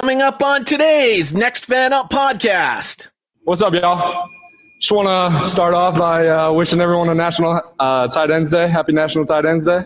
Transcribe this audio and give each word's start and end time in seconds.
coming 0.00 0.20
up 0.20 0.42
on 0.42 0.64
today's 0.64 1.32
Next 1.32 1.66
Fan 1.66 1.92
Up 1.92 2.10
podcast. 2.10 3.10
What's 3.44 3.62
up, 3.62 3.74
y'all? 3.74 4.28
Just 4.80 4.90
want 4.90 5.06
to 5.06 5.48
start 5.48 5.72
off 5.72 5.96
by 5.96 6.26
uh, 6.26 6.50
wishing 6.50 6.80
everyone 6.80 7.10
a 7.10 7.14
National 7.14 7.62
uh, 7.78 8.08
Tight 8.08 8.32
Ends 8.32 8.50
Day. 8.50 8.66
Happy 8.66 8.92
National 8.92 9.24
Tight 9.24 9.46
Ends 9.46 9.64
Day. 9.64 9.82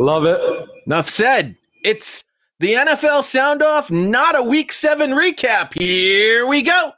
Love 0.00 0.24
it. 0.24 0.40
Enough 0.86 1.08
said. 1.08 1.54
It's 1.84 2.24
the 2.58 2.72
NFL 2.72 3.22
sound 3.22 3.62
off, 3.62 3.88
not 3.92 4.36
a 4.36 4.42
week 4.42 4.72
seven 4.72 5.12
recap. 5.12 5.78
Here 5.78 6.48
we 6.48 6.62
go. 6.62 6.90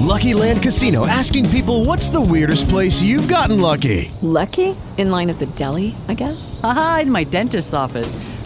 Lucky 0.00 0.34
Land 0.34 0.62
Casino 0.62 1.06
asking 1.06 1.48
people 1.48 1.86
what's 1.86 2.10
the 2.10 2.20
weirdest 2.20 2.68
place 2.68 3.00
you've 3.00 3.28
gotten 3.28 3.62
lucky? 3.62 4.10
Lucky? 4.20 4.76
In 4.98 5.08
line 5.08 5.30
at 5.30 5.38
the 5.38 5.46
deli, 5.46 5.96
I 6.06 6.12
guess? 6.12 6.60
Aha, 6.62 6.98
in 7.02 7.10
my 7.10 7.24
dentist's 7.24 7.72
office. 7.72 8.14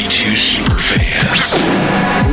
Yeah, 0.00 0.08
baby! 0.08 0.14
32 0.14 0.36
super 0.36 0.78
fans. 0.78 1.54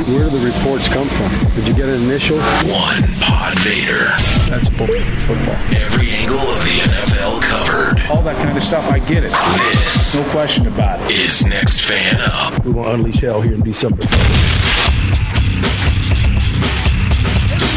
Where 0.08 0.30
do 0.30 0.38
the 0.38 0.46
reports 0.46 0.88
come 0.88 1.08
from? 1.10 1.30
Did 1.56 1.68
you 1.68 1.73
get 1.73 1.90
an 1.90 2.04
initial? 2.04 2.38
One 2.70 3.04
Pod 3.20 3.58
Vader. 3.60 4.10
That's 4.50 4.70
football. 4.70 5.56
Every 5.76 6.09
angle 6.12 6.38
of 6.38 6.59
the 6.64 6.82
NFL 6.86 7.42
covered. 7.42 8.02
All 8.09 8.22
that 8.22 8.36
kind 8.38 8.56
of 8.56 8.64
stuff, 8.64 8.88
I 8.90 9.00
get 9.00 9.23
it. 9.23 9.32
This, 9.32 10.16
no 10.16 10.23
question 10.31 10.67
about 10.67 11.00
it, 11.02 11.12
is 11.17 11.45
Next 11.45 11.81
Fan 11.81 12.17
Up. 12.22 12.64
We're 12.66 12.73
going 12.73 12.86
to 12.86 12.94
unleash 12.94 13.22
hell 13.22 13.42
here 13.42 13.54
in 13.54 13.64
December. 13.64 14.04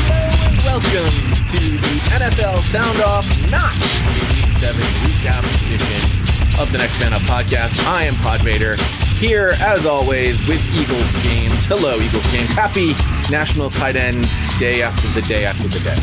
Hello 0.04 0.48
and 0.48 0.64
Welcome 0.64 1.14
to 1.46 1.58
the 1.58 2.00
NFL 2.12 2.62
Sound 2.64 3.00
Off, 3.00 3.26
not 3.50 3.72
Week 4.30 4.52
7 4.60 4.80
recap 4.80 5.44
edition 5.66 6.07
of 6.58 6.72
the 6.72 6.78
Next 6.78 6.98
Man 6.98 7.12
Up 7.12 7.22
podcast. 7.22 7.78
I 7.86 8.04
am 8.04 8.16
Pod 8.16 8.42
Vader, 8.42 8.74
here 9.16 9.54
as 9.60 9.86
always 9.86 10.44
with 10.48 10.60
Eagles 10.74 11.10
James. 11.22 11.64
Hello, 11.66 12.00
Eagles 12.00 12.26
James. 12.32 12.50
Happy 12.50 12.94
National 13.30 13.70
Tight 13.70 13.94
Ends 13.94 14.28
Day 14.58 14.82
after 14.82 15.06
the 15.18 15.22
day 15.28 15.44
after 15.44 15.68
the 15.68 15.78
day. 15.78 15.96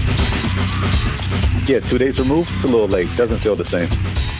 Yeah, 1.72 1.82
two 1.90 1.98
days 1.98 2.18
removed, 2.20 2.50
it's 2.56 2.64
a 2.64 2.68
little 2.68 2.88
late. 2.88 3.10
Doesn't 3.18 3.40
feel 3.40 3.56
the 3.56 3.66
same. 3.66 3.90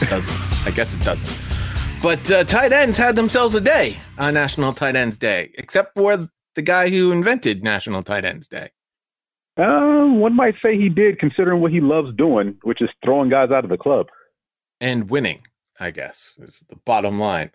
doesn't. 0.08 0.66
I 0.66 0.70
guess 0.70 0.94
it 0.94 1.02
doesn't. 1.04 1.30
But 2.02 2.30
uh, 2.30 2.44
tight 2.44 2.72
ends 2.72 2.96
had 2.96 3.14
themselves 3.16 3.54
a 3.54 3.60
day 3.60 3.96
on 4.18 4.34
National 4.34 4.72
Tight 4.72 4.96
Ends 4.96 5.18
Day, 5.18 5.52
except 5.58 5.94
for 5.96 6.30
the 6.54 6.62
guy 6.62 6.88
who 6.88 7.12
invented 7.12 7.62
National 7.62 8.02
Tight 8.02 8.24
Ends 8.24 8.48
Day. 8.48 8.70
Uh, 9.58 10.06
one 10.06 10.34
might 10.34 10.54
say 10.62 10.78
he 10.78 10.88
did, 10.88 11.18
considering 11.18 11.60
what 11.60 11.72
he 11.72 11.80
loves 11.80 12.14
doing, 12.16 12.56
which 12.62 12.80
is 12.80 12.88
throwing 13.04 13.28
guys 13.28 13.50
out 13.50 13.64
of 13.64 13.70
the 13.70 13.76
club 13.76 14.06
and 14.80 15.10
winning. 15.10 15.42
I 15.78 15.90
guess 15.90 16.34
is 16.38 16.64
the 16.68 16.76
bottom 16.76 17.18
line. 17.18 17.50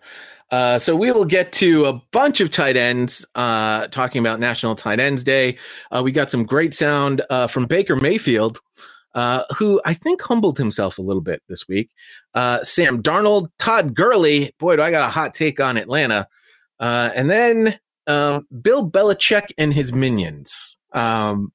Uh, 0.50 0.78
so 0.78 0.94
we 0.94 1.10
will 1.12 1.24
get 1.24 1.52
to 1.54 1.86
a 1.86 2.02
bunch 2.12 2.40
of 2.40 2.50
tight 2.50 2.76
ends 2.76 3.26
uh, 3.34 3.88
talking 3.88 4.20
about 4.20 4.40
National 4.40 4.74
Tight 4.74 5.00
Ends 5.00 5.24
Day. 5.24 5.56
Uh, 5.90 6.02
we 6.04 6.12
got 6.12 6.30
some 6.30 6.44
great 6.44 6.74
sound 6.74 7.22
uh, 7.30 7.46
from 7.46 7.66
Baker 7.66 7.96
Mayfield, 7.96 8.60
uh, 9.14 9.44
who 9.56 9.80
I 9.84 9.94
think 9.94 10.22
humbled 10.22 10.58
himself 10.58 10.98
a 10.98 11.02
little 11.02 11.22
bit 11.22 11.42
this 11.48 11.66
week. 11.68 11.90
Uh, 12.34 12.62
Sam 12.62 13.02
Darnold, 13.02 13.48
Todd 13.58 13.94
Gurley. 13.94 14.54
Boy, 14.58 14.76
do 14.76 14.82
I 14.82 14.90
got 14.90 15.08
a 15.08 15.10
hot 15.10 15.34
take 15.34 15.58
on 15.58 15.76
Atlanta. 15.76 16.28
and 16.78 17.30
then 17.30 17.78
um, 18.06 18.46
Bill 18.60 18.88
Belichick 18.88 19.52
and 19.58 19.72
his 19.72 19.92
minions. 19.92 20.76
Um, 20.92 21.52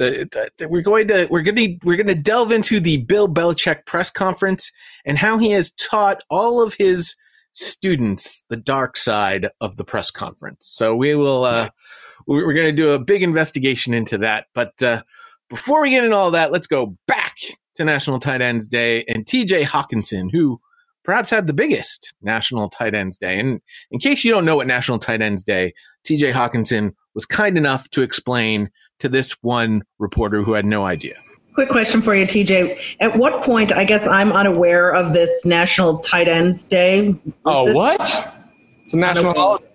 we're 0.00 0.82
going 0.82 1.08
to 1.08 1.26
we're 1.30 1.42
going 1.42 1.56
to 1.56 1.78
we're 1.84 1.96
going 1.96 2.06
to 2.06 2.14
delve 2.14 2.52
into 2.52 2.80
the 2.80 2.98
Bill 3.04 3.28
Belichick 3.28 3.86
press 3.86 4.10
conference 4.10 4.72
and 5.04 5.18
how 5.18 5.38
he 5.38 5.50
has 5.50 5.70
taught 5.72 6.22
all 6.30 6.62
of 6.62 6.74
his 6.74 7.14
students 7.52 8.42
the 8.48 8.56
dark 8.56 8.96
side 8.96 9.48
of 9.60 9.76
the 9.76 9.84
press 9.84 10.10
conference. 10.10 10.66
So 10.66 10.94
we 10.94 11.14
will 11.14 11.44
uh, 11.44 11.68
we're 12.26 12.52
going 12.52 12.66
to 12.66 12.82
do 12.82 12.90
a 12.90 12.98
big 12.98 13.22
investigation 13.22 13.94
into 13.94 14.18
that. 14.18 14.46
But 14.54 14.82
uh, 14.82 15.02
before 15.48 15.82
we 15.82 15.90
get 15.90 16.04
into 16.04 16.16
all 16.16 16.30
that, 16.30 16.52
let's 16.52 16.66
go 16.66 16.96
back 17.06 17.34
to 17.74 17.84
National 17.84 18.18
Tight 18.18 18.40
Ends 18.40 18.66
Day 18.66 19.04
and 19.08 19.26
T.J. 19.26 19.64
Hockenson, 19.64 20.30
who 20.30 20.60
perhaps 21.04 21.30
had 21.30 21.46
the 21.46 21.52
biggest 21.52 22.14
National 22.22 22.68
Tight 22.68 22.94
Ends 22.94 23.16
Day. 23.16 23.38
And 23.38 23.60
in 23.90 23.98
case 23.98 24.24
you 24.24 24.32
don't 24.32 24.44
know 24.44 24.56
what 24.56 24.66
National 24.66 24.98
Tight 24.98 25.22
Ends 25.22 25.42
Day, 25.42 25.72
T.J. 26.04 26.32
Hockenson 26.32 26.94
was 27.14 27.26
kind 27.26 27.58
enough 27.58 27.88
to 27.90 28.02
explain 28.02 28.70
to 29.00 29.08
this 29.08 29.32
one 29.42 29.82
reporter 29.98 30.42
who 30.42 30.52
had 30.52 30.64
no 30.64 30.84
idea. 30.84 31.16
Quick 31.54 31.68
question 31.68 32.00
for 32.00 32.14
you, 32.14 32.24
TJ. 32.24 32.96
At 33.00 33.16
what 33.16 33.42
point, 33.42 33.72
I 33.72 33.84
guess 33.84 34.06
I'm 34.06 34.32
unaware 34.32 34.94
of 34.94 35.12
this 35.12 35.44
National 35.44 35.98
Tight 35.98 36.28
Ends 36.28 36.68
Day. 36.68 37.16
oh, 37.44 37.66
this- 37.66 37.74
what? 37.74 38.34
It's 38.84 38.94
a 38.94 38.96
national 38.96 39.34
holiday. 39.34 39.66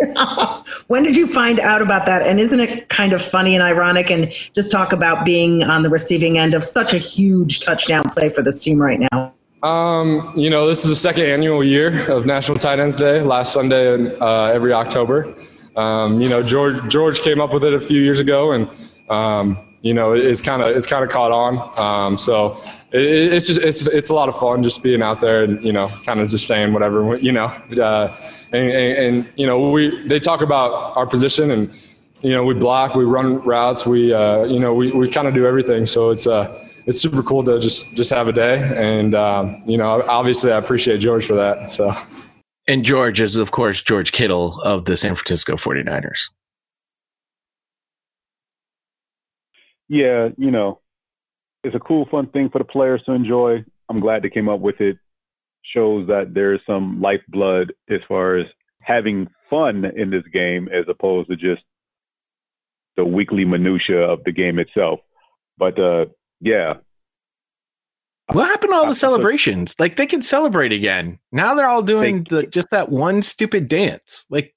when 0.86 1.02
did 1.02 1.14
you 1.14 1.26
find 1.26 1.60
out 1.60 1.82
about 1.82 2.06
that? 2.06 2.22
And 2.22 2.40
isn't 2.40 2.60
it 2.60 2.88
kind 2.88 3.12
of 3.12 3.22
funny 3.22 3.54
and 3.54 3.62
ironic? 3.62 4.10
And 4.10 4.30
just 4.54 4.70
talk 4.70 4.92
about 4.92 5.24
being 5.24 5.62
on 5.62 5.82
the 5.82 5.90
receiving 5.90 6.38
end 6.38 6.54
of 6.54 6.64
such 6.64 6.94
a 6.94 6.98
huge 6.98 7.60
touchdown 7.60 8.08
play 8.08 8.28
for 8.28 8.42
this 8.42 8.62
team 8.62 8.80
right 8.80 9.00
now. 9.12 9.34
Um, 9.62 10.32
you 10.34 10.48
know, 10.48 10.66
this 10.66 10.84
is 10.84 10.90
the 10.90 10.96
second 10.96 11.24
annual 11.24 11.62
year 11.62 12.10
of 12.10 12.24
National 12.24 12.58
Tight 12.58 12.80
Ends 12.80 12.96
Day, 12.96 13.20
last 13.20 13.52
Sunday 13.52 13.92
in, 13.94 14.16
uh, 14.22 14.44
every 14.54 14.72
October. 14.72 15.34
Um, 15.76 16.20
you 16.20 16.28
know, 16.28 16.42
George 16.42 16.86
George 16.88 17.20
came 17.20 17.40
up 17.40 17.52
with 17.52 17.64
it 17.64 17.74
a 17.74 17.80
few 17.80 18.00
years 18.00 18.20
ago, 18.20 18.52
and 18.52 18.68
um, 19.08 19.58
you 19.82 19.94
know, 19.94 20.12
it's 20.12 20.42
kind 20.42 20.62
of 20.62 20.68
it's 20.76 20.86
kind 20.86 21.04
of 21.04 21.10
caught 21.10 21.32
on. 21.32 21.78
Um, 21.78 22.18
so 22.18 22.60
it, 22.92 23.32
it's 23.32 23.46
just 23.46 23.60
it's 23.60 23.86
it's 23.86 24.10
a 24.10 24.14
lot 24.14 24.28
of 24.28 24.38
fun 24.38 24.62
just 24.62 24.82
being 24.82 25.02
out 25.02 25.20
there 25.20 25.44
and 25.44 25.62
you 25.64 25.72
know, 25.72 25.88
kind 26.04 26.20
of 26.20 26.28
just 26.28 26.46
saying 26.46 26.72
whatever 26.72 27.16
you 27.16 27.32
know. 27.32 27.46
Uh, 27.46 28.14
and, 28.52 28.68
and, 28.68 29.16
and, 29.16 29.32
you 29.36 29.46
know, 29.46 29.70
we 29.70 30.06
they 30.08 30.18
talk 30.18 30.42
about 30.42 30.96
our 30.96 31.06
position 31.06 31.50
and 31.52 31.72
you 32.22 32.30
know 32.30 32.44
we 32.44 32.54
block, 32.54 32.94
we 32.94 33.04
run 33.04 33.40
routes, 33.42 33.86
we 33.86 34.12
uh, 34.12 34.44
you 34.44 34.58
know 34.58 34.74
we, 34.74 34.90
we 34.92 35.08
kind 35.08 35.28
of 35.28 35.34
do 35.34 35.46
everything. 35.46 35.86
So 35.86 36.10
it's 36.10 36.26
uh 36.26 36.66
it's 36.86 37.00
super 37.00 37.22
cool 37.22 37.44
to 37.44 37.60
just 37.60 37.94
just 37.94 38.10
have 38.10 38.28
a 38.28 38.32
day, 38.32 38.58
and 38.74 39.14
um, 39.14 39.62
you 39.64 39.78
know 39.78 40.02
obviously 40.08 40.52
I 40.52 40.58
appreciate 40.58 40.98
George 40.98 41.26
for 41.26 41.34
that. 41.34 41.72
So. 41.72 41.94
And 42.70 42.84
George 42.84 43.20
is, 43.20 43.34
of 43.34 43.50
course, 43.50 43.82
George 43.82 44.12
Kittle 44.12 44.60
of 44.60 44.84
the 44.84 44.96
San 44.96 45.16
Francisco 45.16 45.56
49ers. 45.56 46.30
Yeah, 49.88 50.28
you 50.38 50.52
know, 50.52 50.80
it's 51.64 51.74
a 51.74 51.80
cool, 51.80 52.06
fun 52.12 52.28
thing 52.28 52.48
for 52.48 52.58
the 52.58 52.64
players 52.64 53.02
to 53.06 53.12
enjoy. 53.12 53.64
I'm 53.88 53.98
glad 53.98 54.22
they 54.22 54.30
came 54.30 54.48
up 54.48 54.60
with 54.60 54.80
it. 54.80 54.98
Shows 55.74 56.06
that 56.06 56.32
there's 56.32 56.60
some 56.64 57.00
lifeblood 57.00 57.72
as 57.90 58.02
far 58.06 58.36
as 58.36 58.46
having 58.80 59.26
fun 59.50 59.84
in 59.84 60.10
this 60.10 60.22
game 60.32 60.68
as 60.68 60.84
opposed 60.88 61.28
to 61.30 61.34
just 61.34 61.62
the 62.96 63.04
weekly 63.04 63.44
minutia 63.44 63.98
of 63.98 64.22
the 64.22 64.30
game 64.30 64.60
itself. 64.60 65.00
But 65.58 65.76
uh, 65.76 66.06
yeah, 66.40 66.74
what 68.32 68.48
happened 68.48 68.72
to 68.72 68.76
all 68.76 68.86
the 68.86 68.94
celebrations? 68.94 69.74
Like 69.78 69.96
they 69.96 70.06
can 70.06 70.22
celebrate 70.22 70.72
again. 70.72 71.18
Now 71.32 71.54
they're 71.54 71.68
all 71.68 71.82
doing 71.82 72.26
the, 72.28 72.44
just 72.44 72.70
that 72.70 72.90
one 72.90 73.22
stupid 73.22 73.68
dance. 73.68 74.26
Like, 74.30 74.54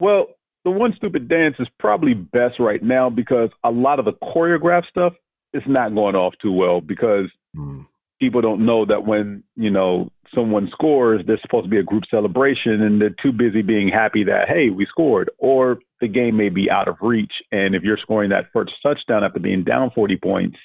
well, 0.00 0.26
the 0.64 0.70
one 0.70 0.94
stupid 0.96 1.28
dance 1.28 1.56
is 1.58 1.68
probably 1.78 2.14
best 2.14 2.58
right 2.58 2.82
now 2.82 3.08
because 3.10 3.50
a 3.64 3.70
lot 3.70 3.98
of 3.98 4.04
the 4.04 4.12
choreographed 4.12 4.88
stuff 4.88 5.12
is 5.54 5.62
not 5.66 5.94
going 5.94 6.14
off 6.14 6.34
too 6.42 6.52
well 6.52 6.80
because 6.80 7.30
mm. 7.56 7.86
people 8.20 8.40
don't 8.40 8.66
know 8.66 8.84
that 8.84 9.06
when 9.06 9.42
you 9.54 9.70
know 9.70 10.10
someone 10.34 10.68
scores, 10.72 11.22
there's 11.26 11.40
supposed 11.42 11.64
to 11.64 11.70
be 11.70 11.78
a 11.78 11.84
group 11.84 12.02
celebration, 12.10 12.82
and 12.82 13.00
they're 13.00 13.14
too 13.22 13.32
busy 13.32 13.62
being 13.62 13.88
happy 13.88 14.24
that 14.24 14.48
hey, 14.48 14.70
we 14.70 14.86
scored, 14.86 15.30
or 15.38 15.78
the 16.00 16.08
game 16.08 16.36
may 16.36 16.48
be 16.48 16.70
out 16.70 16.88
of 16.88 16.96
reach. 17.00 17.32
And 17.52 17.74
if 17.74 17.82
you're 17.82 17.98
scoring 18.02 18.30
that 18.30 18.46
first 18.52 18.72
touchdown 18.82 19.24
after 19.24 19.40
being 19.40 19.64
down 19.64 19.90
40 19.94 20.16
points 20.16 20.56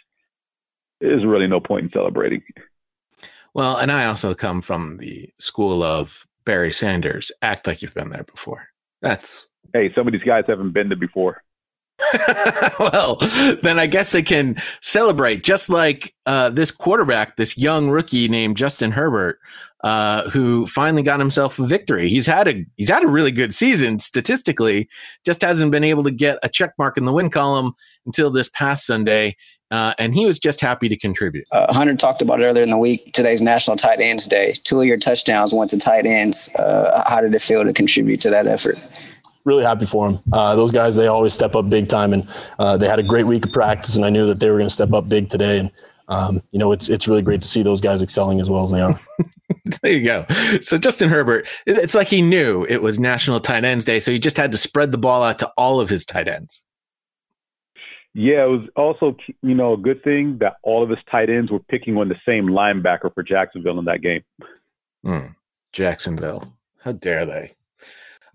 there's 1.02 1.26
really 1.26 1.48
no 1.48 1.60
point 1.60 1.86
in 1.86 1.92
celebrating. 1.92 2.42
Well, 3.54 3.78
and 3.78 3.92
I 3.92 4.06
also 4.06 4.34
come 4.34 4.62
from 4.62 4.98
the 4.98 5.30
school 5.40 5.84
of 5.84 6.26
Barry 6.46 6.72
Sanders. 6.72 7.32
Act 7.42 7.68
like 7.68 7.82
you've 7.82 7.94
been 7.94 8.10
there 8.10 8.24
before. 8.24 8.68
That's 9.02 9.50
hey, 9.74 9.92
some 9.96 10.08
of 10.08 10.14
these 10.14 10.24
guys 10.24 10.46
haven't 10.48 10.72
been 10.72 10.90
there 10.90 10.98
before. 10.98 11.44
well, 12.80 13.18
then 13.62 13.78
I 13.78 13.88
guess 13.88 14.12
they 14.12 14.24
can 14.24 14.60
celebrate 14.82 15.44
just 15.44 15.70
like 15.70 16.14
uh, 16.26 16.50
this 16.50 16.72
quarterback, 16.72 17.38
this 17.38 17.58
young 17.58 17.90
rookie 17.90 18.28
named 18.28 18.58
Justin 18.58 18.92
Herbert, 18.92 19.38
uh, 19.84 20.30
who 20.30 20.66
finally 20.66 21.04
got 21.04 21.20
himself 21.20 21.60
a 21.60 21.66
victory. 21.66 22.10
He's 22.10 22.26
had 22.26 22.48
a 22.48 22.66
he's 22.78 22.90
had 22.90 23.04
a 23.04 23.08
really 23.08 23.32
good 23.32 23.54
season 23.54 24.00
statistically, 24.00 24.90
just 25.26 25.42
hasn't 25.42 25.72
been 25.72 25.84
able 25.84 26.04
to 26.04 26.12
get 26.12 26.40
a 26.44 26.50
check 26.50 26.74
mark 26.78 26.98
in 26.98 27.06
the 27.06 27.14
win 27.14 27.30
column 27.30 27.74
until 28.06 28.32
this 28.32 28.50
past 28.50 28.86
Sunday 28.86 29.36
uh, 29.72 29.94
and 29.98 30.14
he 30.14 30.26
was 30.26 30.38
just 30.38 30.60
happy 30.60 30.90
to 30.90 30.98
contribute. 30.98 31.48
Uh, 31.52 31.74
Hunter 31.74 31.96
talked 31.96 32.22
about 32.22 32.42
it 32.42 32.46
earlier 32.46 32.64
in 32.64 32.70
the 32.70 32.78
week. 32.78 33.14
Today's 33.14 33.42
National 33.42 33.78
Tight 33.78 34.00
Ends 34.02 34.28
Day. 34.28 34.54
Two 34.64 34.82
of 34.82 34.86
your 34.86 34.98
touchdowns 34.98 35.54
went 35.54 35.70
to 35.72 35.78
tight 35.78 36.06
ends. 36.06 36.50
Uh, 36.56 37.04
how 37.08 37.22
did 37.22 37.34
it 37.34 37.42
feel 37.42 37.64
to 37.64 37.74
contribute 37.74 38.20
to 38.22 38.30
that 38.30 38.48
effort? 38.48 38.78
Really 39.46 39.64
happy 39.64 39.86
for 39.86 40.10
him. 40.10 40.20
Uh, 40.32 40.56
those 40.56 40.72
guys, 40.72 40.96
they 40.98 41.08
always 41.08 41.34
step 41.34 41.56
up 41.56 41.70
big 41.70 41.88
time, 41.88 42.14
and 42.14 42.28
uh, 42.60 42.78
they 42.78 42.88
had 42.88 43.00
a 43.00 43.04
great 43.04 43.26
week 43.26 43.46
of 43.46 43.54
practice, 43.54 43.96
and 43.96 44.06
I 44.06 44.10
knew 44.10 44.28
that 44.28 44.40
they 44.40 44.52
were 44.52 44.58
going 44.58 44.70
to 44.70 44.74
step 44.74 44.94
up 44.94 45.10
big 45.10 45.30
today. 45.30 45.58
And 45.60 45.72
um, 46.10 46.42
you 46.52 46.60
know, 46.60 46.74
it's 46.74 46.90
it's 46.90 47.08
really 47.08 47.22
great 47.22 47.42
to 47.42 47.48
see 47.48 47.64
those 47.64 47.80
guys 47.80 48.02
excelling 48.02 48.42
as 48.42 48.50
well 48.50 48.64
as 48.64 48.72
they 48.72 48.82
are. 48.82 49.00
there 49.82 49.94
you 49.94 50.04
go. 50.04 50.26
So 50.62 50.78
Justin 50.78 51.10
Herbert, 51.10 51.48
it's 51.66 51.96
like 51.96 52.10
he 52.10 52.22
knew 52.22 52.66
it 52.66 52.82
was 52.82 53.00
National 53.00 53.40
Tight 53.40 53.64
Ends 53.64 53.86
Day, 53.86 54.02
so 54.02 54.12
he 54.12 54.20
just 54.20 54.38
had 54.38 54.52
to 54.52 54.58
spread 54.58 54.92
the 54.92 54.98
ball 54.98 55.24
out 55.24 55.40
to 55.40 55.48
all 55.58 55.80
of 55.80 55.90
his 55.90 56.06
tight 56.06 56.28
ends. 56.28 56.62
Yeah, 58.14 58.44
it 58.44 58.50
was 58.50 58.70
also 58.76 59.16
you 59.42 59.56
know 59.56 59.74
a 59.74 59.78
good 59.78 60.04
thing 60.04 60.38
that 60.40 60.58
all 60.64 60.84
of 60.84 60.90
his 60.90 61.00
tight 61.10 61.30
ends 61.30 61.50
were 61.50 61.60
picking 61.60 61.98
on 61.98 62.10
the 62.10 62.18
same 62.26 62.48
linebacker 62.48 63.14
for 63.14 63.24
Jacksonville 63.24 63.80
in 63.80 63.86
that 63.86 64.02
game. 64.02 64.22
Mm, 65.06 65.36
Jacksonville, 65.72 66.54
how 66.84 66.92
dare 66.92 67.26
they? 67.26 67.56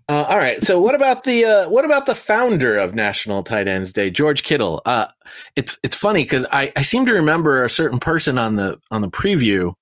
Uh, 0.09 0.25
all 0.29 0.37
right, 0.37 0.63
so 0.63 0.79
what 0.79 0.95
about 0.95 1.25
the 1.25 1.45
uh, 1.45 1.69
what 1.69 1.85
about 1.85 2.05
the 2.07 2.15
founder 2.15 2.77
of 2.77 2.95
National 2.95 3.43
Tight 3.43 3.67
Ends 3.67 3.93
Day, 3.93 4.09
George 4.09 4.41
Kittle? 4.41 4.81
Uh, 4.85 5.07
it's 5.55 5.77
it's 5.83 5.95
funny 5.95 6.23
because 6.23 6.45
I, 6.51 6.71
I 6.75 6.81
seem 6.81 7.05
to 7.05 7.13
remember 7.13 7.63
a 7.63 7.69
certain 7.69 7.99
person 7.99 8.39
on 8.39 8.55
the 8.55 8.79
on 8.89 9.01
the 9.01 9.09
preview 9.09 9.73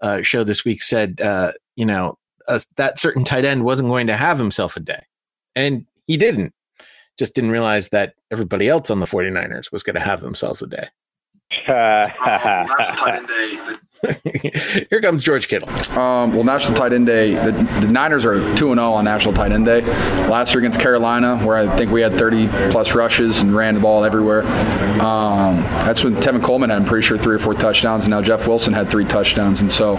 uh, 0.00 0.22
show 0.22 0.44
this 0.44 0.64
week 0.64 0.80
said 0.82 1.20
uh, 1.20 1.52
you 1.74 1.86
know 1.86 2.18
that 2.76 3.00
certain 3.00 3.24
tight 3.24 3.44
end 3.44 3.64
wasn't 3.64 3.88
going 3.88 4.06
to 4.06 4.16
have 4.16 4.38
himself 4.38 4.76
a 4.76 4.80
day, 4.80 5.02
and 5.56 5.86
he 6.06 6.16
didn't 6.16 6.53
just 7.18 7.34
didn't 7.34 7.50
realize 7.50 7.88
that 7.90 8.14
everybody 8.30 8.68
else 8.68 8.90
on 8.90 9.00
the 9.00 9.06
49ers 9.06 9.72
was 9.72 9.82
going 9.82 9.94
to 9.94 10.00
have 10.00 10.20
themselves 10.20 10.62
a 10.62 10.66
day. 10.66 10.88
Here 14.90 15.00
comes 15.00 15.24
George 15.24 15.48
Kittle. 15.48 15.68
Um, 15.98 16.34
well, 16.34 16.44
National 16.44 16.74
Tight 16.74 16.92
End 16.92 17.06
Day, 17.06 17.34
the, 17.34 17.52
the 17.80 17.88
Niners 17.88 18.24
are 18.24 18.40
2 18.56 18.74
0 18.74 18.78
on 18.78 19.04
National 19.04 19.32
Tight 19.32 19.52
End 19.52 19.64
Day. 19.64 19.80
Last 20.28 20.52
year 20.52 20.60
against 20.60 20.80
Carolina, 20.80 21.38
where 21.38 21.56
I 21.56 21.76
think 21.76 21.90
we 21.90 22.00
had 22.00 22.18
30 22.18 22.48
plus 22.70 22.94
rushes 22.94 23.42
and 23.42 23.54
ran 23.54 23.74
the 23.74 23.80
ball 23.80 24.04
everywhere. 24.04 24.42
Um, 25.00 25.56
that's 25.84 26.04
when 26.04 26.16
Tevin 26.16 26.42
Coleman 26.42 26.70
had, 26.70 26.76
I'm 26.80 26.84
pretty 26.84 27.06
sure, 27.06 27.16
three 27.16 27.34
or 27.34 27.38
four 27.38 27.54
touchdowns, 27.54 28.04
and 28.04 28.10
now 28.10 28.20
Jeff 28.20 28.46
Wilson 28.46 28.72
had 28.72 28.90
three 28.90 29.04
touchdowns. 29.04 29.60
And 29.60 29.70
so, 29.70 29.96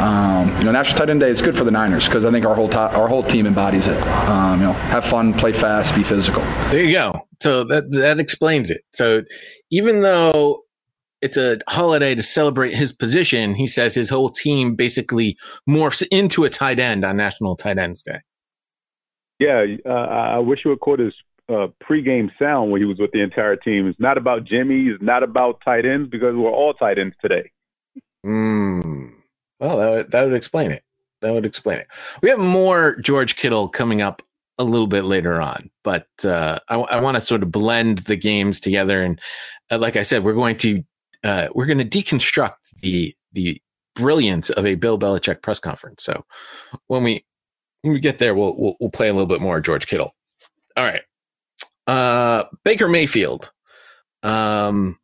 um, 0.00 0.48
you 0.58 0.64
know, 0.64 0.72
National 0.72 0.98
Tight 0.98 1.10
End 1.10 1.20
Day 1.20 1.30
is 1.30 1.40
good 1.40 1.56
for 1.56 1.64
the 1.64 1.70
Niners 1.70 2.06
because 2.06 2.24
I 2.24 2.30
think 2.30 2.44
our 2.44 2.54
whole, 2.54 2.68
to- 2.70 2.78
our 2.78 3.08
whole 3.08 3.22
team 3.22 3.46
embodies 3.46 3.88
it. 3.88 4.00
Um, 4.28 4.60
you 4.60 4.66
know, 4.66 4.72
have 4.72 5.04
fun, 5.04 5.34
play 5.34 5.52
fast, 5.52 5.94
be 5.94 6.02
physical. 6.02 6.42
There 6.70 6.82
you 6.82 6.92
go. 6.92 7.20
So 7.40 7.64
that, 7.64 7.90
that 7.92 8.18
explains 8.18 8.70
it. 8.70 8.82
So 8.92 9.22
even 9.70 10.00
though 10.00 10.62
it's 11.26 11.36
a 11.36 11.58
holiday 11.68 12.14
to 12.14 12.22
celebrate 12.22 12.74
his 12.74 12.92
position. 12.92 13.54
He 13.54 13.66
says 13.66 13.94
his 13.94 14.08
whole 14.08 14.30
team 14.30 14.76
basically 14.76 15.36
morphs 15.68 16.06
into 16.10 16.44
a 16.44 16.50
tight 16.50 16.78
end 16.78 17.04
on 17.04 17.16
National 17.16 17.56
Tight 17.56 17.78
Ends 17.78 18.02
Day. 18.02 18.20
Yeah, 19.38 19.66
uh, 19.84 19.88
I 19.90 20.38
wish 20.38 20.60
you 20.64 20.70
would 20.70 20.80
quote 20.80 21.00
his 21.00 21.14
uh, 21.48 21.66
pregame 21.82 22.30
sound 22.38 22.70
when 22.70 22.80
he 22.80 22.86
was 22.86 22.98
with 22.98 23.10
the 23.12 23.22
entire 23.22 23.56
team. 23.56 23.88
It's 23.88 24.00
not 24.00 24.16
about 24.16 24.44
Jimmy. 24.44 24.86
It's 24.86 25.02
not 25.02 25.22
about 25.22 25.60
tight 25.64 25.84
ends 25.84 26.08
because 26.08 26.34
we're 26.34 26.50
all 26.50 26.74
tight 26.74 26.98
ends 26.98 27.16
today. 27.20 27.50
Mm. 28.24 29.12
Well, 29.60 29.76
that 29.76 29.90
would, 29.90 30.10
that 30.12 30.24
would 30.24 30.34
explain 30.34 30.70
it. 30.70 30.84
That 31.22 31.32
would 31.32 31.46
explain 31.46 31.78
it. 31.78 31.88
We 32.22 32.30
have 32.30 32.38
more 32.38 32.96
George 33.00 33.36
Kittle 33.36 33.68
coming 33.68 34.00
up 34.00 34.22
a 34.58 34.64
little 34.64 34.86
bit 34.86 35.04
later 35.04 35.40
on, 35.40 35.70
but 35.82 36.06
uh, 36.24 36.58
I, 36.68 36.76
I 36.76 37.00
want 37.00 37.16
to 37.16 37.20
sort 37.20 37.42
of 37.42 37.50
blend 37.50 37.98
the 37.98 38.16
games 38.16 38.60
together. 38.60 39.02
And 39.02 39.20
uh, 39.70 39.78
like 39.78 39.96
I 39.96 40.02
said, 40.02 40.24
we're 40.24 40.34
going 40.34 40.56
to 40.58 40.82
uh, 41.26 41.48
we're 41.54 41.66
going 41.66 41.78
to 41.78 41.84
deconstruct 41.84 42.54
the 42.80 43.14
the 43.32 43.60
brilliance 43.94 44.50
of 44.50 44.64
a 44.66 44.76
Bill 44.76 44.98
Belichick 44.98 45.42
press 45.42 45.58
conference. 45.58 46.04
So 46.04 46.24
when 46.86 47.02
we 47.02 47.24
when 47.82 47.94
we 47.94 48.00
get 48.00 48.18
there, 48.18 48.34
we'll 48.34 48.56
we'll, 48.56 48.76
we'll 48.80 48.90
play 48.90 49.08
a 49.08 49.12
little 49.12 49.26
bit 49.26 49.40
more 49.40 49.60
George 49.60 49.86
Kittle. 49.86 50.14
All 50.76 50.84
right, 50.84 51.02
uh, 51.86 52.44
Baker 52.64 52.88
Mayfield. 52.88 53.50
Um, 54.22 54.98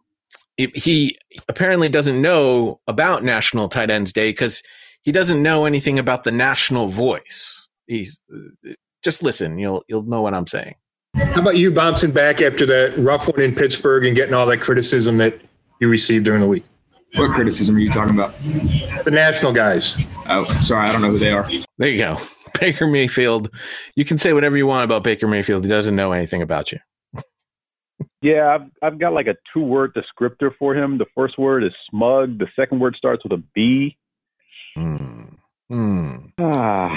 he 0.56 1.18
apparently 1.48 1.88
doesn't 1.88 2.20
know 2.20 2.80
about 2.86 3.24
National 3.24 3.68
Tight 3.68 3.90
Ends 3.90 4.12
Day 4.12 4.30
because 4.30 4.62
he 5.02 5.10
doesn't 5.10 5.42
know 5.42 5.64
anything 5.64 5.98
about 5.98 6.24
the 6.24 6.30
national 6.30 6.88
voice. 6.88 7.68
He's 7.86 8.20
just 9.02 9.22
listen. 9.22 9.58
You'll 9.58 9.82
you'll 9.88 10.04
know 10.04 10.22
what 10.22 10.34
I'm 10.34 10.46
saying. 10.46 10.76
How 11.14 11.40
about 11.40 11.56
you 11.56 11.72
bouncing 11.72 12.10
back 12.10 12.40
after 12.40 12.64
that 12.66 12.96
rough 12.96 13.28
one 13.28 13.40
in 13.40 13.54
Pittsburgh 13.54 14.06
and 14.06 14.16
getting 14.16 14.34
all 14.34 14.46
that 14.46 14.60
criticism 14.60 15.18
that 15.18 15.40
you 15.82 15.88
received 15.88 16.24
during 16.24 16.40
the 16.40 16.46
week? 16.46 16.64
What 17.16 17.32
criticism 17.32 17.76
are 17.76 17.80
you 17.80 17.90
talking 17.90 18.14
about? 18.14 18.34
The 19.04 19.10
national 19.10 19.52
guys. 19.52 19.98
Oh, 20.28 20.44
sorry, 20.44 20.88
I 20.88 20.92
don't 20.92 21.02
know 21.02 21.10
who 21.10 21.18
they 21.18 21.32
are. 21.32 21.50
There 21.76 21.90
you 21.90 21.98
go. 21.98 22.18
Baker 22.60 22.86
Mayfield. 22.86 23.50
You 23.96 24.04
can 24.04 24.16
say 24.16 24.32
whatever 24.32 24.56
you 24.56 24.66
want 24.66 24.84
about 24.84 25.02
Baker 25.02 25.26
Mayfield. 25.26 25.64
He 25.64 25.68
doesn't 25.68 25.96
know 25.96 26.12
anything 26.12 26.40
about 26.40 26.72
you. 26.72 26.78
yeah, 28.22 28.54
I've 28.54 28.70
I've 28.82 28.98
got 28.98 29.12
like 29.12 29.26
a 29.26 29.34
two 29.52 29.60
word 29.60 29.94
descriptor 29.94 30.52
for 30.58 30.74
him. 30.74 30.96
The 30.98 31.06
first 31.14 31.38
word 31.38 31.64
is 31.64 31.72
smug. 31.90 32.38
The 32.38 32.46
second 32.54 32.78
word 32.78 32.94
starts 32.96 33.24
with 33.24 33.32
a 33.32 33.42
B. 33.54 33.96
Hmm. 34.74 35.24
Hmm. 35.68 36.16
Ah. 36.38 36.96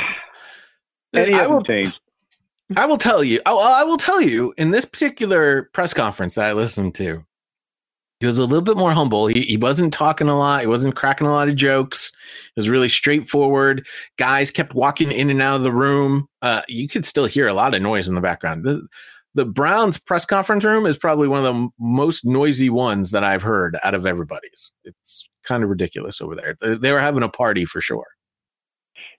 Any 1.13 1.33
I 1.33 1.47
will, 1.47 1.63
change. 1.63 1.99
I 2.77 2.85
will 2.85 2.97
tell 2.97 3.23
you. 3.23 3.41
I, 3.45 3.51
I 3.51 3.83
will 3.83 3.97
tell 3.97 4.21
you 4.21 4.53
in 4.57 4.71
this 4.71 4.85
particular 4.85 5.69
press 5.73 5.93
conference 5.93 6.35
that 6.35 6.45
I 6.45 6.53
listened 6.53 6.93
to, 6.95 7.25
he 8.19 8.25
was 8.25 8.37
a 8.37 8.45
little 8.45 8.61
bit 8.61 8.77
more 8.77 8.93
humble. 8.93 9.27
He, 9.27 9.41
he 9.41 9.57
wasn't 9.57 9.93
talking 9.93 10.29
a 10.29 10.37
lot. 10.37 10.61
He 10.61 10.67
wasn't 10.67 10.95
cracking 10.95 11.27
a 11.27 11.31
lot 11.31 11.49
of 11.49 11.55
jokes. 11.55 12.11
It 12.55 12.59
was 12.59 12.69
really 12.69 12.89
straightforward. 12.89 13.85
Guys 14.17 14.51
kept 14.51 14.73
walking 14.73 15.11
in 15.11 15.29
and 15.29 15.41
out 15.41 15.57
of 15.57 15.63
the 15.63 15.73
room. 15.73 16.27
Uh, 16.41 16.61
you 16.67 16.87
could 16.87 17.05
still 17.05 17.25
hear 17.25 17.47
a 17.47 17.53
lot 17.53 17.75
of 17.75 17.81
noise 17.81 18.07
in 18.07 18.15
the 18.15 18.21
background. 18.21 18.63
The, 18.63 18.87
the 19.33 19.45
Browns 19.45 19.97
press 19.97 20.25
conference 20.25 20.63
room 20.63 20.85
is 20.85 20.97
probably 20.97 21.27
one 21.27 21.43
of 21.43 21.53
the 21.53 21.69
most 21.77 22.23
noisy 22.23 22.69
ones 22.69 23.11
that 23.11 23.23
I've 23.23 23.43
heard 23.43 23.77
out 23.83 23.93
of 23.93 24.07
everybody's. 24.07 24.71
It's 24.85 25.27
kind 25.43 25.61
of 25.61 25.69
ridiculous 25.69 26.21
over 26.21 26.35
there. 26.35 26.55
They, 26.61 26.91
were 26.93 27.01
having 27.01 27.21
a 27.21 27.29
party 27.29 27.65
for 27.65 27.81
sure. 27.81 28.07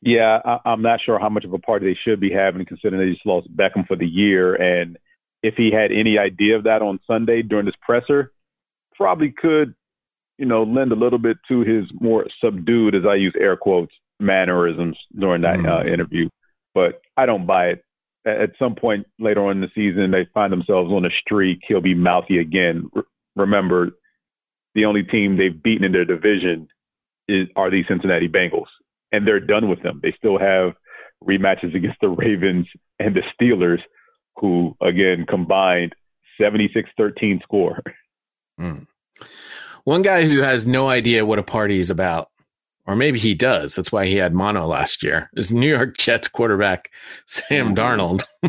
Yeah, 0.01 0.41
I, 0.43 0.59
I'm 0.65 0.81
not 0.81 1.01
sure 1.05 1.19
how 1.19 1.29
much 1.29 1.45
of 1.45 1.53
a 1.53 1.59
party 1.59 1.87
they 1.87 1.99
should 2.03 2.19
be 2.19 2.33
having, 2.33 2.65
considering 2.65 3.01
they 3.01 3.13
just 3.13 3.27
lost 3.27 3.55
Beckham 3.55 3.87
for 3.87 3.97
the 3.97 4.07
year. 4.07 4.55
And 4.55 4.97
if 5.43 5.55
he 5.55 5.71
had 5.71 5.93
any 5.93 6.17
idea 6.19 6.57
of 6.57 6.65
that 6.65 6.81
on 6.81 6.99
Sunday 7.07 7.43
during 7.43 7.67
his 7.67 7.77
presser, 7.83 8.33
probably 8.97 9.33
could, 9.37 9.75
you 10.39 10.47
know, 10.47 10.63
lend 10.63 10.93
a 10.93 10.97
little 10.97 11.19
bit 11.19 11.39
to 11.49 11.61
his 11.61 11.85
more 12.01 12.27
subdued, 12.43 12.95
as 12.95 13.03
I 13.09 13.15
use 13.15 13.35
air 13.39 13.57
quotes, 13.57 13.93
mannerisms 14.21 14.97
during 15.19 15.43
that 15.43 15.57
mm-hmm. 15.57 15.89
uh, 15.89 15.93
interview. 15.93 16.29
But 16.75 17.01
I 17.17 17.27
don't 17.27 17.47
buy 17.47 17.69
it. 17.69 17.83
At 18.27 18.51
some 18.59 18.75
point 18.75 19.07
later 19.21 19.45
on 19.45 19.53
in 19.53 19.61
the 19.61 19.71
season, 19.75 20.11
they 20.11 20.27
find 20.35 20.53
themselves 20.53 20.91
on 20.91 21.05
a 21.05 21.11
streak. 21.21 21.61
He'll 21.67 21.81
be 21.81 21.95
mouthy 21.95 22.39
again. 22.39 22.91
R- 22.95 23.05
remember, 23.37 23.93
the 24.75 24.85
only 24.85 25.05
team 25.05 25.37
they've 25.37 25.63
beaten 25.63 25.85
in 25.85 25.93
their 25.93 26.05
division 26.05 26.69
is 27.29 27.49
are 27.57 27.71
the 27.71 27.85
Cincinnati 27.89 28.29
Bengals, 28.29 28.67
and 29.13 29.27
they're 29.27 29.41
done 29.41 29.69
with 29.69 29.83
them. 29.83 30.01
They 30.03 30.13
still 30.19 30.39
have 30.39 30.73
rematches 31.25 31.75
against 31.75 32.01
the 32.01 32.09
Ravens 32.09 32.67
and 32.99 33.15
the 33.15 33.23
Steelers, 33.41 33.81
who 34.37 34.77
again 34.83 35.25
combined 35.29 35.95
76-13 36.41 37.43
score. 37.43 37.81
Mm. 38.61 38.87
One 39.85 40.03
guy 40.03 40.25
who 40.25 40.41
has 40.41 40.67
no 40.67 40.89
idea 40.89 41.27
what 41.27 41.39
a 41.39 41.45
party 41.45 41.79
is 41.79 41.91
about, 41.91 42.31
or 42.87 42.97
maybe 42.97 43.19
he 43.19 43.35
does. 43.35 43.75
That's 43.75 43.93
why 43.93 44.07
he 44.07 44.17
had 44.17 44.35
mono 44.35 44.67
last 44.67 45.03
year. 45.03 45.31
Is 45.37 45.53
New 45.53 45.69
York 45.69 45.97
Jets 45.97 46.29
quarterback 46.29 46.91
Sam 47.27 47.75
Darnold, 47.75 48.25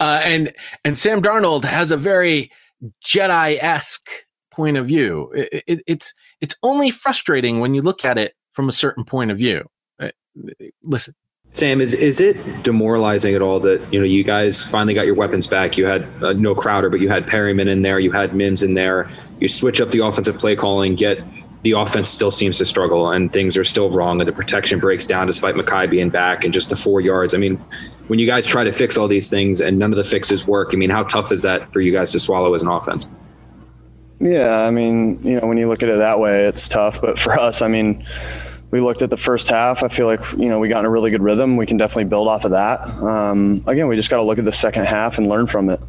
uh, 0.00 0.20
and 0.24 0.52
and 0.84 0.98
Sam 0.98 1.22
Darnold 1.22 1.64
has 1.64 1.90
a 1.90 1.96
very 1.96 2.50
Jedi 3.04 3.58
esque 3.62 4.08
point 4.50 4.76
of 4.76 4.86
view. 4.86 5.30
It, 5.34 5.62
it, 5.66 5.82
it's 5.86 6.14
it's 6.40 6.56
only 6.62 6.90
frustrating 6.90 7.60
when 7.60 7.74
you 7.74 7.82
look 7.82 8.04
at 8.04 8.18
it 8.18 8.34
from 8.52 8.68
a 8.68 8.72
certain 8.72 9.04
point 9.04 9.30
of 9.30 9.38
view. 9.38 9.68
Uh, 10.00 10.10
listen, 10.82 11.14
Sam, 11.54 11.82
is 11.82 11.92
is 11.92 12.18
it 12.18 12.36
demoralizing 12.62 13.34
at 13.34 13.42
all 13.42 13.60
that 13.60 13.80
you 13.92 14.00
know 14.00 14.06
you 14.06 14.24
guys 14.24 14.64
finally 14.64 14.94
got 14.94 15.04
your 15.04 15.14
weapons 15.14 15.46
back? 15.46 15.76
You 15.76 15.84
had 15.84 16.06
uh, 16.22 16.32
no 16.32 16.54
Crowder, 16.54 16.88
but 16.88 17.00
you 17.00 17.10
had 17.10 17.24
Perriman 17.24 17.68
in 17.68 17.82
there, 17.82 17.98
you 17.98 18.10
had 18.10 18.34
Mims 18.34 18.62
in 18.62 18.72
there. 18.72 19.10
You 19.38 19.48
switch 19.48 19.78
up 19.78 19.90
the 19.90 19.98
offensive 19.98 20.38
play 20.38 20.56
calling, 20.56 20.96
yet 20.96 21.20
the 21.62 21.72
offense 21.72 22.08
still 22.08 22.30
seems 22.30 22.56
to 22.56 22.64
struggle, 22.64 23.10
and 23.10 23.30
things 23.30 23.58
are 23.58 23.64
still 23.64 23.90
wrong, 23.90 24.18
and 24.18 24.26
the 24.26 24.32
protection 24.32 24.80
breaks 24.80 25.04
down 25.04 25.26
despite 25.26 25.54
Mekhi 25.54 25.90
being 25.90 26.08
back 26.08 26.42
and 26.44 26.54
just 26.54 26.70
the 26.70 26.76
four 26.76 27.02
yards. 27.02 27.34
I 27.34 27.38
mean, 27.38 27.58
when 28.08 28.18
you 28.18 28.26
guys 28.26 28.46
try 28.46 28.64
to 28.64 28.72
fix 28.72 28.96
all 28.96 29.06
these 29.06 29.28
things 29.28 29.60
and 29.60 29.78
none 29.78 29.90
of 29.90 29.98
the 29.98 30.04
fixes 30.04 30.46
work, 30.46 30.70
I 30.72 30.76
mean, 30.76 30.90
how 30.90 31.02
tough 31.02 31.32
is 31.32 31.42
that 31.42 31.70
for 31.70 31.82
you 31.82 31.92
guys 31.92 32.12
to 32.12 32.20
swallow 32.20 32.54
as 32.54 32.62
an 32.62 32.68
offense? 32.68 33.06
Yeah, 34.20 34.62
I 34.62 34.70
mean, 34.70 35.20
you 35.22 35.38
know, 35.38 35.46
when 35.46 35.58
you 35.58 35.68
look 35.68 35.82
at 35.82 35.90
it 35.90 35.98
that 35.98 36.18
way, 36.18 36.46
it's 36.46 36.66
tough. 36.66 37.00
But 37.02 37.18
for 37.18 37.38
us, 37.38 37.60
I 37.60 37.68
mean 37.68 38.06
we 38.72 38.80
looked 38.80 39.02
at 39.02 39.10
the 39.10 39.16
first 39.16 39.48
half. 39.48 39.84
I 39.84 39.88
feel 39.88 40.06
like 40.06 40.20
you 40.32 40.48
know 40.48 40.58
we 40.58 40.68
got 40.68 40.80
in 40.80 40.86
a 40.86 40.90
really 40.90 41.10
good 41.10 41.22
rhythm. 41.22 41.56
We 41.56 41.66
can 41.66 41.76
definitely 41.76 42.04
build 42.04 42.26
off 42.26 42.44
of 42.44 42.50
that. 42.50 42.80
Um, 43.02 43.62
again, 43.66 43.86
we 43.86 43.94
just 43.94 44.10
got 44.10 44.16
to 44.16 44.24
look 44.24 44.38
at 44.38 44.44
the 44.44 44.52
second 44.52 44.86
half 44.86 45.18
and 45.18 45.28
learn 45.28 45.46
from 45.46 45.68
it. 45.68 45.80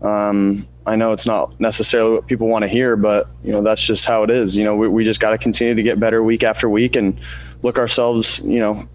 Um, 0.00 0.66
I 0.86 0.96
know 0.96 1.12
it's 1.12 1.26
not 1.26 1.60
necessarily 1.60 2.12
what 2.12 2.26
people 2.26 2.48
want 2.48 2.62
to 2.62 2.68
hear, 2.68 2.96
but 2.96 3.28
you 3.44 3.52
know 3.52 3.60
that's 3.60 3.84
just 3.84 4.06
how 4.06 4.22
it 4.22 4.30
is. 4.30 4.56
You 4.56 4.64
know, 4.64 4.76
we, 4.76 4.88
we 4.88 5.04
just 5.04 5.20
got 5.20 5.30
to 5.30 5.38
continue 5.38 5.74
to 5.74 5.82
get 5.82 6.00
better 6.00 6.22
week 6.22 6.44
after 6.44 6.70
week 6.70 6.96
and 6.96 7.18
look 7.62 7.76
ourselves, 7.76 8.40
you 8.44 8.60
know, 8.60 8.88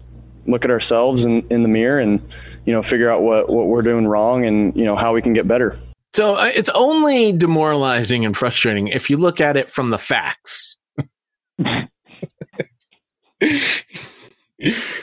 look 0.46 0.64
at 0.64 0.70
ourselves 0.70 1.26
in, 1.26 1.46
in 1.50 1.62
the 1.62 1.68
mirror 1.68 2.00
and 2.00 2.22
you 2.64 2.72
know 2.72 2.82
figure 2.82 3.10
out 3.10 3.22
what 3.22 3.50
what 3.50 3.66
we're 3.66 3.82
doing 3.82 4.06
wrong 4.06 4.46
and 4.46 4.74
you 4.74 4.84
know 4.86 4.96
how 4.96 5.12
we 5.12 5.20
can 5.20 5.34
get 5.34 5.46
better. 5.46 5.78
So 6.14 6.36
uh, 6.36 6.50
it's 6.54 6.70
only 6.70 7.32
demoralizing 7.32 8.24
and 8.24 8.34
frustrating 8.34 8.88
if 8.88 9.10
you 9.10 9.18
look 9.18 9.38
at 9.38 9.58
it 9.58 9.70
from 9.70 9.90
the 9.90 9.98
facts. 9.98 10.77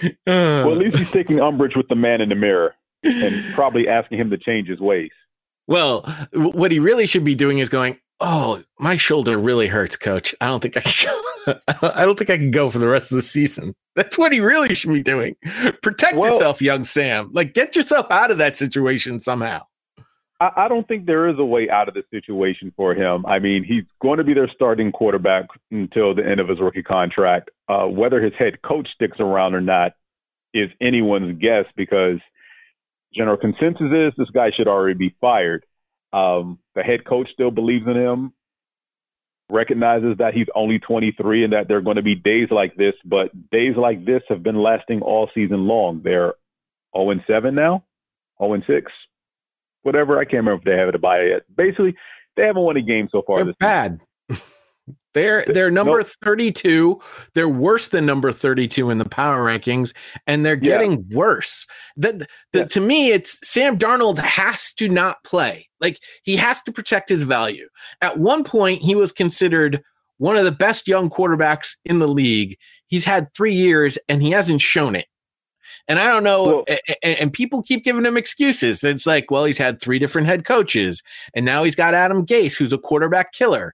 Uh. 0.06 0.66
well, 0.66 0.72
at 0.72 0.78
least 0.78 0.98
he's 0.98 1.12
taking 1.12 1.40
umbrage 1.40 1.76
with 1.76 1.88
the 1.88 1.96
man 1.96 2.22
in 2.22 2.30
the 2.30 2.36
mirror 2.36 2.76
and 3.04 3.44
probably 3.54 3.88
asking 3.88 4.20
him 4.20 4.30
to 4.30 4.38
change 4.38 4.68
his 4.68 4.80
ways. 4.80 5.12
Well, 5.68 6.02
what 6.34 6.72
he 6.72 6.80
really 6.80 7.08
should 7.08 7.24
be 7.24 7.36
doing 7.36 7.60
is 7.60 7.70
going, 7.70 8.00
"Oh, 8.20 8.64
my 8.80 8.98
shoulder 8.98 9.38
really 9.38 9.68
hurts, 9.68 9.98
coach. 9.98 10.36
I 10.40 10.48
don't 10.48 10.62
think 10.62 10.78
I 10.78 10.82
can 10.82 11.12
go. 11.46 11.60
I 11.94 12.06
don't 12.06 12.18
think 12.18 12.30
I 12.30 12.38
can 12.38 12.52
go 12.52 12.70
for 12.70 12.80
the 12.80 12.88
rest 12.88 13.12
of 13.12 13.16
the 13.16 13.24
season." 13.24 13.74
That's 13.96 14.18
what 14.18 14.32
he 14.34 14.42
really 14.42 14.76
should 14.76 14.94
be 14.94 15.02
doing. 15.02 15.36
Protect 15.82 16.16
well, 16.16 16.32
yourself, 16.34 16.62
young 16.62 16.84
Sam. 16.84 17.30
Like 17.32 17.54
get 17.54 17.76
yourself 17.76 18.08
out 18.12 18.30
of 18.30 18.38
that 18.40 18.58
situation 18.58 19.20
somehow. 19.20 19.64
I, 20.40 20.52
I 20.58 20.68
don't 20.68 20.88
think 20.88 21.06
there 21.06 21.30
is 21.30 21.36
a 21.40 21.46
way 21.46 21.70
out 21.70 21.88
of 21.88 21.94
the 21.94 22.04
situation 22.12 22.74
for 22.76 22.94
him. 22.94 23.26
I 23.26 23.40
mean, 23.40 23.64
he's 23.64 23.84
going 24.02 24.18
to 24.18 24.24
be 24.24 24.34
their 24.34 24.50
starting 24.54 24.92
quarterback 24.92 25.46
until 25.72 26.14
the 26.14 26.26
end 26.26 26.40
of 26.40 26.50
his 26.50 26.60
rookie 26.60 26.84
contract. 26.84 27.52
Uh, 27.68 27.86
whether 27.86 28.22
his 28.22 28.34
head 28.38 28.62
coach 28.62 28.88
sticks 28.94 29.18
around 29.20 29.56
or 29.56 29.62
not 29.62 29.94
is 30.54 30.70
anyone's 30.82 31.40
guess 31.40 31.66
because 31.76 32.20
general 33.14 33.38
consensus 33.38 33.92
is 33.92 34.14
this 34.18 34.30
guy 34.34 34.52
should 34.56 34.68
already 34.68 34.98
be 34.98 35.16
fired. 35.22 35.66
Um, 36.14 36.60
the 36.76 36.84
head 36.84 37.06
coach 37.06 37.28
still 37.34 37.52
believes 37.52 37.86
in 37.88 37.96
him, 37.96 38.34
recognizes 39.50 40.18
that 40.20 40.34
he's 40.34 40.48
only 40.56 40.80
23 40.80 41.44
and 41.44 41.54
that 41.54 41.68
there 41.68 41.78
are 41.78 41.82
going 41.82 41.98
to 41.98 42.02
be 42.02 42.16
days 42.16 42.48
like 42.52 42.76
this, 42.76 42.94
but 43.04 43.32
days 43.52 43.76
like 43.78 44.06
this 44.06 44.22
have 44.30 44.44
been 44.44 44.62
lasting 44.62 45.02
all 45.02 45.30
season 45.34 45.68
long. 45.68 46.02
They're 46.04 46.34
0 46.96 47.16
7 47.28 47.56
now, 47.56 47.84
0 48.40 48.62
6 48.66 48.92
whatever. 49.86 50.18
I 50.18 50.26
can't 50.26 50.46
remember 50.46 50.60
if 50.60 50.64
they 50.64 50.78
have 50.78 50.90
it 50.90 50.94
to 50.94 51.00
buy 51.00 51.20
it 51.20 51.30
yet. 51.30 51.42
Basically, 51.56 51.96
they 52.36 52.44
haven't 52.44 52.64
won 52.64 52.78
a 52.78 52.82
game 52.82 53.08
so 53.12 53.22
far. 53.26 53.44
They're 53.44 53.54
bad. 53.60 54.00
they're 55.14 55.46
they're 55.48 55.72
number 55.72 55.98
nope. 55.98 56.08
32. 56.24 57.00
They're 57.34 57.48
worse 57.48 57.90
than 57.90 58.06
number 58.06 58.32
32 58.32 58.90
in 58.90 58.98
the 58.98 59.08
power 59.08 59.46
rankings, 59.46 59.94
and 60.28 60.46
they're 60.46 60.56
getting 60.56 61.06
yeah. 61.10 61.18
worse. 61.18 61.68
That 61.98 62.20
the, 62.20 62.28
yeah. 62.54 62.66
to 62.66 62.82
me, 62.82 63.12
it's 63.12 63.40
Sam 63.48 63.78
Darnold 63.78 64.18
has 64.20 64.74
to 64.76 64.90
not 64.90 65.24
play. 65.24 65.70
Like 65.80 66.00
he 66.24 66.36
has 66.36 66.62
to 66.64 66.72
protect 66.72 67.10
his 67.10 67.24
value. 67.24 67.68
At 68.02 68.20
one 68.20 68.44
point, 68.44 68.82
he 68.82 68.96
was 68.96 69.12
considered 69.12 69.82
one 70.18 70.38
of 70.38 70.46
the 70.46 70.52
best 70.52 70.88
young 70.88 71.10
quarterbacks 71.10 71.76
in 71.86 72.00
the 72.00 72.08
league. 72.08 72.58
He's 72.88 73.06
had 73.06 73.34
three 73.36 73.54
years 73.54 73.98
and 74.08 74.22
he 74.22 74.32
hasn't 74.32 74.62
shown 74.62 74.96
it. 74.96 75.08
And 75.88 76.00
I 76.00 76.12
don't 76.12 76.24
know. 76.24 76.44
Well, 76.46 76.78
and, 77.04 77.18
and, 77.20 77.34
people 77.34 77.62
keep 77.62 77.84
giving 77.84 78.06
him 78.06 78.18
excuses. 78.18 78.84
It's 78.84 79.06
like, 79.06 79.32
well, 79.32 79.46
he's 79.46 79.58
had 79.58 79.82
three 79.82 80.00
different 80.00 80.28
head 80.28 80.46
coaches, 80.46 81.04
and 81.34 81.46
now 81.46 81.64
he's 81.64 81.76
got 81.76 81.94
Adam 81.94 82.26
Gase, 82.26 82.58
who's 82.58 82.74
a 82.74 82.78
quarterback 82.78 83.34
killer. 83.34 83.74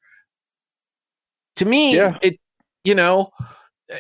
To 1.58 1.66
me, 1.66 1.96
yeah. 1.96 2.18
it, 2.22 2.40
you 2.84 2.96
know, 2.96 3.32
eh, 3.90 4.00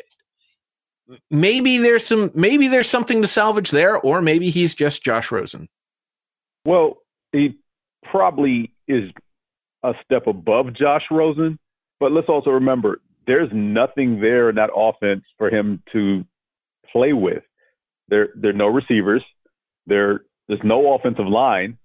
maybe 1.29 1.77
there's 1.77 2.05
some, 2.05 2.31
maybe 2.33 2.67
there's 2.67 2.89
something 2.89 3.21
to 3.21 3.27
salvage 3.27 3.71
there, 3.71 3.97
or 3.97 4.21
maybe 4.21 4.49
he's 4.49 4.73
just 4.73 5.03
Josh 5.03 5.31
Rosen. 5.31 5.67
Well, 6.65 6.97
he 7.31 7.57
probably 8.03 8.73
is 8.87 9.11
a 9.83 9.93
step 10.03 10.27
above 10.27 10.73
Josh 10.73 11.03
Rosen, 11.09 11.57
but 11.99 12.11
let's 12.11 12.29
also 12.29 12.51
remember 12.51 12.99
there's 13.27 13.49
nothing 13.53 14.19
there 14.19 14.49
in 14.49 14.55
that 14.55 14.69
offense 14.75 15.23
for 15.37 15.49
him 15.49 15.81
to 15.93 16.25
play 16.91 17.13
with. 17.13 17.43
There, 18.11 18.29
there 18.35 18.51
are 18.51 18.53
no 18.53 18.67
receivers. 18.67 19.23
There, 19.87 20.21
there's 20.47 20.61
no 20.63 20.93
offensive 20.93 21.27
line. 21.27 21.79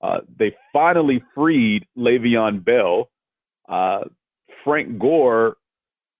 Uh, 0.00 0.18
they 0.38 0.54
finally 0.72 1.22
freed 1.34 1.86
Le'Veon 1.98 2.64
Bell. 2.64 3.10
Uh, 3.68 4.04
Frank 4.62 4.98
Gore, 4.98 5.56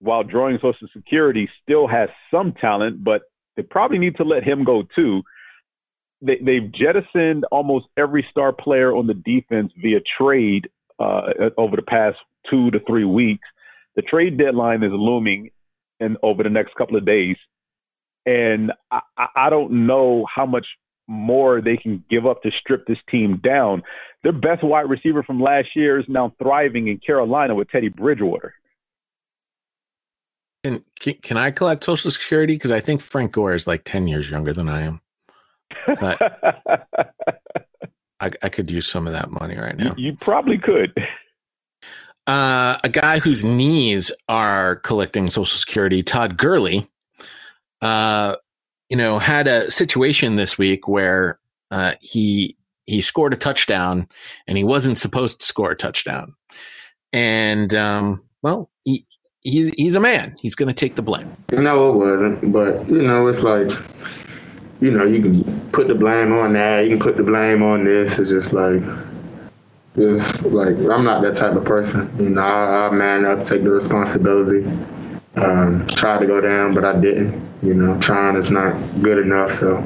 while 0.01 0.25
drawing 0.25 0.57
Social 0.57 0.89
Security, 0.93 1.49
still 1.63 1.87
has 1.87 2.09
some 2.31 2.53
talent, 2.61 3.05
but 3.05 3.23
they 3.57 3.63
probably 3.63 3.99
need 3.99 4.17
to 4.17 4.25
let 4.25 4.43
him 4.43 4.65
go 4.65 4.83
too. 4.97 5.23
They, 6.23 6.39
they've 6.45 6.73
jettisoned 6.73 7.45
almost 7.53 7.87
every 7.97 8.27
star 8.31 8.53
player 8.53 8.97
on 8.97 9.07
the 9.07 9.15
defense 9.15 9.73
via 9.81 10.01
trade 10.19 10.69
uh, 10.99 11.51
over 11.59 11.77
the 11.77 11.83
past 11.83 12.17
two 12.51 12.71
to 12.71 12.81
three 12.87 13.05
weeks. 13.05 13.47
The 13.97 14.03
trade 14.03 14.39
deadline 14.39 14.83
is 14.83 14.93
looming, 14.93 15.51
and 15.99 16.17
over 16.23 16.43
the 16.43 16.51
next 16.51 16.75
couple 16.77 16.97
of 16.97 17.05
days, 17.05 17.37
and 18.27 18.73
I, 18.91 19.01
I 19.37 19.51
don't 19.51 19.87
know 19.87 20.27
how 20.33 20.47
much 20.47 20.67
more 21.09 21.61
they 21.61 21.77
can 21.77 22.05
give 22.09 22.27
up 22.27 22.43
to 22.43 22.51
strip 22.61 22.87
this 22.87 22.99
team 23.11 23.41
down. 23.43 23.83
Their 24.23 24.33
best 24.33 24.63
wide 24.63 24.89
receiver 24.89 25.23
from 25.23 25.41
last 25.41 25.69
year 25.75 25.99
is 25.99 26.07
now 26.09 26.35
thriving 26.41 26.89
in 26.89 26.99
Carolina 26.99 27.55
with 27.55 27.69
Teddy 27.71 27.89
Bridgewater. 27.89 28.55
And 30.63 30.85
can, 30.99 31.15
can 31.15 31.37
I 31.37 31.51
collect 31.51 31.85
Social 31.85 32.11
Security? 32.11 32.55
Because 32.55 32.71
I 32.71 32.81
think 32.81 33.01
Frank 33.01 33.33
Gore 33.33 33.55
is 33.55 33.67
like 33.67 33.83
10 33.85 34.07
years 34.09 34.31
younger 34.31 34.53
than 34.53 34.69
I 34.69 34.83
am. 34.83 35.01
I, 38.21 38.31
I 38.43 38.49
could 38.51 38.71
use 38.71 38.87
some 38.87 39.07
of 39.07 39.15
that 39.15 39.31
money 39.31 39.57
right 39.57 39.77
now. 39.77 39.95
You, 39.97 40.11
you 40.11 40.17
probably 40.21 40.59
could. 40.59 40.93
Uh, 42.27 42.79
a 42.85 42.89
guy 42.89 43.19
whose 43.19 43.43
knees 43.43 44.13
are 44.29 44.77
collecting 44.77 45.27
Social 45.27 45.47
Security, 45.47 46.03
Todd 46.03 46.37
Gurley, 46.37 46.87
uh, 47.83 48.37
you 48.89 48.97
know, 48.97 49.19
had 49.19 49.47
a 49.47 49.71
situation 49.71 50.37
this 50.37 50.59
week 50.59 50.89
where 50.89 51.39
uh, 51.71 51.95
he 52.01 52.57
he 52.87 53.01
scored 53.01 53.33
a 53.33 53.37
touchdown 53.37 54.09
and 54.47 54.59
he 54.59 54.65
wasn't 54.65 54.99
supposed 54.99 55.41
to 55.41 55.47
score 55.47 55.71
a 55.71 55.77
touchdown, 55.77 56.35
and 57.13 57.75
um, 57.75 58.25
well, 58.43 58.71
he, 58.85 59.07
he's 59.43 59.69
he's 59.77 59.97
a 59.97 60.01
man. 60.01 60.35
He's 60.41 60.55
going 60.55 60.69
to 60.69 60.75
take 60.75 60.97
the 60.97 61.03
blame. 61.03 61.37
No, 61.53 61.91
it 61.91 61.97
wasn't. 61.97 62.53
But 62.53 62.89
you 62.89 63.03
know, 63.03 63.29
it's 63.29 63.43
like 63.43 63.71
you 64.81 64.91
know, 64.91 65.05
you 65.05 65.23
can 65.23 65.71
put 65.71 65.89
the 65.89 65.95
blame 65.95 66.33
on 66.33 66.55
that. 66.55 66.85
You 66.85 66.91
can 66.91 66.99
put 66.99 67.17
the 67.17 67.23
blame 67.23 67.63
on 67.63 67.85
this. 67.85 68.19
It's 68.19 68.31
just 68.31 68.53
like 68.53 68.83
it's 69.97 70.43
like 70.43 70.77
I'm 70.77 71.05
not 71.05 71.23
that 71.23 71.37
type 71.37 71.55
of 71.55 71.65
person. 71.65 72.11
You 72.19 72.31
know, 72.31 72.43
I, 72.43 72.89
I 72.89 72.91
man 72.91 73.25
up, 73.25 73.45
take 73.45 73.63
the 73.63 73.71
responsibility. 73.71 74.69
Um, 75.37 75.87
tried 75.89 76.19
to 76.19 76.27
go 76.27 76.41
down, 76.41 76.75
but 76.75 76.85
I 76.85 76.99
didn't. 77.01 77.49
You 77.63 77.75
know, 77.75 77.99
trying 78.01 78.37
is 78.37 78.51
not 78.51 78.75
good 79.03 79.19
enough. 79.19 79.55
So 79.55 79.77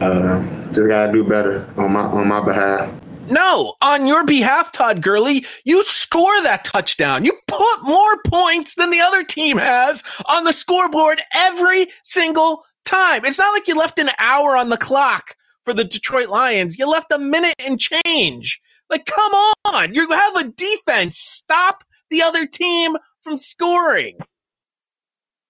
uh, 0.00 0.42
just 0.72 0.88
gotta 0.88 1.12
do 1.12 1.24
better 1.24 1.68
on 1.76 1.92
my 1.92 2.02
on 2.02 2.28
my 2.28 2.44
behalf. 2.44 2.90
No, 3.28 3.74
on 3.80 4.06
your 4.06 4.24
behalf, 4.24 4.72
Todd 4.72 5.02
Gurley, 5.02 5.46
you 5.64 5.84
score 5.84 6.42
that 6.42 6.64
touchdown. 6.64 7.24
You 7.24 7.32
put 7.46 7.82
more 7.84 8.20
points 8.26 8.74
than 8.74 8.90
the 8.90 9.00
other 9.00 9.22
team 9.22 9.56
has 9.56 10.02
on 10.28 10.44
the 10.44 10.52
scoreboard 10.52 11.22
every 11.34 11.86
single 12.02 12.64
time. 12.84 13.24
It's 13.24 13.38
not 13.38 13.52
like 13.52 13.68
you 13.68 13.76
left 13.76 14.00
an 14.00 14.10
hour 14.18 14.56
on 14.56 14.68
the 14.68 14.76
clock 14.76 15.36
for 15.64 15.72
the 15.72 15.84
Detroit 15.84 16.28
Lions. 16.28 16.76
You 16.76 16.86
left 16.86 17.12
a 17.12 17.18
minute 17.18 17.54
and 17.64 17.78
change. 17.78 18.60
Like, 18.88 19.06
come 19.06 19.32
on. 19.72 19.94
You 19.94 20.10
have 20.10 20.36
a 20.36 20.48
defense. 20.48 21.16
Stop 21.16 21.84
the 22.10 22.22
other 22.22 22.46
team 22.46 22.96
from 23.22 23.38
scoring. 23.38 24.18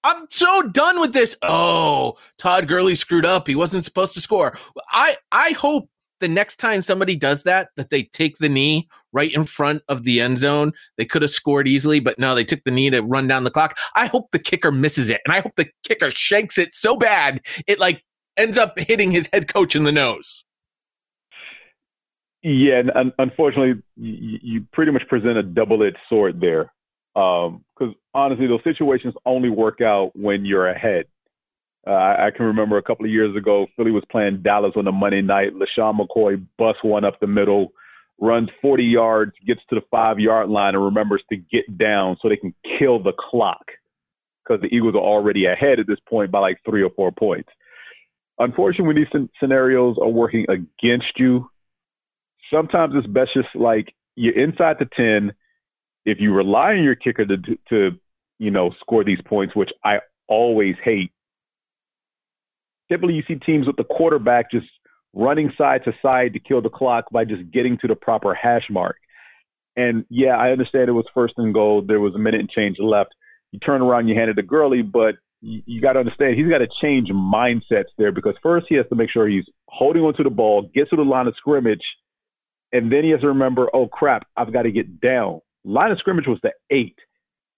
I'm 0.03 0.27
so 0.31 0.63
done 0.63 1.01
with 1.01 1.13
this. 1.13 1.37
Oh, 1.43 2.17
Todd 2.39 2.69
Gurley 2.69 2.95
screwed 2.95 3.27
up. 3.27 3.47
He 3.47 3.55
wasn't 3.55 3.85
supposed 3.85 4.15
to 4.15 4.21
score. 4.21 4.59
I 4.91 5.17
I 5.31 5.51
hope 5.53 5.89
the 6.21 6.29
next 6.29 6.57
time 6.57 6.83
somebody 6.83 7.17
does 7.17 7.43
that, 7.45 7.71
that 7.77 7.91
they 7.91 8.05
take 8.05 8.39
the 8.39 8.49
knee 8.49 8.89
right 9.13 9.33
in 9.33 9.45
front 9.45 9.83
of 9.89 10.05
the 10.05 10.21
end 10.21 10.39
zone. 10.39 10.73
They 10.97 11.05
could 11.05 11.23
have 11.23 11.31
scored 11.31 11.67
easily, 11.67 12.01
but 12.01 12.19
no, 12.19 12.35
they 12.35 12.45
took 12.45 12.63
the 12.65 12.71
knee 12.71 12.91
to 12.91 13.01
run 13.01 13.27
down 13.27 13.45
the 13.45 13.51
clock. 13.51 13.77
I 13.97 14.07
hope 14.07 14.31
the 14.31 14.39
kicker 14.39 14.71
misses 14.71 15.11
it, 15.11 15.21
and 15.27 15.35
I 15.35 15.41
hope 15.41 15.57
the 15.57 15.71
kicker 15.83 16.11
shanks 16.11 16.59
it 16.59 16.75
so 16.75 16.97
bad 16.97 17.41
it 17.67 17.79
like 17.79 18.05
ends 18.37 18.59
up 18.59 18.79
hitting 18.79 19.11
his 19.11 19.29
head 19.33 19.49
coach 19.49 19.75
in 19.75 19.85
the 19.85 19.93
nose. 19.93 20.45
Yeah, 22.43 22.83
and 22.95 23.13
unfortunately, 23.19 23.83
you, 23.97 24.65
pretty 24.73 24.93
much 24.93 25.07
present 25.09 25.37
a 25.37 25.43
double-edged 25.43 25.99
sword 26.09 26.41
there. 26.41 26.73
Because 27.15 27.61
um, 27.81 27.95
honestly, 28.15 28.47
those 28.47 28.65
situations 28.65 29.15
only 29.27 29.49
work 29.51 29.81
out 29.81 30.13
when 30.15 30.45
you're 30.45 30.69
ahead. 30.69 31.07
Uh, 31.87 31.91
I, 31.93 32.29
can 32.37 32.45
remember 32.47 32.77
a 32.77 32.83
couple 32.83 33.07
of 33.07 33.11
years 33.11 33.35
ago, 33.35 33.67
Philly 33.75 33.91
was 33.91 34.05
playing 34.11 34.43
Dallas 34.43 34.73
on 34.77 34.87
a 34.87 34.93
Monday 34.93 35.23
night. 35.23 35.55
LeSean 35.55 35.99
McCoy 35.99 36.45
busts 36.59 36.85
one 36.85 37.05
up 37.05 37.19
the 37.21 37.27
middle, 37.27 37.73
runs 38.21 38.51
40 38.61 38.85
yards, 38.85 39.33
gets 39.47 39.61
to 39.71 39.77
the 39.77 39.87
five 39.91 40.19
yard 40.19 40.51
line, 40.51 40.75
and 40.75 40.85
remembers 40.85 41.23
to 41.31 41.37
get 41.37 41.79
down 41.79 42.17
so 42.21 42.29
they 42.29 42.37
can 42.37 42.55
kill 42.79 43.03
the 43.03 43.15
clock 43.19 43.65
because 44.45 44.61
the 44.61 44.69
Eagles 44.69 44.95
are 44.95 44.99
already 44.99 45.47
ahead 45.47 45.81
at 45.81 45.87
this 45.87 45.99
point 46.09 46.31
by 46.31 46.41
like 46.41 46.59
three 46.69 46.83
or 46.83 46.91
four 46.91 47.13
points. 47.13 47.49
Unfortunately, 48.39 48.87
when 48.87 48.97
these 48.97 49.29
scenarios 49.41 49.97
are 50.01 50.09
working 50.09 50.47
against 50.49 51.13
you, 51.17 51.49
sometimes 52.53 52.95
it's 52.97 53.07
best 53.07 53.31
just 53.35 53.49
like 53.55 53.95
you're 54.17 54.39
inside 54.39 54.77
the 54.79 54.89
10. 54.97 55.33
If 56.11 56.19
you 56.21 56.35
rely 56.35 56.73
on 56.73 56.83
your 56.83 56.97
kicker 56.97 57.25
to, 57.25 57.37
to, 57.69 57.91
you 58.39 58.51
know, 58.51 58.71
score 58.81 59.05
these 59.05 59.21
points, 59.25 59.55
which 59.55 59.71
I 59.85 59.99
always 60.29 60.75
hate, 60.83 61.13
typically 62.91 63.15
you 63.15 63.23
see 63.29 63.37
teams 63.37 63.67
with 63.67 63.77
the 63.77 63.85
quarterback 63.85 64.51
just 64.51 64.67
running 65.13 65.53
side 65.57 65.83
to 65.85 65.93
side 66.03 66.33
to 66.33 66.41
kill 66.41 66.63
the 66.63 66.69
clock 66.69 67.11
by 67.11 67.25
just 67.25 67.51
getting 67.53 67.79
to 67.79 67.89
the 67.89 67.95
proper 67.95 68.35
hash 68.35 68.65
mark. 68.71 68.97
And 69.77 70.05
yeah, 70.11 70.37
I 70.37 70.51
understand 70.51 70.89
it 70.89 70.93
was 70.93 71.07
first 71.15 71.35
and 71.37 71.55
goal. 71.55 71.83
There 71.87 72.01
was 72.01 72.15
a 72.15 72.19
minute 72.19 72.41
and 72.41 72.51
change 72.51 72.77
left. 72.81 73.11
You 73.53 73.59
turn 73.61 73.83
around, 73.83 74.09
you 74.09 74.15
hand 74.15 74.31
it 74.31 74.35
to 74.35 74.43
Gurley, 74.43 74.83
but 74.83 75.15
you, 75.41 75.63
you 75.67 75.81
got 75.81 75.95
to 75.95 76.01
understand 76.01 76.37
he's 76.37 76.49
got 76.49 76.59
to 76.59 76.69
change 76.83 77.09
mindsets 77.09 77.91
there 77.99 78.13
because 78.13 78.35
first 78.43 78.67
he 78.69 78.77
has 78.77 78.87
to 78.89 78.97
make 78.97 79.11
sure 79.11 79.29
he's 79.29 79.47
holding 79.69 80.03
onto 80.03 80.25
the 80.25 80.31
ball, 80.31 80.69
gets 80.75 80.91
to 80.91 80.97
the 80.97 81.03
line 81.03 81.27
of 81.27 81.35
scrimmage, 81.37 81.83
and 82.73 82.93
then 82.93 83.05
he 83.05 83.11
has 83.11 83.21
to 83.21 83.29
remember, 83.29 83.69
oh 83.75 83.89
crap, 83.89 84.27
I've 84.37 84.53
got 84.53 84.63
to 84.63 84.73
get 84.73 85.01
down. 85.01 85.41
Line 85.65 85.91
of 85.91 85.99
scrimmage 85.99 86.27
was 86.27 86.39
the 86.43 86.53
eight. 86.71 86.97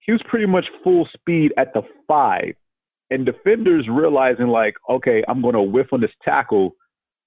He 0.01 0.13
was 0.13 0.21
pretty 0.29 0.47
much 0.47 0.67
full 0.83 1.09
speed 1.13 1.53
at 1.57 1.73
the 1.75 1.83
five. 2.09 2.55
And 3.11 3.27
defenders 3.27 3.89
realizing 3.91 4.49
like, 4.49 4.75
okay, 4.89 5.23
I'm 5.29 5.43
going 5.43 5.55
to 5.55 5.63
whiff 5.63 5.89
on 5.93 6.01
this 6.01 6.11
tackle, 6.25 6.75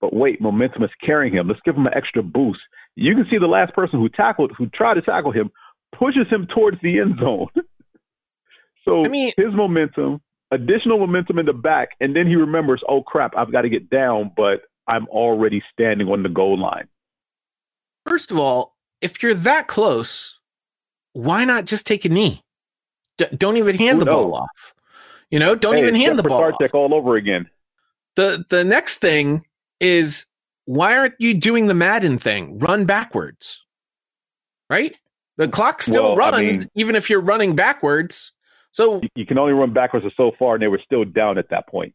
but 0.02 0.14
wait, 0.14 0.42
momentum 0.42 0.84
is 0.84 0.90
carrying 1.06 1.34
him. 1.34 1.48
Let's 1.48 1.60
give 1.64 1.76
him 1.76 1.86
an 1.86 1.94
extra 1.96 2.24
boost. 2.24 2.60
You 2.96 3.14
can 3.14 3.26
see 3.30 3.38
the 3.38 3.46
last 3.46 3.74
person 3.74 4.00
who 4.00 4.10
tackled, 4.10 4.52
who 4.58 4.68
tried 4.68 4.96
to 4.96 5.02
tackle 5.02 5.32
him, 5.32 5.52
pushes 5.98 6.28
him 6.30 6.48
towards 6.54 6.78
the 6.82 7.00
end 7.00 7.20
zone. 7.20 7.48
so 8.86 9.06
I 9.06 9.10
mean, 9.10 9.32
his 9.38 9.54
momentum, 9.54 10.22
additional 10.52 10.98
momentum 11.00 11.40
in 11.40 11.46
the 11.46 11.54
back, 11.54 11.90
and 12.00 12.16
then 12.16 12.28
he 12.28 12.36
remembers, 12.36 12.82
oh 12.90 13.04
crap, 13.04 13.34
I've 13.38 13.52
got 13.52 13.62
to 13.62 13.70
get 13.70 13.90
down, 13.90 14.32
but 14.36 14.62
I'm 14.88 15.08
already 15.08 15.62
standing 15.72 16.08
on 16.08 16.24
the 16.24 16.30
goal 16.30 16.60
line. 16.60 16.88
First 18.08 18.32
of 18.32 18.38
all, 18.38 18.76
if 19.02 19.22
you're 19.22 19.34
that 19.34 19.68
close, 19.68 20.35
why 21.16 21.46
not 21.46 21.66
just 21.66 21.88
take 21.88 22.04
a 22.04 22.10
knee? 22.10 22.44
D- 23.18 23.26
don't 23.36 23.56
even 23.58 23.76
hand 23.76 24.00
Who 24.00 24.06
the 24.06 24.12
knows? 24.12 24.24
ball 24.26 24.36
off. 24.36 24.74
You 25.32 25.40
know, 25.40 25.56
don't 25.56 25.76
hey, 25.76 25.82
even 25.82 25.96
hand 25.96 26.20
the 26.20 26.24
ball 26.24 26.44
off. 26.44 26.74
all 26.74 26.94
over 26.94 27.16
again. 27.16 27.50
The 28.16 28.46
the 28.50 28.64
next 28.64 28.98
thing 28.98 29.46
is 29.80 30.26
why 30.66 30.98
aren't 30.98 31.16
you 31.20 31.34
doing 31.34 31.68
the 31.68 31.74
Madden 31.74 32.18
thing? 32.18 32.60
Run 32.60 32.86
backwards. 32.86 33.62
Right? 34.70 35.00
The 35.38 35.48
clock 35.48 35.82
still 35.82 36.16
well, 36.16 36.16
runs 36.16 36.36
I 36.36 36.42
mean, 36.42 36.70
even 36.76 36.96
if 36.96 37.10
you're 37.10 37.22
running 37.22 37.56
backwards. 37.56 38.34
So 38.72 39.02
you 39.16 39.26
can 39.26 39.38
only 39.38 39.54
run 39.54 39.74
backwards 39.74 40.06
so 40.18 40.32
far 40.38 40.56
and 40.56 40.62
they 40.62 40.68
were 40.68 40.82
still 40.84 41.06
down 41.06 41.38
at 41.38 41.50
that 41.50 41.68
point. 41.68 41.94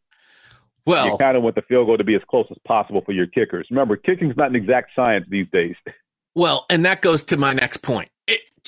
Well, 0.87 1.07
you 1.07 1.19
kind 1.19 1.37
of 1.37 1.43
want 1.43 1.57
the 1.57 1.63
field 1.63 1.87
goal 1.87 1.99
to 1.99 2.05
be 2.05 2.15
as 2.15 2.23
close 2.29 2.47
as 2.51 2.57
possible 2.67 3.03
for 3.05 3.13
your 3.13 3.27
kickers. 3.27 3.67
Remember, 3.71 3.97
kicking's 3.97 4.37
not 4.37 4.49
an 4.49 4.57
exact 4.57 4.93
science 4.97 5.27
these 5.29 5.47
days. 5.53 5.77
Well, 6.35 6.65
and 6.71 6.85
that 6.85 7.03
goes 7.03 7.25
to 7.25 7.37
my 7.37 7.53
next 7.53 7.79
point. 7.79 8.10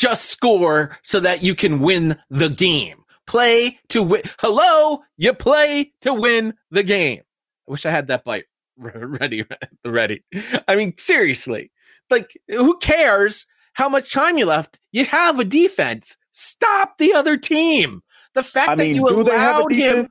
Just 0.02 0.24
score 0.30 0.98
so 1.04 1.20
that 1.20 1.44
you 1.44 1.54
can 1.54 1.78
win 1.78 2.18
the 2.28 2.48
game. 2.48 3.04
Play 3.28 3.78
to 3.90 4.02
win. 4.02 4.22
Hello, 4.40 5.04
you 5.16 5.32
play 5.32 5.92
to 6.00 6.12
win 6.12 6.54
the 6.72 6.82
game. 6.82 7.20
I 7.68 7.70
wish 7.70 7.86
I 7.86 7.92
had 7.92 8.08
that 8.08 8.24
bite 8.24 8.46
ready, 8.76 9.44
ready. 9.84 10.24
I 10.66 10.74
mean, 10.74 10.94
seriously, 10.98 11.70
like, 12.10 12.36
who 12.48 12.76
cares 12.78 13.46
how 13.74 13.88
much 13.88 14.12
time 14.12 14.38
you 14.38 14.44
left? 14.44 14.80
You 14.90 15.04
have 15.04 15.38
a 15.38 15.44
defense. 15.44 16.16
Stop 16.32 16.98
the 16.98 17.14
other 17.14 17.36
team. 17.36 18.02
The 18.34 18.42
fact 18.42 18.70
I 18.70 18.74
mean, 18.74 18.94
that 18.94 18.96
you 18.96 19.06
allowed 19.06 19.72
him. 19.72 20.08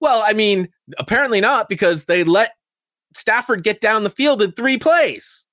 Well, 0.00 0.24
I 0.26 0.32
mean, 0.32 0.70
apparently 0.96 1.42
not 1.42 1.68
because 1.68 2.06
they 2.06 2.24
let 2.24 2.52
Stafford 3.14 3.62
get 3.62 3.82
down 3.82 4.04
the 4.04 4.10
field 4.10 4.40
in 4.40 4.52
three 4.52 4.78
plays. 4.78 5.43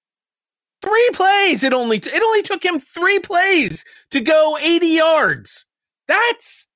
Three 0.82 1.10
plays. 1.14 1.64
It 1.64 1.74
only 1.74 1.98
it 1.98 2.24
only 2.24 2.42
took 2.42 2.64
him 2.64 2.80
three 2.80 3.20
plays 3.20 3.86
to 4.12 4.22
go 4.22 4.58
80 4.60 4.88
yards. 4.88 5.66
That's 6.08 6.68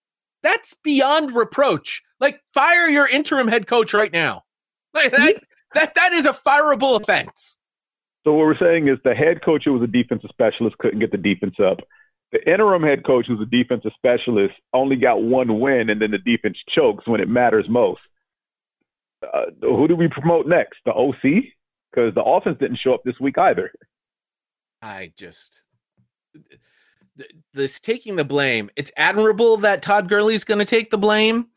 that's 0.43 0.75
beyond 0.83 1.35
reproach. 1.35 2.03
Like 2.19 2.39
fire 2.53 2.87
your 2.87 3.07
interim 3.07 3.47
head 3.47 3.67
coach 3.67 3.93
right 3.93 4.13
now. 4.13 4.43
Like 4.93 5.11
that, 5.11 5.43
that 5.73 5.95
that 5.95 6.13
is 6.13 6.25
a 6.25 6.33
fireable 6.33 6.95
offense. 7.01 7.57
So 8.23 8.33
what 8.33 8.45
we're 8.45 8.57
saying 8.57 8.87
is 8.87 8.97
the 9.03 9.13
head 9.13 9.43
coach 9.43 9.63
who 9.65 9.73
was 9.73 9.83
a 9.83 9.91
defensive 9.91 10.29
specialist 10.31 10.77
couldn't 10.79 10.99
get 10.99 11.11
the 11.11 11.17
defense 11.17 11.55
up. 11.59 11.79
The 12.31 12.43
interim 12.51 12.81
head 12.81 13.05
coach 13.05 13.25
who's 13.27 13.41
a 13.41 13.45
defensive 13.45 13.91
specialist 13.95 14.55
only 14.73 14.95
got 14.95 15.21
one 15.21 15.59
win, 15.59 15.89
and 15.89 16.01
then 16.01 16.11
the 16.11 16.17
defense 16.17 16.57
chokes 16.73 17.07
when 17.07 17.21
it 17.21 17.29
matters 17.29 17.65
most. 17.69 18.01
Uh, 19.21 19.45
who 19.61 19.87
do 19.87 19.95
we 19.95 20.07
promote 20.07 20.47
next? 20.47 20.77
The 20.85 20.91
OC? 20.91 21.43
Because 21.91 22.13
the 22.13 22.23
offense 22.23 22.57
didn't 22.59 22.79
show 22.83 22.93
up 22.93 23.01
this 23.05 23.19
week 23.21 23.37
either. 23.37 23.71
I 24.85 25.11
just 25.17 25.63
this 27.53 27.79
taking 27.79 28.17
the 28.17 28.23
blame. 28.23 28.69
It's 28.75 28.91
admirable 28.95 29.57
that 29.57 29.81
Todd 29.81 30.07
Gurley's 30.07 30.43
going 30.43 30.59
to 30.59 30.65
take 30.65 30.91
the 30.91 30.97
blame, 30.97 31.47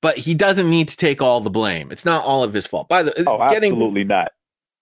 but 0.00 0.16
he 0.16 0.32
doesn't 0.32 0.70
need 0.70 0.88
to 0.88 0.96
take 0.96 1.20
all 1.20 1.42
the 1.42 1.50
blame. 1.50 1.92
It's 1.92 2.06
not 2.06 2.24
all 2.24 2.42
of 2.42 2.54
his 2.54 2.66
fault. 2.66 2.88
By 2.88 3.02
the 3.02 3.28
oh, 3.28 3.36
getting, 3.50 3.72
absolutely 3.72 4.04
not. 4.04 4.32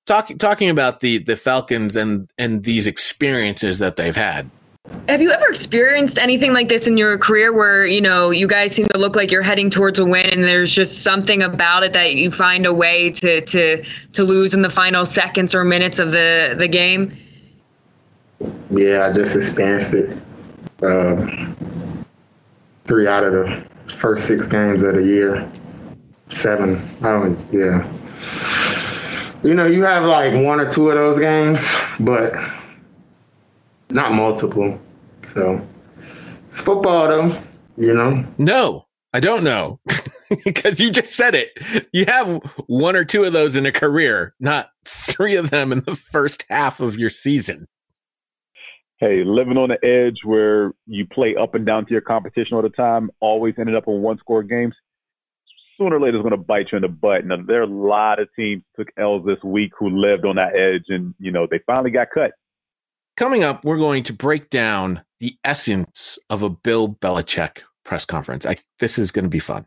Talking 0.06 0.38
talking 0.38 0.70
about 0.70 1.00
the 1.00 1.18
the 1.18 1.36
Falcons 1.36 1.96
and 1.96 2.30
and 2.38 2.62
these 2.62 2.86
experiences 2.86 3.80
that 3.80 3.96
they've 3.96 4.14
had. 4.14 4.48
Have 5.08 5.20
you 5.20 5.32
ever 5.32 5.48
experienced 5.48 6.18
anything 6.18 6.52
like 6.52 6.68
this 6.68 6.86
in 6.86 6.96
your 6.96 7.18
career 7.18 7.52
where, 7.52 7.84
you 7.84 8.00
know, 8.00 8.30
you 8.30 8.46
guys 8.46 8.74
seem 8.74 8.86
to 8.86 8.98
look 8.98 9.16
like 9.16 9.30
you're 9.30 9.42
heading 9.42 9.68
towards 9.68 9.98
a 9.98 10.04
win 10.04 10.30
and 10.30 10.44
there's 10.44 10.72
just 10.72 11.02
something 11.02 11.42
about 11.42 11.82
it 11.82 11.92
that 11.92 12.14
you 12.14 12.30
find 12.30 12.64
a 12.64 12.72
way 12.72 13.10
to 13.10 13.40
to 13.40 13.82
to 14.12 14.22
lose 14.22 14.54
in 14.54 14.62
the 14.62 14.70
final 14.70 15.04
seconds 15.04 15.52
or 15.52 15.64
minutes 15.64 15.98
of 15.98 16.12
the 16.12 16.54
the 16.56 16.68
game? 16.68 17.18
Yeah, 18.70 19.06
I 19.06 19.12
just 19.12 19.34
experienced 19.34 19.94
it. 19.94 20.16
Um, 20.82 21.56
three 22.84 23.08
out 23.08 23.24
of 23.24 23.32
the 23.32 23.66
first 23.94 24.26
six 24.26 24.46
games 24.46 24.82
of 24.82 24.94
the 24.94 25.02
year. 25.02 25.50
Seven. 26.30 26.76
I 27.00 27.10
don't. 27.10 27.52
Yeah. 27.52 27.90
You 29.42 29.54
know, 29.54 29.66
you 29.66 29.82
have 29.84 30.04
like 30.04 30.34
one 30.44 30.60
or 30.60 30.70
two 30.70 30.90
of 30.90 30.96
those 30.96 31.18
games, 31.18 31.66
but 32.00 32.34
not 33.90 34.12
multiple. 34.12 34.78
So 35.32 35.60
it's 36.48 36.60
football, 36.60 37.08
though. 37.08 37.42
You 37.76 37.94
know. 37.94 38.24
No, 38.36 38.86
I 39.12 39.20
don't 39.20 39.44
know 39.44 39.80
because 40.44 40.80
you 40.80 40.90
just 40.90 41.14
said 41.14 41.34
it. 41.34 41.50
You 41.92 42.04
have 42.06 42.42
one 42.66 42.96
or 42.96 43.04
two 43.04 43.24
of 43.24 43.32
those 43.32 43.56
in 43.56 43.66
a 43.66 43.72
career, 43.72 44.34
not 44.38 44.70
three 44.84 45.36
of 45.36 45.50
them 45.50 45.72
in 45.72 45.80
the 45.80 45.96
first 45.96 46.44
half 46.50 46.80
of 46.80 46.96
your 46.96 47.10
season 47.10 47.66
hey, 48.98 49.22
living 49.24 49.56
on 49.56 49.68
the 49.68 49.84
edge 49.86 50.18
where 50.24 50.72
you 50.86 51.06
play 51.06 51.36
up 51.36 51.54
and 51.54 51.64
down 51.64 51.86
to 51.86 51.92
your 51.92 52.00
competition 52.00 52.56
all 52.56 52.62
the 52.62 52.68
time, 52.68 53.10
always 53.20 53.54
ended 53.58 53.76
up 53.76 53.84
in 53.86 54.02
one 54.02 54.18
score 54.18 54.42
games, 54.42 54.74
sooner 55.76 55.96
or 55.96 56.00
later 56.00 56.18
it's 56.18 56.22
going 56.22 56.32
to 56.32 56.36
bite 56.36 56.66
you 56.72 56.76
in 56.76 56.82
the 56.82 56.88
butt. 56.88 57.22
And 57.22 57.46
there 57.46 57.60
are 57.60 57.62
a 57.62 57.66
lot 57.66 58.20
of 58.20 58.28
teams 58.34 58.62
took 58.76 58.88
L's 58.98 59.24
this 59.24 59.42
week 59.44 59.72
who 59.78 59.88
lived 59.88 60.24
on 60.24 60.36
that 60.36 60.56
edge 60.56 60.84
and, 60.88 61.14
you 61.18 61.30
know, 61.30 61.46
they 61.48 61.60
finally 61.66 61.90
got 61.90 62.08
cut. 62.12 62.32
Coming 63.16 63.44
up, 63.44 63.64
we're 63.64 63.78
going 63.78 64.02
to 64.04 64.12
break 64.12 64.50
down 64.50 65.02
the 65.20 65.36
essence 65.44 66.18
of 66.30 66.42
a 66.42 66.50
Bill 66.50 66.88
Belichick 66.88 67.58
press 67.84 68.04
conference. 68.04 68.46
I, 68.46 68.56
this 68.80 68.98
is 68.98 69.12
going 69.12 69.24
to 69.24 69.30
be 69.30 69.40
fun. 69.40 69.66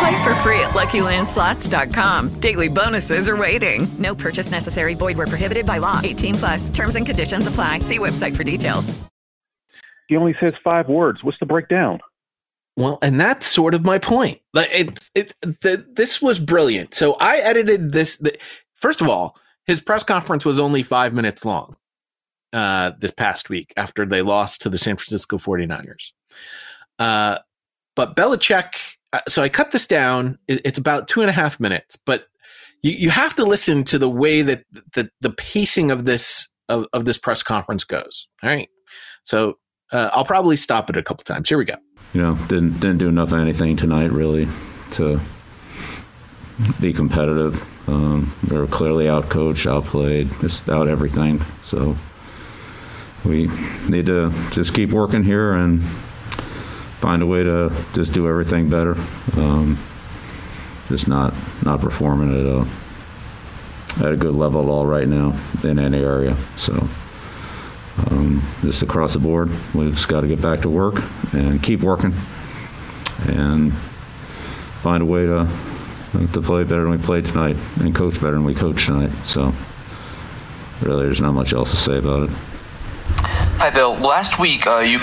Play 0.00 0.24
for 0.24 0.34
free 0.36 0.60
at 0.60 0.70
LuckyLandSlots.com. 0.70 2.40
Daily 2.40 2.68
bonuses 2.68 3.28
are 3.28 3.36
waiting. 3.36 3.86
No 3.98 4.14
purchase 4.14 4.50
necessary. 4.50 4.94
Void 4.94 5.16
were 5.18 5.26
prohibited 5.26 5.66
by 5.66 5.78
law. 5.78 6.00
18 6.02 6.34
plus. 6.36 6.70
Terms 6.70 6.96
and 6.96 7.04
conditions 7.04 7.46
apply. 7.46 7.80
See 7.80 7.98
website 7.98 8.34
for 8.34 8.42
details. 8.42 8.98
He 10.08 10.16
only 10.16 10.34
says 10.42 10.54
five 10.64 10.88
words. 10.88 11.22
What's 11.22 11.38
the 11.38 11.46
breakdown? 11.46 12.00
Well, 12.76 12.98
and 13.02 13.20
that's 13.20 13.46
sort 13.46 13.74
of 13.74 13.84
my 13.84 13.98
point. 13.98 14.40
Like 14.54 14.70
it, 14.72 14.98
it 15.14 15.34
the, 15.42 15.86
this 15.92 16.22
was 16.22 16.40
brilliant. 16.40 16.94
So 16.94 17.14
I 17.20 17.36
edited 17.36 17.92
this. 17.92 18.16
The, 18.16 18.36
first 18.74 19.02
of 19.02 19.08
all, 19.08 19.36
his 19.66 19.80
press 19.80 20.02
conference 20.02 20.44
was 20.44 20.58
only 20.58 20.82
five 20.82 21.12
minutes 21.12 21.44
long 21.44 21.76
uh, 22.54 22.92
this 22.98 23.10
past 23.10 23.50
week 23.50 23.72
after 23.76 24.06
they 24.06 24.22
lost 24.22 24.62
to 24.62 24.70
the 24.70 24.78
San 24.78 24.96
Francisco 24.96 25.36
49ers. 25.36 26.12
Uh, 26.98 27.38
but 27.94 28.16
Belichick, 28.16 28.96
so 29.28 29.42
I 29.42 29.48
cut 29.48 29.72
this 29.72 29.86
down. 29.86 30.38
It's 30.48 30.78
about 30.78 31.08
two 31.08 31.20
and 31.20 31.30
a 31.30 31.32
half 31.32 31.58
minutes, 31.58 31.96
but 31.96 32.26
you, 32.82 32.92
you 32.92 33.10
have 33.10 33.34
to 33.36 33.44
listen 33.44 33.84
to 33.84 33.98
the 33.98 34.10
way 34.10 34.42
that 34.42 34.64
the, 34.94 35.10
the 35.20 35.30
pacing 35.30 35.90
of 35.90 36.04
this 36.04 36.48
of, 36.68 36.86
of 36.92 37.04
this 37.04 37.18
press 37.18 37.42
conference 37.42 37.84
goes. 37.84 38.28
All 38.42 38.50
right. 38.50 38.68
So 39.24 39.58
uh, 39.92 40.10
I'll 40.12 40.24
probably 40.24 40.56
stop 40.56 40.88
it 40.88 40.96
a 40.96 41.02
couple 41.02 41.24
times. 41.24 41.48
Here 41.48 41.58
we 41.58 41.64
go 41.64 41.76
you 42.12 42.20
know, 42.20 42.34
didn't 42.48 42.80
didn't 42.80 42.98
do 42.98 43.08
enough 43.08 43.32
anything 43.32 43.76
tonight 43.76 44.10
really 44.10 44.48
to 44.92 45.20
be 46.80 46.92
competitive. 46.92 47.62
Um, 47.88 48.32
we 48.50 48.58
were 48.58 48.66
clearly 48.66 49.06
outcoached, 49.06 49.70
outplayed, 49.70 50.28
just 50.40 50.68
out 50.68 50.88
everything. 50.88 51.40
So 51.62 51.96
we 53.24 53.48
need 53.88 54.06
to 54.06 54.32
just 54.50 54.74
keep 54.74 54.90
working 54.90 55.22
here 55.22 55.52
and 55.52 55.82
find 57.00 57.22
a 57.22 57.26
way 57.26 57.42
to 57.42 57.72
just 57.94 58.12
do 58.12 58.28
everything 58.28 58.68
better. 58.68 58.94
Um, 59.36 59.78
just 60.88 61.08
not 61.08 61.34
not 61.64 61.80
performing 61.80 62.38
at 62.38 62.46
a 62.46 64.06
at 64.06 64.12
a 64.12 64.16
good 64.16 64.34
level 64.36 64.62
at 64.62 64.68
all 64.68 64.86
right 64.86 65.08
now 65.08 65.34
in 65.64 65.78
any 65.78 65.98
area. 65.98 66.36
So 66.56 66.88
um, 68.10 68.42
just 68.60 68.82
across 68.82 69.14
the 69.14 69.18
board. 69.18 69.50
We've 69.74 69.94
just 69.94 70.08
got 70.08 70.20
to 70.20 70.28
get 70.28 70.42
back 70.42 70.60
to 70.62 70.68
work 70.68 71.02
and 71.32 71.62
keep 71.62 71.80
working 71.80 72.12
and 73.28 73.72
find 74.82 75.02
a 75.02 75.06
way 75.06 75.26
to 75.26 75.48
to 76.32 76.42
play 76.42 76.64
better 76.64 76.82
than 76.82 76.90
we 76.90 76.98
played 76.98 77.24
tonight 77.24 77.56
and 77.78 77.94
coach 77.94 78.14
better 78.14 78.32
than 78.32 78.44
we 78.44 78.54
coached 78.54 78.86
tonight. 78.86 79.12
So 79.24 79.54
really, 80.82 81.06
there's 81.06 81.20
not 81.20 81.32
much 81.32 81.54
else 81.54 81.70
to 81.70 81.76
say 81.76 81.96
about 81.96 82.28
it. 82.28 82.30
Hi, 83.56 83.70
Bill. 83.70 83.94
Last 83.94 84.38
week, 84.38 84.66
uh, 84.66 84.80
you 84.80 84.98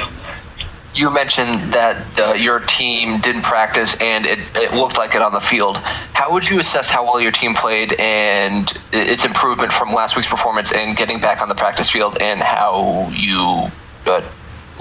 you 0.97 1.11
mentioned 1.11 1.73
that 1.73 2.19
uh, 2.19 2.33
your 2.33 2.59
team 2.61 3.19
didn't 3.19 3.43
practice 3.43 3.99
and 4.01 4.25
it, 4.25 4.39
it, 4.55 4.73
looked 4.73 4.97
like 4.97 5.13
it 5.13 5.21
on 5.21 5.31
the 5.31 5.39
field. 5.39 5.77
How 5.77 6.31
would 6.33 6.49
you 6.49 6.59
assess 6.59 6.89
how 6.89 7.03
well 7.03 7.21
your 7.21 7.31
team 7.31 7.53
played 7.53 7.93
and 7.93 8.71
its 8.91 9.23
improvement 9.23 9.71
from 9.71 9.93
last 9.93 10.15
week's 10.15 10.27
performance 10.27 10.71
and 10.71 10.97
getting 10.97 11.19
back 11.19 11.41
on 11.41 11.49
the 11.49 11.55
practice 11.55 11.89
field 11.89 12.17
and 12.19 12.41
how 12.41 13.09
you 13.13 13.67
uh, 14.11 14.23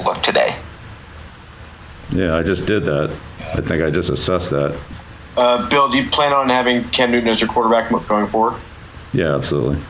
look 0.02 0.22
today? 0.22 0.56
Yeah, 2.10 2.36
I 2.36 2.42
just 2.42 2.66
did 2.66 2.84
that. 2.84 3.14
I 3.54 3.60
think 3.60 3.82
I 3.82 3.90
just 3.90 4.10
assessed 4.10 4.50
that. 4.50 4.78
Uh, 5.36 5.68
Bill, 5.68 5.90
do 5.90 5.98
you 5.98 6.08
plan 6.08 6.32
on 6.32 6.48
having 6.48 6.82
Cam 6.84 7.10
Newton 7.10 7.28
as 7.28 7.40
your 7.40 7.50
quarterback 7.50 7.90
going 8.08 8.26
forward? 8.26 8.58
Yeah, 9.12 9.34
absolutely. 9.34 9.82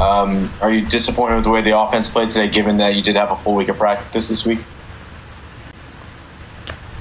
Um, 0.00 0.50
are 0.60 0.72
you 0.72 0.84
disappointed 0.84 1.36
with 1.36 1.44
the 1.44 1.50
way 1.50 1.62
the 1.62 1.78
offense 1.78 2.10
played 2.10 2.28
today, 2.28 2.48
given 2.48 2.78
that 2.78 2.96
you 2.96 3.02
did 3.02 3.14
have 3.14 3.30
a 3.30 3.36
full 3.36 3.54
week 3.54 3.68
of 3.68 3.76
practice 3.76 4.28
this 4.28 4.44
week? 4.44 4.58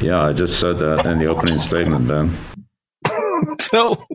Yeah, 0.03 0.21
I 0.21 0.33
just 0.33 0.59
said 0.59 0.79
that 0.79 1.05
in 1.05 1.17
the 1.17 1.27
opening 1.27 1.59
statement, 1.59 2.05
Ben. 2.09 2.35
so, 3.61 4.05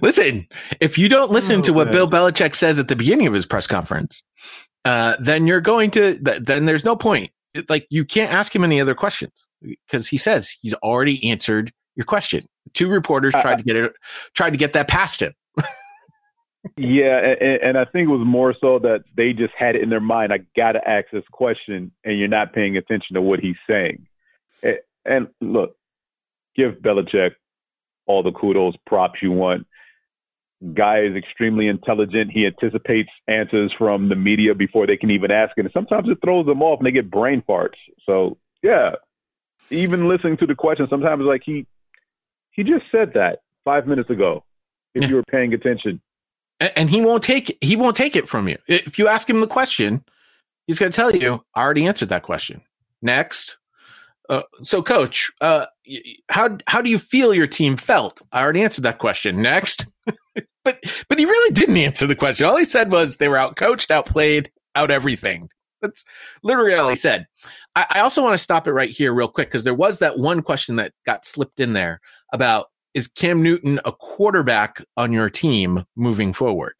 listen, 0.00 0.46
if 0.78 0.96
you 0.96 1.08
don't 1.08 1.32
listen 1.32 1.58
oh, 1.58 1.62
to 1.62 1.72
what 1.72 1.86
man. 1.86 1.94
Bill 1.94 2.08
Belichick 2.08 2.54
says 2.54 2.78
at 2.78 2.86
the 2.86 2.94
beginning 2.94 3.26
of 3.26 3.34
his 3.34 3.44
press 3.44 3.66
conference, 3.66 4.22
uh, 4.84 5.16
then 5.18 5.48
you're 5.48 5.60
going 5.60 5.90
to, 5.90 6.16
then 6.20 6.64
there's 6.64 6.84
no 6.84 6.94
point. 6.94 7.32
Like, 7.68 7.88
you 7.90 8.04
can't 8.04 8.32
ask 8.32 8.54
him 8.54 8.62
any 8.62 8.80
other 8.80 8.94
questions 8.94 9.48
because 9.60 10.06
he 10.06 10.16
says 10.16 10.56
he's 10.62 10.74
already 10.74 11.28
answered 11.28 11.72
your 11.96 12.06
question. 12.06 12.46
Two 12.72 12.88
reporters 12.88 13.32
tried 13.32 13.58
to 13.58 13.64
get 13.64 13.74
it, 13.74 13.96
tried 14.34 14.50
to 14.50 14.56
get 14.56 14.74
that 14.74 14.86
past 14.86 15.22
him. 15.22 15.32
Yeah, 16.76 17.34
and, 17.40 17.62
and, 17.62 17.78
I 17.78 17.84
think 17.84 18.08
it 18.08 18.12
was 18.12 18.26
more 18.26 18.54
so 18.60 18.78
that 18.80 19.04
they 19.16 19.32
just 19.32 19.52
had 19.58 19.76
it 19.76 19.82
in 19.82 19.90
their 19.90 20.00
mind. 20.00 20.32
I 20.32 20.38
got 20.56 20.72
to 20.72 20.88
ask 20.88 21.06
this 21.12 21.24
question, 21.30 21.92
and 22.04 22.18
you're 22.18 22.28
not 22.28 22.52
paying 22.52 22.76
attention 22.76 23.14
to 23.14 23.22
what 23.22 23.40
he's 23.40 23.56
saying. 23.68 24.06
And, 24.62 24.78
and 25.04 25.28
look, 25.40 25.76
give 26.56 26.74
Belichick 26.76 27.32
all 28.06 28.22
the 28.22 28.32
kudos, 28.32 28.74
props 28.86 29.20
you 29.22 29.32
want. 29.32 29.66
Guy 30.72 31.00
is 31.02 31.16
extremely 31.16 31.68
intelligent. 31.68 32.30
He 32.32 32.46
anticipates 32.46 33.10
answers 33.28 33.72
from 33.76 34.08
the 34.08 34.16
media 34.16 34.54
before 34.54 34.86
they 34.86 34.96
can 34.96 35.10
even 35.10 35.30
ask 35.30 35.52
it. 35.56 35.66
And 35.66 35.72
sometimes 35.72 36.08
it 36.08 36.18
throws 36.24 36.46
them 36.46 36.62
off 36.62 36.78
and 36.78 36.86
they 36.86 36.92
get 36.92 37.10
brain 37.10 37.42
farts. 37.46 37.76
So 38.06 38.38
yeah, 38.62 38.92
even 39.70 40.08
listening 40.08 40.38
to 40.38 40.46
the 40.46 40.54
question, 40.54 40.86
sometimes 40.88 41.22
like 41.24 41.42
he 41.44 41.66
he 42.52 42.62
just 42.62 42.84
said 42.90 43.12
that 43.14 43.40
five 43.64 43.86
minutes 43.86 44.10
ago. 44.10 44.44
If 44.94 45.08
you 45.10 45.16
were 45.16 45.24
paying 45.24 45.52
attention, 45.52 46.00
and 46.60 46.90
he 46.90 47.00
won't 47.00 47.22
take 47.22 47.56
he 47.60 47.76
won't 47.76 47.96
take 47.96 48.16
it 48.16 48.28
from 48.28 48.48
you. 48.48 48.56
If 48.66 48.98
you 48.98 49.08
ask 49.08 49.28
him 49.28 49.40
the 49.40 49.46
question, 49.46 50.04
he's 50.66 50.78
going 50.78 50.92
to 50.92 50.96
tell 50.96 51.14
you, 51.14 51.44
"I 51.54 51.62
already 51.62 51.86
answered 51.86 52.08
that 52.10 52.22
question." 52.22 52.62
Next. 53.02 53.58
Uh, 54.30 54.42
so, 54.62 54.82
coach, 54.82 55.30
uh, 55.42 55.66
how 56.30 56.56
how 56.66 56.80
do 56.80 56.88
you 56.88 56.98
feel 56.98 57.34
your 57.34 57.46
team 57.46 57.76
felt? 57.76 58.22
I 58.32 58.42
already 58.42 58.62
answered 58.62 58.84
that 58.84 58.98
question. 58.98 59.42
Next, 59.42 59.86
but 60.64 60.82
but 61.08 61.18
he 61.18 61.26
really 61.26 61.54
didn't 61.54 61.76
answer 61.76 62.06
the 62.06 62.14
question. 62.14 62.46
All 62.46 62.56
he 62.56 62.64
said 62.64 62.90
was 62.90 63.18
they 63.18 63.28
were 63.28 63.36
out 63.36 63.56
coached, 63.56 63.90
outplayed, 63.90 64.50
out 64.74 64.90
everything. 64.90 65.50
That's 65.82 66.04
literally 66.42 66.74
all 66.74 66.88
he 66.88 66.96
said. 66.96 67.26
I, 67.76 67.86
I 67.90 68.00
also 68.00 68.22
want 68.22 68.32
to 68.32 68.38
stop 68.38 68.66
it 68.66 68.72
right 68.72 68.88
here, 68.88 69.12
real 69.12 69.28
quick, 69.28 69.48
because 69.48 69.64
there 69.64 69.74
was 69.74 69.98
that 69.98 70.18
one 70.18 70.40
question 70.40 70.76
that 70.76 70.92
got 71.04 71.26
slipped 71.26 71.60
in 71.60 71.74
there 71.74 72.00
about 72.32 72.68
is 72.94 73.08
Cam 73.08 73.42
Newton 73.42 73.80
a 73.84 73.92
quarterback 73.92 74.84
on 74.96 75.12
your 75.12 75.28
team 75.28 75.84
moving 75.96 76.32
forward? 76.32 76.74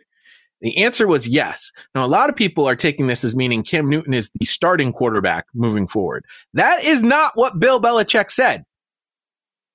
The 0.60 0.78
answer 0.78 1.06
was 1.06 1.28
yes. 1.28 1.72
Now, 1.94 2.06
a 2.06 2.08
lot 2.08 2.30
of 2.30 2.36
people 2.36 2.66
are 2.66 2.76
taking 2.76 3.06
this 3.06 3.22
as 3.24 3.36
meaning 3.36 3.62
Cam 3.62 3.90
Newton 3.90 4.14
is 4.14 4.30
the 4.38 4.46
starting 4.46 4.92
quarterback 4.92 5.44
moving 5.54 5.86
forward. 5.86 6.24
That 6.54 6.82
is 6.82 7.02
not 7.02 7.32
what 7.34 7.60
Bill 7.60 7.80
Belichick 7.80 8.30
said. 8.30 8.64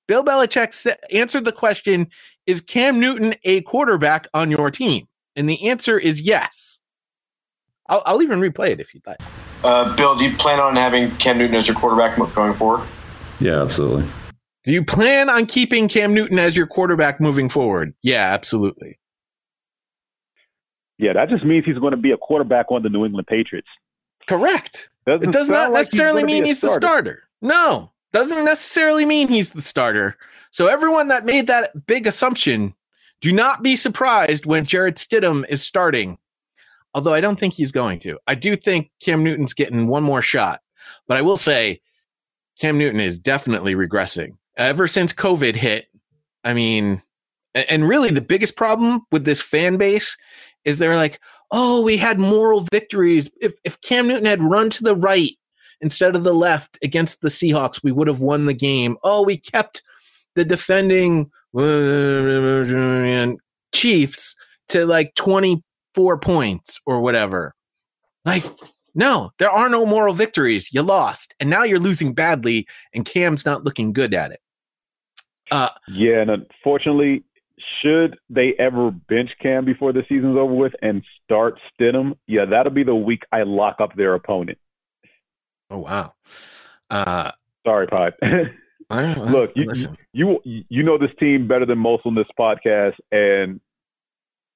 Bill 0.07 0.23
Belichick 0.23 0.73
sa- 0.73 0.95
answered 1.13 1.45
the 1.45 1.51
question 1.51 2.07
Is 2.47 2.61
Cam 2.61 2.99
Newton 2.99 3.35
a 3.43 3.61
quarterback 3.61 4.27
on 4.33 4.49
your 4.49 4.71
team? 4.71 5.07
And 5.35 5.47
the 5.47 5.69
answer 5.69 5.99
is 5.99 6.21
yes. 6.21 6.79
I'll, 7.87 8.01
I'll 8.05 8.21
even 8.23 8.39
replay 8.39 8.69
it 8.69 8.79
if 8.79 8.93
you'd 8.95 9.05
like. 9.05 9.19
Uh, 9.63 9.95
Bill, 9.95 10.15
do 10.15 10.23
you 10.23 10.35
plan 10.37 10.59
on 10.59 10.75
having 10.75 11.11
Cam 11.17 11.37
Newton 11.37 11.55
as 11.55 11.67
your 11.67 11.75
quarterback 11.75 12.17
going 12.33 12.53
forward? 12.53 12.87
Yeah, 13.39 13.61
absolutely. 13.61 14.09
Do 14.69 14.75
you 14.75 14.83
plan 14.83 15.31
on 15.31 15.47
keeping 15.47 15.87
Cam 15.87 16.13
Newton 16.13 16.37
as 16.37 16.55
your 16.55 16.67
quarterback 16.67 17.19
moving 17.19 17.49
forward? 17.49 17.95
Yeah, 18.03 18.31
absolutely. 18.31 18.99
Yeah, 20.99 21.13
that 21.13 21.27
just 21.29 21.43
means 21.43 21.65
he's 21.65 21.79
going 21.79 21.89
to 21.89 21.97
be 21.97 22.11
a 22.11 22.17
quarterback 22.17 22.71
on 22.71 22.83
the 22.83 22.89
New 22.89 23.03
England 23.03 23.25
Patriots. 23.25 23.67
Correct. 24.27 24.91
Doesn't 25.07 25.27
it 25.27 25.31
does 25.31 25.47
not 25.47 25.71
like 25.71 25.85
necessarily 25.85 26.23
mean 26.23 26.45
he's 26.45 26.59
starter. 26.59 26.79
the 26.79 26.85
starter. 26.87 27.23
No, 27.41 27.91
doesn't 28.13 28.45
necessarily 28.45 29.05
mean 29.05 29.27
he's 29.27 29.53
the 29.53 29.63
starter. 29.63 30.15
So 30.51 30.67
everyone 30.67 31.07
that 31.07 31.25
made 31.25 31.47
that 31.47 31.87
big 31.87 32.05
assumption, 32.05 32.75
do 33.21 33.33
not 33.33 33.63
be 33.63 33.75
surprised 33.75 34.45
when 34.45 34.65
Jarrett 34.65 34.97
Stidham 34.97 35.45
is 35.49 35.63
starting. 35.63 36.19
Although 36.93 37.15
I 37.15 37.21
don't 37.21 37.39
think 37.39 37.55
he's 37.55 37.71
going 37.71 37.97
to. 38.01 38.19
I 38.27 38.35
do 38.35 38.55
think 38.55 38.91
Cam 39.01 39.23
Newton's 39.23 39.55
getting 39.55 39.87
one 39.87 40.03
more 40.03 40.21
shot. 40.21 40.61
But 41.07 41.17
I 41.17 41.23
will 41.23 41.37
say 41.37 41.81
Cam 42.59 42.77
Newton 42.77 42.99
is 42.99 43.17
definitely 43.17 43.73
regressing 43.73 44.35
ever 44.59 44.85
since 44.85 45.13
COVID 45.13 45.55
hit, 45.55 45.87
I 46.43 46.53
mean, 46.53 47.01
and 47.55 47.87
really 47.87 48.11
the 48.11 48.21
biggest 48.21 48.55
problem 48.55 49.01
with 49.11 49.25
this 49.25 49.41
fan 49.41 49.77
base 49.77 50.15
is 50.65 50.77
they're 50.77 50.95
like, 50.95 51.19
oh, 51.51 51.81
we 51.81 51.97
had 51.97 52.19
moral 52.19 52.67
victories. 52.71 53.31
If 53.41 53.55
if 53.63 53.81
Cam 53.81 54.07
Newton 54.07 54.25
had 54.25 54.43
run 54.43 54.69
to 54.71 54.83
the 54.83 54.95
right 54.95 55.35
instead 55.81 56.15
of 56.15 56.23
the 56.23 56.33
left 56.33 56.77
against 56.83 57.21
the 57.21 57.29
Seahawks, 57.29 57.83
we 57.83 57.91
would 57.91 58.07
have 58.07 58.19
won 58.19 58.45
the 58.45 58.53
game. 58.53 58.97
Oh, 59.03 59.23
we 59.23 59.37
kept 59.37 59.81
the 60.35 60.45
defending 60.45 61.31
Chiefs 63.73 64.35
to 64.67 64.85
like 64.85 65.15
24 65.15 66.19
points 66.19 66.79
or 66.85 67.01
whatever. 67.01 67.55
Like, 68.25 68.43
no, 68.93 69.31
there 69.39 69.49
are 69.49 69.69
no 69.69 69.85
moral 69.85 70.13
victories. 70.13 70.69
You 70.71 70.83
lost. 70.83 71.33
And 71.39 71.49
now 71.49 71.63
you're 71.63 71.79
losing 71.79 72.13
badly, 72.13 72.67
and 72.93 73.05
Cam's 73.05 73.45
not 73.45 73.63
looking 73.63 73.93
good 73.93 74.13
at 74.13 74.31
it. 74.31 74.41
Uh, 75.51 75.69
yeah, 75.87 76.21
and 76.21 76.29
unfortunately, 76.29 77.23
should 77.81 78.17
they 78.29 78.53
ever 78.59 78.91
bench 78.91 79.31
Cam 79.41 79.65
before 79.65 79.93
the 79.93 80.03
season's 80.07 80.37
over 80.37 80.53
with 80.53 80.73
and 80.81 81.03
start 81.23 81.59
Stidham, 81.73 82.17
yeah, 82.27 82.45
that'll 82.45 82.71
be 82.71 82.83
the 82.83 82.95
week 82.95 83.23
I 83.31 83.43
lock 83.43 83.77
up 83.79 83.95
their 83.95 84.13
opponent. 84.13 84.57
Oh 85.69 85.79
wow. 85.79 86.13
Uh, 86.89 87.31
Sorry, 87.65 87.87
Pod. 87.87 88.13
Look, 88.91 89.51
you, 89.55 89.67
you 90.13 90.39
you 90.43 90.83
know 90.83 90.97
this 90.97 91.11
team 91.19 91.47
better 91.47 91.65
than 91.65 91.77
most 91.77 92.05
on 92.05 92.15
this 92.15 92.25
podcast, 92.39 92.95
and 93.11 93.59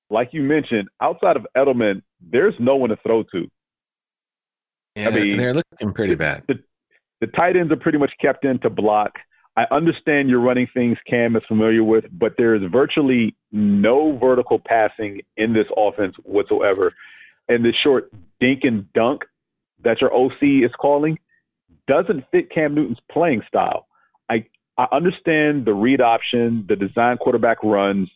like 0.10 0.30
you 0.32 0.42
mentioned, 0.42 0.90
outside 1.02 1.36
of 1.36 1.46
Edelman, 1.56 2.02
there's 2.20 2.56
no 2.60 2.76
one 2.76 2.90
to 2.90 2.98
throw 3.06 3.24
to. 3.24 3.48
Yeah, 4.96 5.10
I 5.10 5.12
mean, 5.12 5.38
they're 5.38 5.54
looking 5.54 5.94
pretty 5.94 6.16
bad. 6.16 6.44
The, 6.48 6.56
the 7.22 7.28
tight 7.28 7.56
ends 7.56 7.72
are 7.72 7.78
pretty 7.78 7.98
much 7.98 8.12
kept 8.22 8.46
in 8.46 8.60
to 8.60 8.70
block. 8.70 9.14
I 9.56 9.66
understand 9.72 10.30
you're 10.30 10.40
running 10.40 10.68
things 10.74 10.98
Cam 11.08 11.36
is 11.36 11.44
familiar 11.48 11.84
with, 11.84 12.06
but 12.12 12.34
there 12.38 12.56
is 12.56 12.64
virtually 12.72 13.36
no 13.52 14.18
vertical 14.18 14.60
passing 14.60 15.22
in 15.38 15.54
this 15.54 15.68
offense 15.78 16.16
whatsoever. 16.24 16.94
And 17.48 17.64
the 17.64 17.74
short 17.84 18.12
dink 18.40 18.62
and 18.64 18.92
dunk 18.94 19.24
that 19.84 20.02
your 20.02 20.14
OC 20.14 20.42
is 20.42 20.72
calling 20.80 21.20
doesn't 21.88 22.24
fit 22.32 22.50
Cam 22.52 22.74
Newton's 22.74 23.00
playing 23.12 23.42
style. 23.48 23.88
I 24.30 24.46
I 24.78 24.88
understand 24.92 25.66
the 25.66 25.74
read 25.74 26.02
option, 26.02 26.66
the 26.68 26.76
design 26.76 27.18
quarterback 27.18 27.64
runs. 27.64 28.10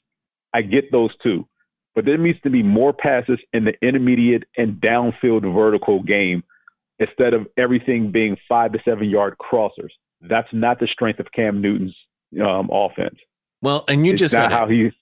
I 0.53 0.63
get 0.63 0.91
those 0.91 1.11
too. 1.21 1.47
But 1.93 2.05
there 2.05 2.17
needs 2.17 2.39
to 2.41 2.49
be 2.49 2.63
more 2.63 2.93
passes 2.93 3.39
in 3.53 3.65
the 3.65 3.73
intermediate 3.81 4.43
and 4.55 4.81
downfield 4.81 5.53
vertical 5.53 6.01
game 6.01 6.43
instead 6.99 7.33
of 7.33 7.47
everything 7.57 8.11
being 8.11 8.37
five 8.49 8.71
to 8.71 8.79
seven 8.83 9.09
yard 9.09 9.35
crossers. 9.37 9.91
That's 10.21 10.47
not 10.51 10.79
the 10.79 10.87
strength 10.87 11.19
of 11.19 11.31
Cam 11.31 11.61
Newton's 11.61 11.95
um, 12.41 12.69
offense. 12.71 13.15
Well, 13.61 13.83
and 13.87 14.05
you 14.05 14.13
It's 14.13 14.19
just 14.19 14.33
not 14.33 14.51
how 14.51 14.67
he. 14.67 14.91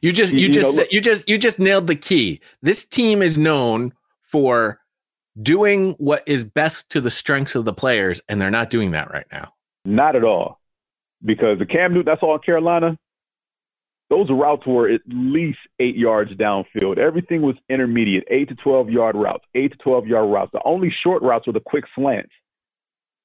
You 0.00 0.12
just 0.12 0.32
You- 0.32 0.40
you 0.40 0.48
just 0.48 0.76
know, 0.76 0.84
you 0.90 1.00
just 1.00 1.28
you 1.28 1.38
just 1.38 1.58
nailed 1.58 1.88
the 1.88 1.96
key. 1.96 2.40
This 2.62 2.84
team 2.84 3.20
is 3.20 3.36
known 3.36 3.92
for 4.22 4.80
doing 5.42 5.92
what 5.98 6.22
is 6.26 6.44
best 6.44 6.88
to 6.92 7.00
the 7.00 7.10
strengths 7.10 7.54
of 7.56 7.64
the 7.64 7.72
players, 7.72 8.22
and 8.28 8.40
they're 8.40 8.50
not 8.50 8.70
doing 8.70 8.92
that 8.92 9.10
right 9.12 9.26
now. 9.32 9.52
Not 9.84 10.14
at 10.14 10.22
all. 10.24 10.60
Because 11.24 11.58
the 11.58 11.66
Cam 11.66 11.94
Newton, 11.94 12.06
that's 12.06 12.22
all 12.22 12.34
in 12.36 12.40
Carolina. 12.42 12.96
Those 14.08 14.28
routes 14.30 14.64
were 14.66 14.88
at 14.88 15.00
least 15.08 15.58
eight 15.80 15.96
yards 15.96 16.30
downfield. 16.34 16.98
Everything 16.98 17.42
was 17.42 17.56
intermediate, 17.68 18.24
eight 18.30 18.48
to 18.50 18.54
12 18.54 18.88
yard 18.90 19.16
routes, 19.16 19.44
eight 19.56 19.72
to 19.72 19.78
12 19.78 20.06
yard 20.06 20.30
routes. 20.30 20.52
The 20.52 20.60
only 20.64 20.94
short 21.02 21.22
routes 21.22 21.46
were 21.48 21.52
the 21.52 21.60
quick 21.60 21.84
slants. 21.96 22.30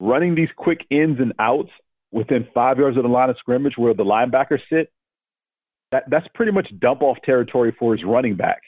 Running 0.02 0.34
these 0.34 0.50
quick 0.56 0.80
ins 0.90 1.20
and 1.20 1.32
outs 1.38 1.70
within 2.12 2.48
five 2.56 2.80
yards 2.80 2.98
of 2.98 3.04
the 3.04 3.10
line 3.10 3.30
of 3.30 3.38
scrimmage 3.38 3.74
where 3.78 3.94
the 3.94 4.04
linebackers 4.04 4.60
sit, 4.68 4.92
that, 5.92 6.06
that's 6.10 6.28
pretty 6.34 6.52
much 6.52 6.68
dump 6.80 7.04
off 7.04 7.18
territory 7.24 7.74
for 7.78 7.96
his 7.96 8.04
running 8.04 8.36
back. 8.36 8.62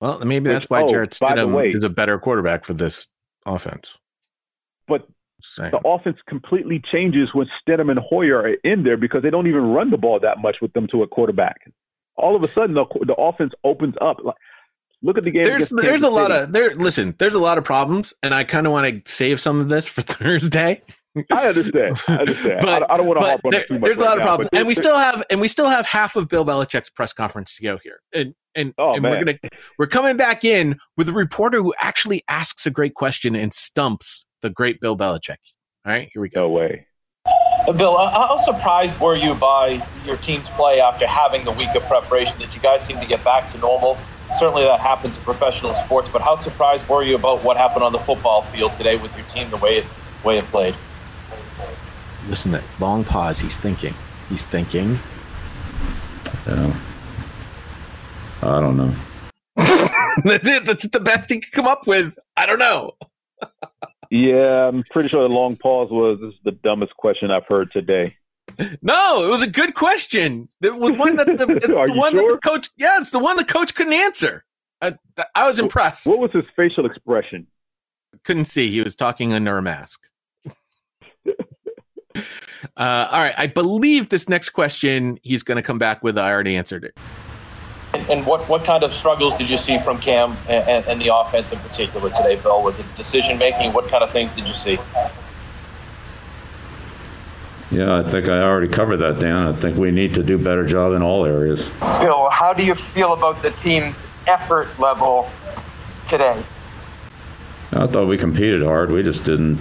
Well, 0.00 0.18
maybe 0.20 0.50
Which- 0.50 0.54
that's 0.56 0.70
why 0.70 0.82
oh, 0.82 0.88
Jarrett 0.88 1.10
Stidham 1.12 1.54
way- 1.54 1.70
is 1.70 1.84
a 1.84 1.88
better 1.88 2.18
quarterback 2.18 2.66
for 2.66 2.74
this 2.74 3.08
offense. 3.46 3.96
But 4.86 5.08
Saying. 5.40 5.70
the 5.70 5.80
offense 5.88 6.18
completely 6.28 6.82
changes 6.92 7.30
when 7.32 7.46
Stidham 7.66 7.90
and 7.90 7.98
Hoyer 7.98 8.38
are 8.38 8.54
in 8.62 8.82
there 8.82 8.98
because 8.98 9.22
they 9.22 9.30
don't 9.30 9.46
even 9.46 9.62
run 9.72 9.90
the 9.90 9.96
ball 9.96 10.20
that 10.20 10.38
much 10.38 10.56
with 10.60 10.74
them 10.74 10.86
to 10.88 11.02
a 11.02 11.06
quarterback. 11.08 11.72
All 12.16 12.36
of 12.36 12.42
a 12.42 12.48
sudden, 12.48 12.74
the, 12.74 12.84
the 13.06 13.14
offense 13.14 13.52
opens 13.64 13.94
up. 14.02 14.18
Like, 14.22 14.36
look 15.02 15.18
at 15.18 15.24
the 15.24 15.30
game. 15.30 15.44
There's 15.44 15.70
against 15.72 15.82
there's 15.82 16.02
a 16.02 16.08
lot 16.10 16.30
City. 16.30 16.44
of 16.44 16.52
there. 16.52 16.74
Listen, 16.74 17.14
there's 17.18 17.34
a 17.34 17.38
lot 17.40 17.58
of 17.58 17.64
problems, 17.64 18.14
and 18.22 18.34
I 18.34 18.44
kind 18.44 18.66
of 18.66 18.72
want 18.72 19.04
to 19.04 19.12
save 19.12 19.40
some 19.40 19.60
of 19.60 19.68
this 19.68 19.88
for 19.88 20.02
Thursday. 20.02 20.82
I 21.32 21.48
understand. 21.48 22.00
I 22.06 22.16
understand. 22.16 22.64
I, 22.68 22.86
I 22.90 22.96
don't 22.96 23.06
want 23.06 23.18
to 23.20 23.26
harp 23.26 23.40
on 23.44 23.50
there- 23.50 23.62
it 23.62 23.68
too 23.68 23.74
much. 23.74 23.82
There's 23.86 23.98
a 23.98 24.00
right 24.02 24.06
lot 24.08 24.16
of 24.18 24.20
now, 24.20 24.26
problems, 24.26 24.50
and 24.52 24.66
we 24.68 24.74
still 24.74 24.96
have 24.96 25.24
and 25.30 25.40
we 25.40 25.48
still 25.48 25.68
have 25.68 25.86
half 25.86 26.14
of 26.16 26.28
Bill 26.28 26.44
Belichick's 26.44 26.90
press 26.90 27.12
conference 27.12 27.56
to 27.56 27.62
go 27.62 27.78
here, 27.82 28.00
and 28.14 28.34
and, 28.54 28.74
Oh, 28.78 28.94
and 28.94 29.02
we're 29.04 29.24
gonna 29.24 29.38
we're 29.78 29.86
coming 29.86 30.16
back 30.16 30.44
in 30.44 30.78
with 30.96 31.08
a 31.08 31.12
reporter 31.12 31.58
who 31.62 31.74
actually 31.80 32.22
asks 32.28 32.66
a 32.66 32.70
great 32.70 32.94
question 32.94 33.34
and 33.36 33.52
stumps 33.52 34.26
the 34.42 34.50
great 34.50 34.80
Bill 34.80 34.96
Belichick. 34.96 35.36
All 35.86 35.92
right, 35.92 36.08
here 36.12 36.22
we 36.22 36.28
go. 36.28 36.42
No 36.42 36.50
way. 36.50 36.86
Uh, 37.26 37.72
Bill, 37.72 37.96
uh, 37.96 38.10
how 38.10 38.36
surprised 38.38 38.98
were 39.00 39.16
you 39.16 39.34
by 39.34 39.84
your 40.04 40.16
team's 40.18 40.48
play 40.50 40.80
after 40.80 41.06
having 41.06 41.44
the 41.44 41.52
week 41.52 41.74
of 41.74 41.82
preparation 41.84 42.38
that 42.38 42.54
you 42.54 42.60
guys 42.60 42.82
seem 42.84 42.98
to 43.00 43.06
get 43.06 43.22
back 43.24 43.50
to 43.52 43.58
normal? 43.58 43.96
Certainly 44.36 44.64
that 44.64 44.80
happens 44.80 45.16
in 45.16 45.22
professional 45.24 45.74
sports, 45.74 46.08
but 46.08 46.20
how 46.22 46.36
surprised 46.36 46.88
were 46.88 47.02
you 47.02 47.16
about 47.16 47.42
what 47.42 47.56
happened 47.56 47.82
on 47.82 47.92
the 47.92 47.98
football 47.98 48.42
field 48.42 48.74
today 48.74 48.96
with 48.96 49.16
your 49.16 49.26
team, 49.26 49.48
the 49.50 49.56
way 49.56 49.78
it, 49.78 49.86
way 50.24 50.38
it 50.38 50.44
played? 50.46 50.74
Listen, 52.28 52.52
to 52.52 52.58
that 52.58 52.80
long 52.80 53.04
pause. 53.04 53.40
He's 53.40 53.56
thinking. 53.56 53.94
He's 54.28 54.44
thinking. 54.44 54.98
Yeah. 56.46 56.76
I 58.42 58.60
don't 58.60 58.76
know. 58.76 58.94
That's 60.24 60.48
it. 60.48 60.64
That's 60.64 60.88
the 60.88 61.00
best 61.00 61.30
he 61.30 61.40
could 61.40 61.52
come 61.52 61.66
up 61.66 61.86
with. 61.86 62.16
I 62.36 62.46
don't 62.46 62.58
know. 62.58 62.92
Yeah, 64.10 64.68
I'm 64.68 64.84
pretty 64.84 65.10
sure 65.10 65.28
the 65.28 65.34
long 65.34 65.56
pause 65.56 65.90
was 65.90 66.18
this 66.20 66.32
is 66.32 66.40
the 66.42 66.52
dumbest 66.52 66.96
question 66.96 67.30
I've 67.30 67.46
heard 67.46 67.70
today. 67.72 68.16
No, 68.82 69.24
it 69.24 69.30
was 69.30 69.42
a 69.42 69.46
good 69.46 69.74
question. 69.74 70.48
It 70.60 70.74
was 70.74 70.94
one 70.96 71.16
that 71.16 71.26
the, 71.26 71.48
it's 71.56 71.68
Are 71.76 71.86
the 71.86 71.94
you 71.94 71.98
one 71.98 72.16
that 72.16 72.26
the 72.28 72.38
coach. 72.38 72.68
Yeah, 72.76 72.98
it's 73.00 73.10
the 73.10 73.18
one 73.18 73.36
the 73.36 73.44
coach 73.44 73.74
couldn't 73.74 73.92
answer. 73.92 74.44
I, 74.80 74.96
I 75.34 75.46
was 75.46 75.60
impressed. 75.60 76.06
What 76.06 76.18
was 76.18 76.32
his 76.32 76.44
facial 76.56 76.86
expression? 76.86 77.46
Couldn't 78.24 78.46
see. 78.46 78.70
He 78.70 78.80
was 78.80 78.96
talking 78.96 79.32
under 79.32 79.56
a 79.56 79.62
mask. 79.62 80.08
Uh, 82.76 83.08
all 83.12 83.22
right. 83.22 83.34
I 83.38 83.46
believe 83.46 84.08
this 84.08 84.28
next 84.28 84.50
question 84.50 85.20
he's 85.22 85.44
going 85.44 85.56
to 85.56 85.62
come 85.62 85.78
back 85.78 86.02
with. 86.02 86.18
I 86.18 86.28
already 86.28 86.56
answered 86.56 86.82
it. 86.82 86.98
And, 87.94 88.10
and 88.10 88.26
what, 88.26 88.48
what 88.48 88.64
kind 88.64 88.82
of 88.82 88.92
struggles 88.92 89.36
did 89.38 89.48
you 89.48 89.56
see 89.56 89.78
from 89.78 89.98
Cam 89.98 90.36
and, 90.48 90.68
and, 90.68 90.86
and 90.86 91.00
the 91.00 91.14
offense 91.14 91.52
in 91.52 91.58
particular 91.60 92.10
today, 92.10 92.34
Bill? 92.36 92.62
Was 92.62 92.80
it 92.80 92.86
decision 92.96 93.38
making? 93.38 93.72
What 93.72 93.88
kind 93.88 94.02
of 94.02 94.10
things 94.10 94.32
did 94.32 94.46
you 94.46 94.54
see? 94.54 94.76
Yeah, 97.70 97.98
I 97.98 98.02
think 98.02 98.28
I 98.28 98.40
already 98.40 98.68
covered 98.68 98.98
that, 98.98 99.20
Dan. 99.20 99.46
I 99.48 99.52
think 99.52 99.76
we 99.76 99.90
need 99.90 100.14
to 100.14 100.22
do 100.22 100.38
better 100.38 100.66
job 100.66 100.94
in 100.94 101.02
all 101.02 101.26
areas. 101.26 101.68
Bill, 101.80 102.30
how 102.30 102.54
do 102.54 102.64
you 102.64 102.74
feel 102.74 103.12
about 103.12 103.42
the 103.42 103.50
team's 103.50 104.06
effort 104.26 104.78
level 104.78 105.30
today? 106.08 106.42
I 107.72 107.86
thought 107.86 108.08
we 108.08 108.16
competed 108.16 108.62
hard. 108.62 108.90
We 108.90 109.02
just 109.02 109.24
didn't 109.24 109.58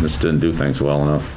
just 0.00 0.20
didn't 0.20 0.40
do 0.40 0.52
things 0.52 0.80
well 0.80 1.02
enough. 1.02 1.34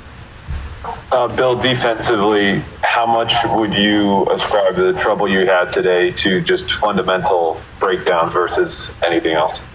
Uh, 1.12 1.28
Bill, 1.28 1.58
defensively, 1.58 2.62
how 2.84 3.06
much 3.06 3.34
would 3.46 3.74
you 3.74 4.26
ascribe 4.32 4.76
the 4.76 4.94
trouble 4.94 5.28
you 5.28 5.46
had 5.46 5.72
today 5.72 6.12
to 6.12 6.42
just 6.42 6.72
fundamental 6.74 7.60
breakdown 7.80 8.30
versus 8.30 8.94
anything 9.04 9.34
else? 9.34 9.66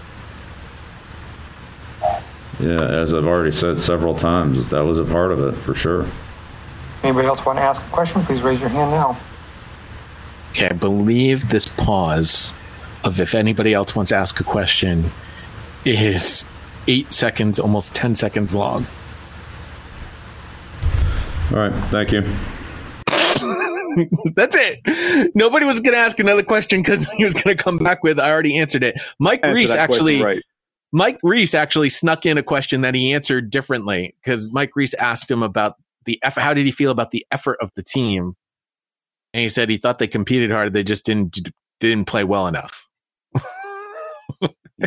Yeah, 2.59 2.81
as 2.81 3.13
I've 3.13 3.27
already 3.27 3.51
said 3.51 3.79
several 3.79 4.15
times, 4.15 4.69
that 4.69 4.81
was 4.81 4.97
a 4.97 5.05
part 5.05 5.31
of 5.31 5.41
it 5.41 5.53
for 5.53 5.75
sure. 5.75 6.07
Anybody 7.03 7.27
else 7.27 7.45
want 7.45 7.59
to 7.59 7.63
ask 7.63 7.85
a 7.85 7.89
question? 7.89 8.23
Please 8.23 8.41
raise 8.41 8.59
your 8.59 8.69
hand 8.69 8.91
now. 8.91 9.17
Okay. 10.51 10.69
I 10.69 10.73
believe 10.73 11.49
this 11.49 11.67
pause 11.67 12.51
of 13.03 13.19
if 13.19 13.35
anybody 13.35 13.73
else 13.73 13.95
wants 13.95 14.09
to 14.09 14.15
ask 14.15 14.39
a 14.39 14.43
question 14.43 15.11
is 15.85 16.45
eight 16.87 17.11
seconds, 17.11 17.59
almost 17.59 17.93
10 17.93 18.15
seconds 18.15 18.55
long. 18.55 18.87
All 21.51 21.59
right, 21.59 21.73
thank 21.91 22.11
you. 22.11 22.23
That's 24.35 24.55
it. 24.55 25.31
Nobody 25.35 25.65
was 25.65 25.79
going 25.79 25.93
to 25.93 25.99
ask 25.99 26.19
another 26.19 26.43
question 26.43 26.81
because 26.81 27.09
he 27.11 27.23
was 27.23 27.33
going 27.33 27.55
to 27.55 27.63
come 27.63 27.77
back 27.77 28.03
with, 28.03 28.19
I 28.19 28.31
already 28.31 28.57
answered 28.57 28.83
it. 28.83 28.95
Mike 29.19 29.41
Answer 29.43 29.55
Reiss 29.55 29.69
that 29.69 29.87
question 29.87 30.07
actually, 30.07 30.23
right. 30.23 30.43
Mike 30.91 31.19
Reiss 31.23 31.53
actually 31.53 31.89
snuck 31.89 32.25
in 32.25 32.37
a 32.37 32.43
question 32.43 32.81
that 32.81 32.95
he 32.95 33.13
answered 33.13 33.49
differently 33.49 34.15
because 34.21 34.51
Mike 34.51 34.71
Reiss 34.75 34.93
asked 34.95 35.29
him 35.29 35.43
about 35.43 35.75
the 36.05 36.19
effort. 36.23 36.41
How 36.41 36.53
did 36.53 36.65
he 36.65 36.71
feel 36.71 36.91
about 36.91 37.11
the 37.11 37.25
effort 37.31 37.57
of 37.61 37.71
the 37.75 37.83
team? 37.83 38.35
And 39.33 39.41
he 39.41 39.49
said 39.49 39.69
he 39.69 39.77
thought 39.77 39.99
they 39.99 40.07
competed 40.07 40.51
hard. 40.51 40.73
They 40.73 40.83
just 40.83 41.05
didn't 41.05 41.39
didn't 41.79 42.05
play 42.05 42.23
well 42.23 42.47
enough. 42.47 42.87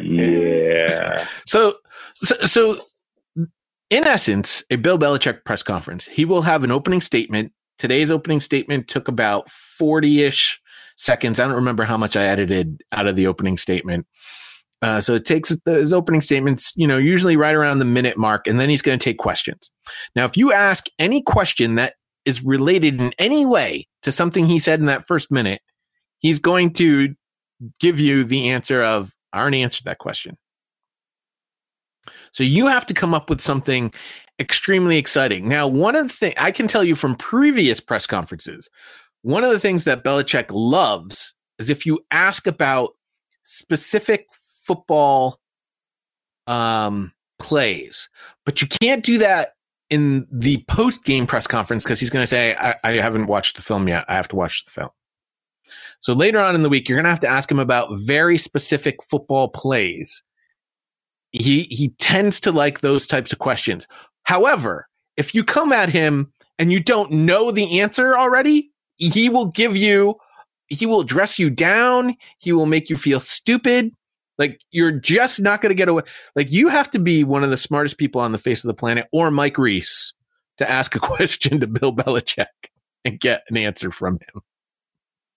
Yeah. 0.00 1.26
So, 1.46 1.74
so, 2.14 2.36
so, 2.44 2.80
in 3.90 4.04
essence, 4.04 4.62
a 4.70 4.76
Bill 4.76 4.98
Belichick 4.98 5.44
press 5.44 5.64
conference, 5.64 6.06
he 6.06 6.24
will 6.24 6.42
have 6.42 6.62
an 6.62 6.70
opening 6.70 7.00
statement. 7.00 7.52
Today's 7.76 8.10
opening 8.10 8.40
statement 8.40 8.86
took 8.86 9.08
about 9.08 9.50
40 9.50 10.22
ish 10.22 10.60
seconds. 10.96 11.40
I 11.40 11.46
don't 11.46 11.56
remember 11.56 11.82
how 11.84 11.96
much 11.96 12.14
I 12.14 12.24
edited 12.26 12.82
out 12.92 13.08
of 13.08 13.16
the 13.16 13.26
opening 13.26 13.58
statement. 13.58 14.06
Uh, 14.82 15.00
so 15.00 15.14
it 15.14 15.26
takes 15.26 15.54
his 15.66 15.92
opening 15.92 16.22
statements, 16.22 16.72
you 16.74 16.86
know, 16.86 16.96
usually 16.96 17.36
right 17.36 17.54
around 17.54 17.78
the 17.78 17.84
minute 17.84 18.16
mark, 18.16 18.46
and 18.46 18.58
then 18.58 18.70
he's 18.70 18.82
going 18.82 18.98
to 18.98 19.04
take 19.04 19.18
questions. 19.18 19.70
Now, 20.16 20.24
if 20.24 20.36
you 20.36 20.52
ask 20.52 20.86
any 20.98 21.22
question 21.22 21.74
that 21.74 21.94
is 22.24 22.42
related 22.42 23.00
in 23.00 23.12
any 23.18 23.44
way 23.44 23.86
to 24.02 24.12
something 24.12 24.46
he 24.46 24.58
said 24.58 24.80
in 24.80 24.86
that 24.86 25.06
first 25.06 25.30
minute, 25.30 25.60
he's 26.18 26.38
going 26.38 26.72
to 26.74 27.14
give 27.78 28.00
you 28.00 28.24
the 28.24 28.50
answer 28.50 28.82
of, 28.82 29.14
I 29.32 29.40
already 29.40 29.62
answered 29.62 29.84
that 29.84 29.98
question. 29.98 30.38
So 32.32 32.42
you 32.42 32.66
have 32.66 32.86
to 32.86 32.94
come 32.94 33.12
up 33.12 33.28
with 33.28 33.40
something 33.40 33.92
extremely 34.38 34.96
exciting. 34.96 35.48
Now, 35.48 35.68
one 35.68 35.96
of 35.96 36.08
the 36.08 36.14
things 36.14 36.34
I 36.38 36.52
can 36.52 36.68
tell 36.68 36.84
you 36.84 36.94
from 36.94 37.16
previous 37.16 37.80
press 37.80 38.06
conferences, 38.06 38.70
one 39.22 39.44
of 39.44 39.50
the 39.50 39.58
things 39.58 39.84
that 39.84 40.04
Belichick 40.04 40.46
loves 40.50 41.34
is 41.58 41.68
if 41.68 41.84
you 41.84 42.00
ask 42.10 42.46
about 42.46 42.94
specific 43.42 44.26
football 44.70 45.40
um, 46.46 47.12
plays, 47.38 48.08
but 48.44 48.60
you 48.62 48.68
can't 48.68 49.04
do 49.04 49.18
that 49.18 49.54
in 49.88 50.26
the 50.30 50.64
post 50.68 51.04
game 51.04 51.26
press 51.26 51.46
conference 51.46 51.84
because 51.84 51.98
he's 51.98 52.10
going 52.10 52.22
to 52.22 52.26
say, 52.26 52.54
I, 52.54 52.76
I 52.84 52.96
haven't 52.96 53.26
watched 53.26 53.56
the 53.56 53.62
film 53.62 53.88
yet. 53.88 54.04
I 54.08 54.14
have 54.14 54.28
to 54.28 54.36
watch 54.36 54.64
the 54.64 54.70
film. 54.70 54.90
So 55.98 56.12
later 56.12 56.38
on 56.38 56.54
in 56.54 56.62
the 56.62 56.68
week, 56.68 56.88
you're 56.88 56.96
going 56.96 57.04
to 57.04 57.10
have 57.10 57.20
to 57.20 57.28
ask 57.28 57.50
him 57.50 57.58
about 57.58 57.96
very 57.96 58.38
specific 58.38 59.02
football 59.02 59.48
plays 59.48 60.22
he 61.32 61.62
he 61.64 61.90
tends 61.98 62.40
to 62.40 62.52
like 62.52 62.80
those 62.80 63.06
types 63.06 63.32
of 63.32 63.38
questions. 63.38 63.86
However, 64.24 64.88
if 65.16 65.34
you 65.34 65.44
come 65.44 65.72
at 65.72 65.88
him 65.88 66.32
and 66.58 66.72
you 66.72 66.80
don't 66.80 67.10
know 67.10 67.50
the 67.50 67.80
answer 67.80 68.18
already, 68.18 68.70
he 68.96 69.28
will 69.28 69.46
give 69.46 69.76
you 69.76 70.16
he 70.68 70.86
will 70.86 71.02
dress 71.02 71.38
you 71.38 71.50
down, 71.50 72.16
he 72.38 72.52
will 72.52 72.66
make 72.66 72.90
you 72.90 72.96
feel 72.96 73.20
stupid. 73.20 73.92
Like 74.40 74.62
you're 74.70 74.90
just 74.90 75.38
not 75.38 75.60
going 75.60 75.68
to 75.68 75.74
get 75.74 75.90
away. 75.90 76.02
Like 76.34 76.50
you 76.50 76.68
have 76.68 76.90
to 76.92 76.98
be 76.98 77.24
one 77.24 77.44
of 77.44 77.50
the 77.50 77.58
smartest 77.58 77.98
people 77.98 78.22
on 78.22 78.32
the 78.32 78.38
face 78.38 78.64
of 78.64 78.68
the 78.68 78.74
planet 78.74 79.06
or 79.12 79.30
Mike 79.30 79.58
Reiss 79.58 80.14
to 80.56 80.68
ask 80.68 80.96
a 80.96 80.98
question 81.00 81.60
to 81.60 81.66
Bill 81.66 81.94
Belichick 81.94 82.46
and 83.04 83.20
get 83.20 83.42
an 83.50 83.58
answer 83.58 83.92
from 83.92 84.14
him. 84.14 84.42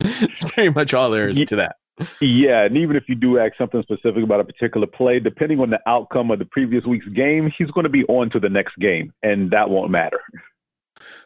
It's 0.21 0.43
pretty 0.43 0.69
much 0.69 0.93
all 0.93 1.09
there 1.11 1.29
is 1.29 1.43
to 1.45 1.55
that. 1.57 1.77
Yeah, 2.19 2.63
and 2.63 2.75
even 2.75 2.95
if 2.95 3.03
you 3.07 3.15
do 3.15 3.39
ask 3.39 3.53
something 3.57 3.81
specific 3.83 4.23
about 4.23 4.39
a 4.39 4.43
particular 4.43 4.87
play, 4.87 5.19
depending 5.19 5.59
on 5.59 5.69
the 5.69 5.79
outcome 5.87 6.31
of 6.31 6.39
the 6.39 6.45
previous 6.45 6.83
week's 6.85 7.07
game, 7.09 7.51
he's 7.57 7.69
going 7.71 7.83
to 7.83 7.89
be 7.89 8.03
on 8.05 8.29
to 8.31 8.39
the 8.39 8.49
next 8.49 8.77
game, 8.79 9.13
and 9.21 9.51
that 9.51 9.69
won't 9.69 9.91
matter. 9.91 10.19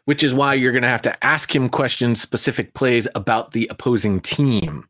Which 0.06 0.24
is 0.24 0.34
why 0.34 0.56
you're 0.56 0.74
going 0.74 0.84
to 0.84 0.90
have 0.90 1.02
to 1.04 1.26
ask 1.26 1.56
him 1.56 1.70
questions, 1.70 2.22
specific 2.22 2.74
plays 2.74 3.08
about 3.16 3.54
the 3.54 3.68
opposing 3.72 4.20
team. 4.20 4.88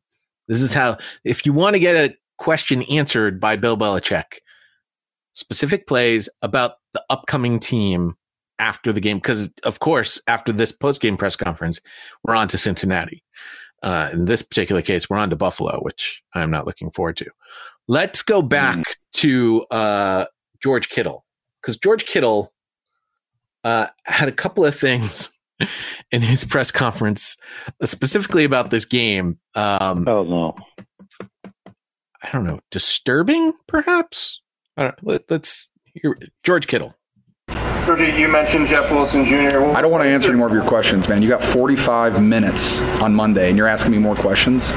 This 0.47 0.61
is 0.61 0.73
how, 0.73 0.97
if 1.23 1.45
you 1.45 1.53
want 1.53 1.75
to 1.75 1.79
get 1.79 1.95
a 1.95 2.15
question 2.37 2.83
answered 2.83 3.39
by 3.39 3.55
Bill 3.55 3.77
Belichick, 3.77 4.39
specific 5.33 5.87
plays 5.87 6.29
about 6.41 6.73
the 6.93 7.03
upcoming 7.09 7.59
team 7.59 8.15
after 8.59 8.91
the 8.91 9.01
game. 9.01 9.17
Because, 9.17 9.49
of 9.63 9.79
course, 9.79 10.21
after 10.27 10.51
this 10.51 10.71
post 10.71 11.01
game 11.01 11.17
press 11.17 11.35
conference, 11.35 11.79
we're 12.23 12.35
on 12.35 12.47
to 12.49 12.57
Cincinnati. 12.57 13.23
Uh, 13.83 14.09
in 14.11 14.25
this 14.25 14.41
particular 14.41 14.81
case, 14.81 15.09
we're 15.09 15.17
on 15.17 15.29
to 15.29 15.35
Buffalo, 15.35 15.79
which 15.81 16.23
I'm 16.33 16.49
not 16.49 16.65
looking 16.65 16.89
forward 16.89 17.17
to. 17.17 17.27
Let's 17.87 18.23
go 18.23 18.41
back 18.41 18.77
mm. 18.77 18.95
to 19.13 19.65
uh, 19.69 20.25
George 20.61 20.89
Kittle 20.89 21.25
because 21.61 21.77
George 21.77 22.05
Kittle 22.05 22.53
uh, 23.63 23.87
had 24.03 24.27
a 24.27 24.31
couple 24.31 24.65
of 24.65 24.75
things 24.75 25.31
in 26.11 26.21
his 26.21 26.45
press 26.45 26.71
conference, 26.71 27.37
specifically 27.83 28.43
about 28.43 28.69
this 28.69 28.85
game. 28.85 29.37
Um, 29.55 30.07
oh 30.07 30.23
no, 30.23 30.55
I 32.23 32.29
don't 32.31 32.43
know, 32.43 32.59
disturbing 32.71 33.53
perhaps. 33.67 34.41
let, 35.01 35.31
us 35.31 35.69
hear 35.93 36.17
George 36.43 36.67
Kittle. 36.67 36.95
Georgie, 37.85 38.11
you 38.19 38.27
mentioned 38.27 38.67
Jeff 38.67 38.91
Wilson 38.91 39.23
Jr. 39.23 39.63
I 39.73 39.81
don't 39.81 39.91
want 39.91 40.03
to 40.03 40.09
answer 40.09 40.29
any 40.29 40.37
more 40.37 40.47
of 40.47 40.53
your 40.53 40.65
questions, 40.65 41.07
man. 41.07 41.21
You 41.21 41.29
got 41.29 41.43
45 41.43 42.21
minutes 42.21 42.81
on 43.01 43.15
Monday, 43.15 43.47
and 43.47 43.57
you're 43.57 43.67
asking 43.67 43.93
me 43.93 43.97
more 43.97 44.15
questions. 44.15 44.73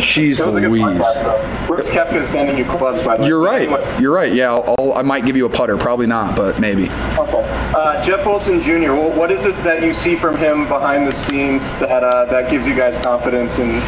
Jeez 0.00 0.44
Louise. 0.44 1.66
Brooks 1.66 1.88
Koepka 1.88 2.26
sending 2.26 2.58
you 2.58 2.64
clubs, 2.64 3.02
by 3.02 3.16
the 3.16 3.22
way. 3.22 3.28
You're 3.28 3.40
right. 3.40 4.00
You're 4.00 4.12
right. 4.12 4.32
Yeah, 4.32 4.52
I'll, 4.52 4.74
I'll, 4.78 4.92
i 4.94 5.02
might 5.02 5.24
give 5.24 5.36
you 5.36 5.46
a 5.46 5.50
putter. 5.50 5.76
Probably 5.76 6.06
not, 6.06 6.36
but 6.36 6.60
maybe. 6.60 6.84
Okay. 6.84 7.72
Uh, 7.74 8.02
Jeff 8.02 8.26
Wilson 8.26 8.60
Jr., 8.60 8.92
what 8.92 9.30
is 9.30 9.46
it 9.46 9.54
that 9.62 9.82
you 9.82 9.92
see 9.92 10.16
from 10.16 10.36
him 10.36 10.66
behind 10.68 11.06
the 11.06 11.12
scenes 11.12 11.74
that, 11.78 12.04
uh, 12.04 12.26
that 12.26 12.50
gives 12.50 12.66
you 12.66 12.74
guys 12.74 12.98
confidence 12.98 13.58
in 13.58 13.80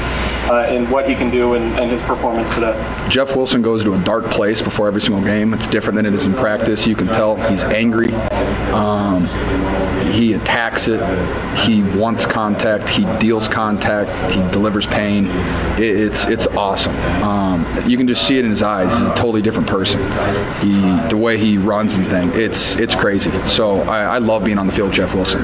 uh, 0.49 0.67
in 0.71 0.89
what 0.91 1.09
he 1.09 1.15
can 1.15 1.31
do 1.31 1.55
and, 1.55 1.79
and, 1.79 1.91
his 1.91 2.03
performance 2.03 2.55
today. 2.55 2.75
Jeff 3.09 3.37
Wilson 3.37 3.61
goes 3.61 3.85
to 3.85 3.95
a 3.95 3.99
dark 3.99 4.25
place 4.31 4.63
before 4.63 4.89
every 4.89 5.01
single 5.01 5.23
game. 5.23 5.53
It's 5.53 5.67
different 5.67 5.97
than 5.97 6.07
it 6.07 6.15
is 6.15 6.27
in 6.27 6.35
practice. 6.35 6.87
You 6.87 6.97
can 6.97 7.09
tell 7.09 7.37
he's 7.51 7.65
angry. 7.65 8.13
Um, 8.73 9.27
he 10.11 10.33
attacks 10.35 10.89
it. 10.89 11.01
He 11.59 11.83
wants 11.83 12.25
contact. 12.25 12.89
He 12.89 13.05
deals 13.19 13.47
contact. 13.47 14.33
He 14.33 14.41
delivers 14.51 14.87
pain. 14.87 15.27
It, 15.77 15.97
it's 15.97 16.25
it's 16.27 16.47
awesome. 16.47 16.97
Um, 17.23 17.67
you 17.87 17.97
can 17.97 18.09
just 18.09 18.27
see 18.27 18.39
it 18.39 18.45
in 18.45 18.51
his 18.51 18.63
eyes. 18.63 18.97
He's 18.97 19.07
a 19.07 19.15
totally 19.15 19.43
different 19.43 19.69
person. 19.69 20.01
He 20.61 20.81
the 21.09 21.17
way 21.17 21.37
he 21.37 21.59
runs 21.59 21.95
and 21.95 22.07
things. 22.07 22.35
It's 22.37 22.77
it's 22.77 22.95
crazy. 22.95 23.31
So 23.45 23.83
I, 23.83 24.17
I 24.17 24.19
love 24.19 24.45
being 24.45 24.59
on 24.59 24.67
the 24.67 24.73
field, 24.73 24.93
Jeff 24.93 25.15
Wilson. 25.15 25.43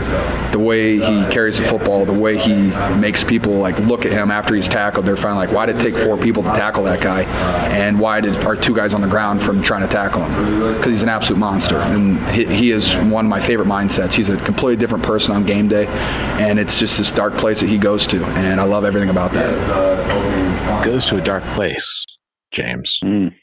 The 0.50 0.58
way 0.58 0.98
he 0.98 1.26
carries 1.26 1.58
the 1.58 1.64
football, 1.64 2.04
the 2.04 2.12
way 2.12 2.38
he 2.38 2.54
makes 2.96 3.22
people 3.22 3.54
like 3.54 3.78
look 3.80 4.06
at 4.06 4.12
him 4.12 4.30
after 4.30 4.54
he's 4.54 4.68
tackled 4.68 4.93
tackled, 4.94 5.06
they're 5.06 5.16
finally 5.16 5.46
like, 5.46 5.54
why 5.54 5.66
did 5.66 5.76
it 5.76 5.80
take 5.80 5.96
four 5.96 6.16
people 6.16 6.42
to 6.42 6.50
tackle 6.50 6.84
that 6.84 7.00
guy? 7.00 7.22
And 7.70 7.98
why 7.98 8.20
did 8.20 8.36
our 8.44 8.54
two 8.54 8.74
guys 8.74 8.94
on 8.94 9.00
the 9.00 9.08
ground 9.08 9.42
from 9.42 9.60
trying 9.62 9.82
to 9.82 9.88
tackle 9.88 10.24
him? 10.24 10.74
Because 10.74 10.92
he's 10.92 11.02
an 11.02 11.08
absolute 11.08 11.38
monster. 11.38 11.78
And 11.78 12.18
he, 12.30 12.44
he 12.44 12.70
is 12.70 12.94
one 12.96 13.26
of 13.26 13.30
my 13.30 13.40
favorite 13.40 13.66
mindsets. 13.66 14.14
He's 14.14 14.28
a 14.28 14.36
completely 14.36 14.76
different 14.76 15.04
person 15.04 15.34
on 15.34 15.44
game 15.44 15.66
day. 15.66 15.86
And 16.38 16.60
it's 16.60 16.78
just 16.78 16.98
this 16.98 17.10
dark 17.10 17.36
place 17.36 17.60
that 17.60 17.68
he 17.68 17.78
goes 17.78 18.06
to. 18.08 18.24
And 18.24 18.60
I 18.60 18.64
love 18.64 18.84
everything 18.84 19.10
about 19.10 19.32
that. 19.32 20.84
Goes 20.84 21.06
to 21.06 21.16
a 21.16 21.20
dark 21.20 21.42
place, 21.54 22.04
James. 22.52 22.98
Mm. 23.02 23.34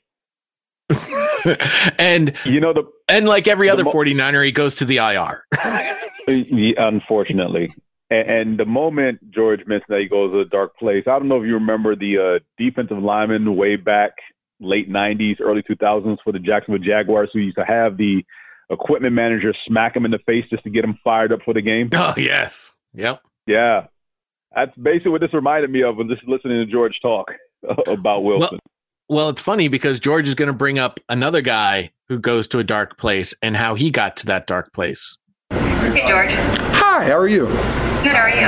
and 1.97 2.33
you 2.43 2.59
know 2.59 2.73
the 2.73 2.83
and 3.07 3.25
like 3.25 3.47
every 3.47 3.69
other 3.69 3.85
49er 3.85 4.45
he 4.45 4.51
goes 4.51 4.75
to 4.75 4.85
the 4.85 4.97
IR. 4.97 5.45
unfortunately. 6.77 7.73
And, 8.11 8.29
and 8.29 8.59
the 8.59 8.65
moment 8.65 9.31
George 9.31 9.61
mentioned 9.65 9.87
that 9.89 10.01
he 10.01 10.07
goes 10.07 10.33
to 10.33 10.41
a 10.41 10.45
dark 10.45 10.77
place, 10.77 11.05
I 11.07 11.17
don't 11.17 11.29
know 11.29 11.41
if 11.41 11.47
you 11.47 11.55
remember 11.55 11.95
the 11.95 12.37
uh, 12.37 12.39
defensive 12.61 12.99
lineman 12.99 13.55
way 13.55 13.77
back 13.77 14.11
late 14.59 14.91
90s, 14.91 15.41
early 15.41 15.63
2000s 15.63 16.17
for 16.23 16.31
the 16.31 16.39
Jacksonville 16.39 16.83
Jaguars 16.85 17.29
who 17.33 17.39
used 17.39 17.57
to 17.57 17.65
have 17.65 17.97
the 17.97 18.23
equipment 18.69 19.15
manager 19.15 19.53
smack 19.67 19.95
him 19.95 20.05
in 20.05 20.11
the 20.11 20.19
face 20.25 20.45
just 20.49 20.63
to 20.63 20.69
get 20.69 20.83
him 20.83 20.99
fired 21.03 21.31
up 21.31 21.39
for 21.43 21.53
the 21.53 21.61
game. 21.61 21.89
Oh, 21.93 22.13
yes. 22.17 22.75
Yep. 22.93 23.21
Yeah. 23.47 23.87
That's 24.53 24.75
basically 24.75 25.11
what 25.11 25.21
this 25.21 25.33
reminded 25.33 25.71
me 25.71 25.81
of 25.81 25.95
when 25.95 26.09
just 26.09 26.27
listening 26.27 26.65
to 26.65 26.71
George 26.71 26.99
talk 27.01 27.31
about 27.87 28.23
Wilson. 28.23 28.49
Well, 28.51 28.59
well, 29.17 29.29
it's 29.29 29.41
funny 29.41 29.67
because 29.67 29.99
George 29.99 30.27
is 30.27 30.35
going 30.35 30.47
to 30.47 30.53
bring 30.53 30.79
up 30.79 30.99
another 31.09 31.41
guy 31.41 31.91
who 32.07 32.19
goes 32.19 32.47
to 32.49 32.59
a 32.59 32.63
dark 32.63 32.97
place 32.97 33.35
and 33.41 33.57
how 33.57 33.75
he 33.75 33.91
got 33.91 34.15
to 34.17 34.25
that 34.27 34.47
dark 34.47 34.71
place. 34.73 35.17
Hey, 35.81 36.07
George. 36.07 36.31
Hi, 36.77 37.05
how 37.05 37.17
are 37.17 37.27
you? 37.27 37.47
Good, 37.47 38.13
how 38.13 38.21
are 38.21 38.29
you? 38.29 38.45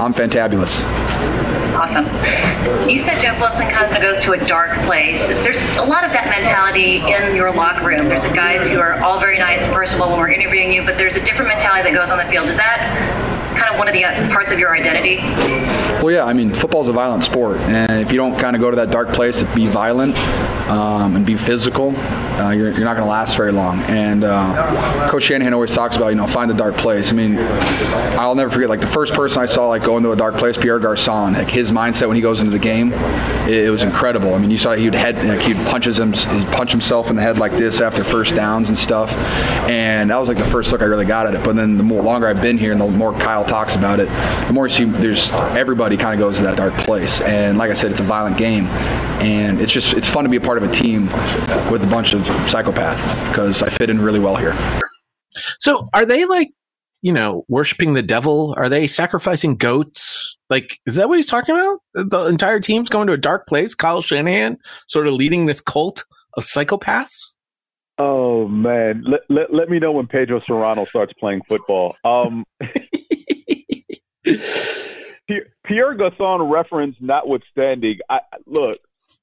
I'm 0.00 0.14
fantabulous. 0.14 0.82
Awesome. 1.76 2.06
You 2.88 3.00
said 3.02 3.20
Jeff 3.20 3.38
Wilson 3.38 3.68
kind 3.68 3.94
of 3.94 4.02
goes 4.02 4.20
to 4.22 4.32
a 4.32 4.46
dark 4.46 4.72
place. 4.86 5.26
There's 5.28 5.60
a 5.76 5.84
lot 5.84 6.04
of 6.04 6.12
that 6.12 6.28
mentality 6.32 6.96
in 6.96 7.36
your 7.36 7.52
locker 7.52 7.86
room. 7.86 8.08
There's 8.08 8.24
guys 8.24 8.66
who 8.66 8.80
are 8.80 9.02
all 9.02 9.20
very 9.20 9.38
nice 9.38 9.60
and 9.60 9.72
personable 9.72 10.08
when 10.08 10.18
we're 10.18 10.30
interviewing 10.30 10.72
you, 10.72 10.82
but 10.82 10.96
there's 10.96 11.16
a 11.16 11.24
different 11.24 11.48
mentality 11.48 11.90
that 11.90 11.96
goes 11.96 12.10
on 12.10 12.16
the 12.16 12.24
field. 12.24 12.48
Is 12.48 12.56
that 12.56 12.80
kind 13.60 13.72
of 13.72 13.78
one 13.78 13.88
of 13.88 13.94
the 13.94 14.04
uh, 14.04 14.32
parts 14.32 14.50
of 14.50 14.58
your 14.58 14.74
identity? 14.74 15.18
Well, 16.02 16.10
yeah. 16.10 16.24
I 16.24 16.32
mean, 16.32 16.54
football 16.54 16.80
is 16.80 16.88
a 16.88 16.92
violent 16.92 17.24
sport, 17.24 17.58
and 17.58 18.00
if 18.00 18.10
you 18.10 18.16
don't 18.16 18.38
kind 18.38 18.56
of 18.56 18.62
go 18.62 18.70
to 18.70 18.76
that 18.76 18.90
dark 18.90 19.12
place 19.12 19.40
to 19.40 19.54
be 19.54 19.66
violent 19.66 20.16
um, 20.70 21.16
and 21.16 21.26
be 21.26 21.36
physical, 21.36 21.94
uh, 22.40 22.50
you're, 22.50 22.70
you're, 22.70 22.84
not 22.84 22.94
going 22.94 23.04
to 23.04 23.10
last 23.10 23.36
very 23.36 23.52
long. 23.52 23.80
And 23.82 24.24
uh, 24.24 25.08
Coach 25.10 25.24
Shanahan 25.24 25.52
always 25.52 25.74
talks 25.74 25.96
about, 25.96 26.08
you 26.08 26.14
know, 26.14 26.26
find 26.26 26.50
the 26.50 26.54
dark 26.54 26.76
place. 26.76 27.12
I 27.12 27.14
mean, 27.14 27.36
I'll 28.18 28.34
never 28.34 28.50
forget, 28.50 28.70
like 28.70 28.80
the 28.80 28.86
first 28.86 29.12
person 29.12 29.42
I 29.42 29.46
saw 29.46 29.68
like 29.68 29.84
go 29.84 29.98
into 29.98 30.12
a 30.12 30.16
dark 30.16 30.36
place, 30.36 30.56
Pierre 30.56 30.78
Garcon. 30.78 31.34
Like 31.34 31.50
his 31.50 31.70
mindset 31.70 32.06
when 32.06 32.16
he 32.16 32.22
goes 32.22 32.40
into 32.40 32.50
the 32.50 32.58
game, 32.58 32.92
it, 32.92 33.66
it 33.66 33.70
was 33.70 33.82
incredible. 33.82 34.34
I 34.34 34.38
mean, 34.38 34.50
you 34.50 34.58
saw 34.58 34.72
he'd 34.72 34.94
head, 34.94 35.22
like 35.24 35.42
he'd 35.42 35.56
punches 35.66 35.98
him, 35.98 36.12
he'd 36.12 36.46
punch 36.52 36.70
himself 36.70 37.10
in 37.10 37.16
the 37.16 37.22
head 37.22 37.38
like 37.38 37.52
this 37.52 37.80
after 37.80 38.04
first 38.04 38.34
downs 38.34 38.68
and 38.68 38.78
stuff. 38.78 39.14
And 39.68 40.10
that 40.10 40.16
was 40.16 40.28
like 40.28 40.38
the 40.38 40.44
first 40.44 40.72
look 40.72 40.80
I 40.80 40.86
really 40.86 41.04
got 41.04 41.26
at 41.26 41.34
it. 41.34 41.44
But 41.44 41.56
then 41.56 41.76
the 41.76 41.84
more 41.84 42.02
longer 42.02 42.26
I've 42.26 42.40
been 42.40 42.56
here, 42.56 42.72
and 42.72 42.80
the 42.80 42.86
more 42.86 43.12
Kyle 43.12 43.44
talks 43.50 43.74
about 43.74 44.00
it, 44.00 44.08
the 44.46 44.52
more 44.52 44.66
you 44.66 44.70
see 44.70 44.84
there's 44.84 45.30
everybody 45.32 45.96
kind 45.96 46.14
of 46.14 46.24
goes 46.24 46.38
to 46.38 46.44
that 46.44 46.56
dark 46.56 46.72
place. 46.78 47.20
And 47.20 47.58
like 47.58 47.70
I 47.70 47.74
said, 47.74 47.90
it's 47.90 48.00
a 48.00 48.04
violent 48.04 48.38
game, 48.38 48.66
and 49.20 49.60
it's 49.60 49.72
just 49.72 49.92
it's 49.94 50.08
fun 50.08 50.24
to 50.24 50.30
be 50.30 50.36
a 50.36 50.40
part 50.40 50.56
of 50.56 50.64
a 50.64 50.72
team 50.72 51.06
with 51.70 51.82
a 51.82 51.88
bunch 51.90 52.14
of 52.14 52.22
psychopaths 52.46 53.14
because 53.28 53.62
I 53.62 53.68
fit 53.68 53.90
in 53.90 54.00
really 54.00 54.20
well 54.20 54.36
here. 54.36 54.56
So 55.58 55.88
are 55.92 56.06
they 56.06 56.24
like, 56.24 56.50
you 57.02 57.12
know, 57.12 57.44
worshiping 57.48 57.94
the 57.94 58.02
devil? 58.02 58.54
Are 58.56 58.68
they 58.68 58.86
sacrificing 58.86 59.56
goats? 59.56 60.38
Like, 60.48 60.78
is 60.86 60.96
that 60.96 61.08
what 61.08 61.16
he's 61.16 61.26
talking 61.26 61.54
about? 61.54 61.80
The 61.94 62.26
entire 62.26 62.60
team's 62.60 62.88
going 62.88 63.08
to 63.08 63.12
a 63.12 63.18
dark 63.18 63.46
place. 63.46 63.74
Kyle 63.74 64.02
Shanahan 64.02 64.58
sort 64.88 65.06
of 65.06 65.14
leading 65.14 65.46
this 65.46 65.60
cult 65.60 66.04
of 66.36 66.44
psychopaths. 66.44 67.32
Oh 67.98 68.48
man, 68.48 69.04
let, 69.06 69.20
let, 69.28 69.52
let 69.52 69.68
me 69.68 69.78
know 69.78 69.92
when 69.92 70.06
Pedro 70.06 70.40
Cerrano 70.40 70.88
starts 70.88 71.12
playing 71.20 71.42
football. 71.46 71.96
Um, 72.02 72.46
Pierre 75.64 75.94
Garcon 75.94 76.42
reference 76.42 76.96
notwithstanding, 77.00 77.98
I 78.08 78.20
look, 78.46 78.78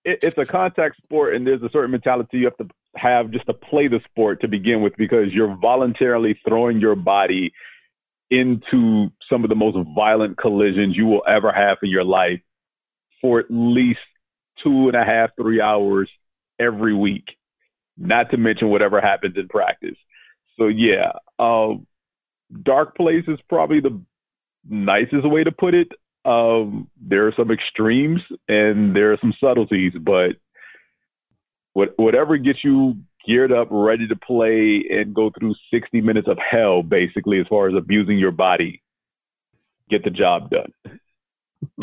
it, 0.06 0.20
it's 0.22 0.38
a 0.38 0.46
contact 0.46 0.98
sport, 1.04 1.36
and 1.36 1.46
there's 1.46 1.62
a 1.62 1.70
certain 1.70 1.92
mentality 1.92 2.40
you 2.40 2.46
have 2.46 2.58
to 2.58 2.68
have 2.96 3.32
just 3.32 3.46
to 3.46 3.54
play 3.54 3.88
the 3.88 4.00
sport 4.10 4.42
to 4.42 4.48
begin 4.48 4.82
with, 4.82 4.94
because 4.98 5.34
you're 5.34 5.56
voluntarily 5.58 6.40
throwing 6.48 6.80
your 6.80 6.96
body 6.96 7.54
into 8.30 9.10
some 9.30 9.44
of 9.44 9.50
the 9.50 9.56
most 9.56 9.78
violent 9.96 10.38
collisions 10.38 10.96
you 10.96 11.06
will 11.06 11.24
ever 11.28 11.52
have 11.52 11.78
in 11.84 11.90
your 11.90 12.04
life 12.04 12.42
for 13.22 13.40
at 13.40 13.46
least 13.50 14.00
two 14.64 14.88
and 14.88 14.96
a 14.96 15.04
half, 15.04 15.30
three 15.36 15.62
hours 15.62 16.10
every 16.60 16.94
week. 16.94 17.26
Not 17.98 18.32
to 18.32 18.38
mention 18.38 18.70
whatever 18.70 19.02
happens 19.02 19.36
in 19.38 19.48
practice. 19.48 19.98
So 20.58 20.68
yeah, 20.68 21.14
um, 21.40 21.88
dark 22.64 22.96
place 22.96 23.24
is 23.28 23.40
probably 23.50 23.80
the 23.80 24.02
nicest 24.70 25.30
way 25.30 25.44
to 25.44 25.52
put 25.52 25.74
it. 25.74 25.92
Um, 26.26 26.90
there 27.02 27.28
are 27.28 27.34
some 27.38 27.52
extremes 27.52 28.20
and 28.48 28.96
there 28.96 29.14
are 29.14 29.18
some 29.22 29.34
subtleties, 29.40 29.94
but 30.00 30.32
what, 31.74 31.90
whatever 31.96 32.38
gets 32.38 32.60
you 32.64 32.96
geared 33.28 33.52
up, 33.52 33.68
ready 33.70 34.08
to 34.08 34.16
play, 34.16 34.84
and 34.90 35.14
go 35.14 35.30
through 35.38 35.54
60 35.72 36.02
minutes 36.02 36.28
of 36.28 36.38
hell, 36.40 36.82
basically, 36.82 37.40
as 37.40 37.46
far 37.48 37.68
as 37.68 37.76
abusing 37.78 38.18
your 38.18 38.32
body. 38.32 38.82
Get 39.90 40.04
the 40.04 40.10
job 40.10 40.50
done. 40.50 41.00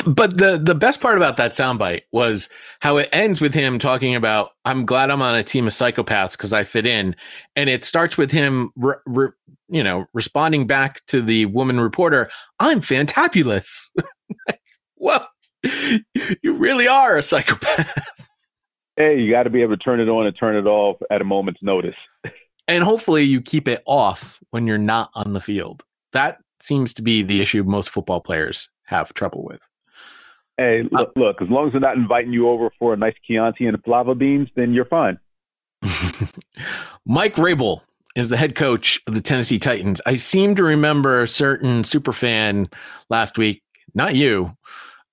But 0.05 0.37
the 0.37 0.57
the 0.57 0.75
best 0.75 1.01
part 1.01 1.17
about 1.17 1.37
that 1.37 1.51
soundbite 1.51 2.03
was 2.11 2.49
how 2.79 2.97
it 2.97 3.09
ends 3.11 3.41
with 3.41 3.53
him 3.53 3.77
talking 3.77 4.15
about 4.15 4.51
I'm 4.63 4.85
glad 4.85 5.09
I'm 5.09 5.21
on 5.21 5.35
a 5.35 5.43
team 5.43 5.67
of 5.67 5.73
psychopaths 5.73 6.31
because 6.31 6.53
I 6.53 6.63
fit 6.63 6.85
in, 6.85 7.15
and 7.55 7.69
it 7.69 7.83
starts 7.83 8.17
with 8.17 8.31
him, 8.31 8.71
re, 8.75 8.95
re, 9.05 9.29
you 9.67 9.83
know, 9.83 10.05
responding 10.13 10.65
back 10.65 11.05
to 11.07 11.21
the 11.21 11.47
woman 11.47 11.79
reporter, 11.79 12.29
"I'm 12.59 12.79
fantabulous." 12.79 13.89
well, 14.95 15.27
you 16.41 16.53
really 16.53 16.87
are 16.87 17.17
a 17.17 17.23
psychopath. 17.23 18.15
Hey, 18.97 19.19
you 19.19 19.29
got 19.29 19.43
to 19.43 19.49
be 19.49 19.61
able 19.61 19.75
to 19.75 19.83
turn 19.83 19.99
it 19.99 20.07
on 20.07 20.25
and 20.25 20.37
turn 20.37 20.55
it 20.55 20.67
off 20.67 20.95
at 21.11 21.19
a 21.19 21.25
moment's 21.25 21.61
notice. 21.61 21.95
and 22.67 22.81
hopefully, 22.81 23.23
you 23.23 23.41
keep 23.41 23.67
it 23.67 23.83
off 23.85 24.39
when 24.51 24.67
you're 24.67 24.77
not 24.77 25.09
on 25.15 25.33
the 25.33 25.41
field. 25.41 25.83
That 26.13 26.37
seems 26.61 26.93
to 26.93 27.01
be 27.01 27.21
the 27.21 27.41
issue 27.41 27.59
of 27.59 27.67
most 27.67 27.89
football 27.89 28.21
players 28.21 28.69
have 28.85 29.13
trouble 29.13 29.43
with. 29.43 29.61
Hey, 30.57 30.83
look, 30.91 31.11
look, 31.15 31.41
as 31.41 31.49
long 31.49 31.67
as 31.67 31.73
they're 31.73 31.81
not 31.81 31.97
inviting 31.97 32.31
you 32.31 32.49
over 32.49 32.69
for 32.79 32.93
a 32.93 32.97
nice 32.97 33.15
Chianti 33.25 33.65
and 33.65 33.83
flava 33.83 34.15
beans, 34.15 34.47
then 34.55 34.73
you're 34.73 34.85
fine. 34.85 35.19
Mike 37.05 37.35
Vrabel 37.35 37.81
is 38.15 38.29
the 38.29 38.37
head 38.37 38.55
coach 38.55 39.01
of 39.07 39.13
the 39.13 39.21
Tennessee 39.21 39.59
Titans. 39.59 39.99
I 40.05 40.15
seem 40.15 40.55
to 40.55 40.63
remember 40.63 41.21
a 41.21 41.27
certain 41.27 41.83
super 41.83 42.13
fan 42.13 42.69
last 43.09 43.37
week, 43.37 43.61
not 43.93 44.15
you, 44.15 44.55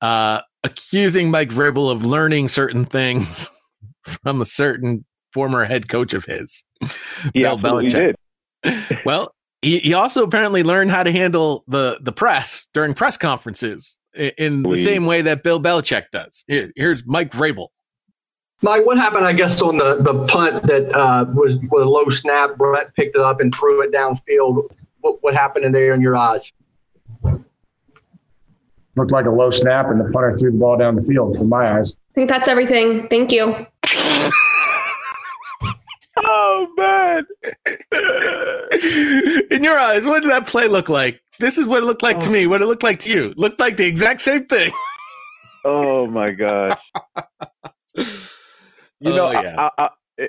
uh, 0.00 0.42
accusing 0.62 1.30
Mike 1.30 1.50
Vrabel 1.50 1.90
of 1.90 2.04
learning 2.04 2.48
certain 2.48 2.84
things 2.84 3.50
from 4.02 4.40
a 4.40 4.44
certain 4.44 5.04
former 5.32 5.64
head 5.64 5.88
coach 5.88 6.14
of 6.14 6.24
his, 6.24 6.64
he 7.32 7.42
Bill 7.42 7.58
Belichick. 7.58 8.14
Did. 8.62 8.98
well, 9.04 9.34
he, 9.62 9.78
he 9.78 9.94
also 9.94 10.24
apparently 10.24 10.62
learned 10.62 10.90
how 10.90 11.02
to 11.02 11.12
handle 11.12 11.64
the 11.68 11.98
the 12.02 12.12
press 12.12 12.68
during 12.74 12.94
press 12.94 13.16
conferences 13.16 13.98
in 14.14 14.62
the 14.62 14.76
same 14.76 15.06
way 15.06 15.22
that 15.22 15.42
Bill 15.42 15.60
Belichick 15.60 16.10
does. 16.12 16.44
Here's 16.46 17.06
Mike 17.06 17.30
Vrabel. 17.30 17.68
Mike, 18.60 18.86
what 18.86 18.96
happened, 18.96 19.26
I 19.26 19.32
guess, 19.32 19.60
on 19.60 19.76
the, 19.78 19.96
the 19.96 20.24
punt 20.26 20.66
that 20.66 20.94
uh, 20.94 21.24
was 21.34 21.56
with 21.56 21.82
a 21.82 21.88
low 21.88 22.08
snap? 22.10 22.56
Brett 22.56 22.94
picked 22.94 23.16
it 23.16 23.22
up 23.22 23.40
and 23.40 23.52
threw 23.52 23.82
it 23.82 23.92
downfield. 23.92 24.70
What, 25.00 25.22
what 25.22 25.34
happened 25.34 25.64
in 25.64 25.72
there 25.72 25.94
in 25.94 26.00
your 26.00 26.16
eyes? 26.16 26.52
Looked 28.94 29.10
like 29.10 29.26
a 29.26 29.30
low 29.30 29.50
snap, 29.50 29.86
and 29.86 29.98
the 29.98 30.10
punter 30.12 30.36
threw 30.38 30.52
the 30.52 30.58
ball 30.58 30.76
down 30.76 30.94
the 30.94 31.02
field 31.02 31.36
in 31.36 31.48
my 31.48 31.76
eyes. 31.76 31.96
I 32.12 32.14
think 32.14 32.28
that's 32.28 32.46
everything. 32.46 33.08
Thank 33.08 33.32
you. 33.32 33.66
oh, 36.24 36.68
man. 36.76 37.26
in 39.50 39.64
your 39.64 39.78
eyes, 39.78 40.04
what 40.04 40.22
did 40.22 40.30
that 40.30 40.46
play 40.46 40.68
look 40.68 40.88
like? 40.88 41.22
This 41.38 41.58
is 41.58 41.66
what 41.66 41.82
it 41.82 41.86
looked 41.86 42.02
like 42.02 42.20
to 42.20 42.28
oh. 42.28 42.32
me. 42.32 42.46
What 42.46 42.62
it 42.62 42.66
looked 42.66 42.82
like 42.82 42.98
to 43.00 43.10
you. 43.10 43.34
Looked 43.36 43.60
like 43.60 43.76
the 43.76 43.86
exact 43.86 44.20
same 44.20 44.46
thing. 44.46 44.72
oh 45.64 46.06
my 46.06 46.26
gosh. 46.26 46.78
You 47.96 48.04
oh, 49.04 49.16
know, 49.16 49.26
oh, 49.26 49.30
yeah. 49.32 49.56
I, 49.58 49.70
I, 49.78 49.84
I, 49.84 49.88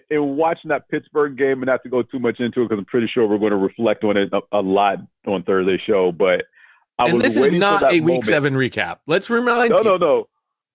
in 0.09 0.37
watching 0.37 0.69
that 0.69 0.89
Pittsburgh 0.89 1.37
game, 1.37 1.61
and 1.61 1.65
not 1.65 1.83
to 1.83 1.89
go 1.89 2.01
too 2.01 2.19
much 2.19 2.39
into 2.39 2.61
it 2.61 2.69
because 2.69 2.79
I'm 2.79 2.85
pretty 2.85 3.09
sure 3.13 3.27
we're 3.27 3.37
going 3.37 3.51
to 3.51 3.57
reflect 3.57 4.03
on 4.03 4.17
it 4.17 4.29
a, 4.33 4.39
a 4.57 4.61
lot 4.61 4.99
on 5.27 5.43
Thursday 5.43 5.81
show. 5.85 6.11
But 6.11 6.45
I 6.97 7.05
and 7.05 7.15
was 7.15 7.23
this 7.23 7.37
is 7.37 7.51
not 7.51 7.83
a 7.83 7.99
moment. 7.99 8.03
Week 8.03 8.25
Seven 8.25 8.53
recap. 8.53 8.99
Let's 9.07 9.29
remind. 9.29 9.69
No, 9.69 9.77
people. 9.79 9.99
no, 9.99 10.05
no. 10.05 10.27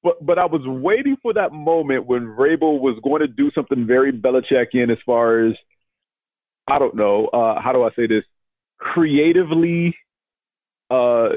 But 0.03 0.25
but 0.25 0.39
I 0.39 0.47
was 0.47 0.63
waiting 0.65 1.17
for 1.23 1.35
that 1.35 1.53
moment 1.53 2.07
when 2.07 2.27
Vrabel 2.27 2.81
was 2.81 2.99
going 3.03 3.21
to 3.21 3.27
do 3.27 3.51
something 3.55 3.87
very 3.87 4.13
Belichickian 4.13 4.91
as 4.91 4.99
far 5.05 5.47
as 5.47 5.55
I 6.69 6.79
don't 6.79 6.95
know 6.95 7.27
uh, 7.27 7.61
how 7.61 7.73
do 7.73 7.83
I 7.83 7.91
say 7.97 8.07
this 8.07 8.25
creatively 8.79 9.97
uh, 10.91 11.31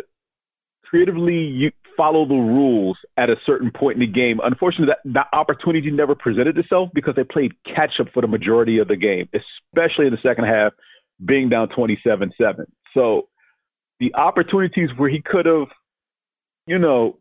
creatively 0.84 1.34
you 1.34 1.72
follow 1.97 2.26
the 2.26 2.36
rules 2.36 2.97
at 3.18 3.30
a 3.30 3.36
certain 3.45 3.72
point 3.72 3.95
in 3.95 3.99
the 3.99 4.07
game. 4.07 4.39
Unfortunately, 4.43 4.88
that, 4.88 5.14
that 5.14 5.38
opportunity 5.38 5.91
never 5.91 6.16
presented 6.16 6.57
itself 6.57 6.89
because 6.93 7.16
they 7.16 7.24
played 7.24 7.51
catch 7.66 7.99
up 7.99 8.07
for 8.14 8.22
the 8.22 8.28
majority 8.28 8.80
of 8.80 8.88
the 8.88 8.95
game, 8.95 9.28
especially 9.34 10.07
in 10.07 10.12
the 10.12 10.20
second 10.24 10.45
half, 10.45 10.74
being 11.24 11.49
down 11.49 11.70
27 11.70 12.32
7. 12.39 12.66
So 12.93 13.28
the 13.99 14.14
opportunities 14.16 14.89
where 14.97 15.09
he 15.09 15.22
could 15.22 15.45
have, 15.45 15.68
you 16.66 16.80
know, 16.80 17.18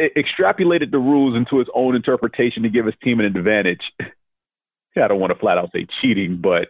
extrapolated 0.00 0.90
the 0.90 0.98
rules 0.98 1.36
into 1.36 1.58
his 1.58 1.68
own 1.74 1.94
interpretation 1.94 2.62
to 2.62 2.68
give 2.68 2.86
his 2.86 2.94
team 3.02 3.20
an 3.20 3.26
advantage. 3.26 3.82
I 4.96 5.08
don't 5.08 5.20
want 5.20 5.32
to 5.32 5.38
flat 5.38 5.58
out 5.58 5.70
say 5.72 5.86
cheating, 6.00 6.40
but 6.42 6.68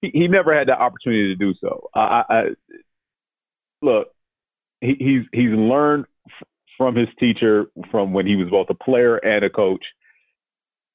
he, 0.00 0.10
he 0.12 0.28
never 0.28 0.56
had 0.56 0.68
that 0.68 0.78
opportunity 0.78 1.28
to 1.28 1.34
do 1.34 1.54
so. 1.60 1.88
I, 1.94 2.22
I 2.28 2.42
look, 3.80 4.08
he, 4.80 4.94
he's 4.98 5.22
he's 5.32 5.50
learned 5.50 6.06
f- 6.26 6.48
from 6.76 6.94
his 6.94 7.08
teacher 7.18 7.66
from 7.90 8.12
when 8.12 8.26
he 8.26 8.36
was 8.36 8.48
both 8.48 8.68
a 8.70 8.74
player 8.74 9.16
and 9.16 9.44
a 9.44 9.50
coach, 9.50 9.84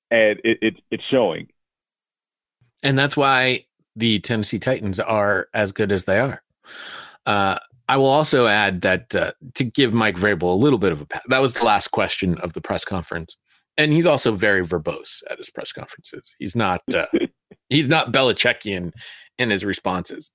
and 0.10 0.40
it, 0.44 0.58
it 0.62 0.74
it's 0.90 1.04
showing. 1.12 1.48
And 2.82 2.98
that's 2.98 3.18
why 3.18 3.66
the 3.96 4.20
Tennessee 4.20 4.60
Titans 4.60 5.00
are 5.00 5.50
as 5.54 5.72
good 5.72 5.92
as 5.92 6.06
they 6.06 6.20
are. 6.20 6.44
Uh, 7.26 7.58
I 7.90 7.98
will 7.98 8.08
also 8.08 8.48
add 8.48 8.82
that 8.82 9.16
uh, 9.16 9.32
to 9.56 9.64
give 9.64 9.94
Mike 9.94 10.18
Vrabel 10.18 10.54
a 10.54 10.58
little 10.58 10.80
bit 10.80 10.92
of 10.92 11.02
a 11.02 11.06
pat, 11.06 11.24
that 11.28 11.42
was 11.42 11.54
the 11.54 11.64
last 11.64 11.90
question 11.90 12.38
of 12.40 12.54
the 12.54 12.62
press 12.62 12.84
conference, 12.84 13.38
and 13.78 13.94
he's 13.94 14.06
also 14.06 14.34
very 14.34 14.66
verbose 14.66 15.24
at 15.30 15.38
his 15.38 15.50
press 15.50 15.72
conferences. 15.72 16.36
He's 16.40 16.56
not 16.56 16.82
uh, 16.94 17.06
he's 17.70 17.88
not 17.88 18.12
Belichickian 18.12 18.92
in 19.38 19.50
his 19.50 19.64
responses, 19.64 20.30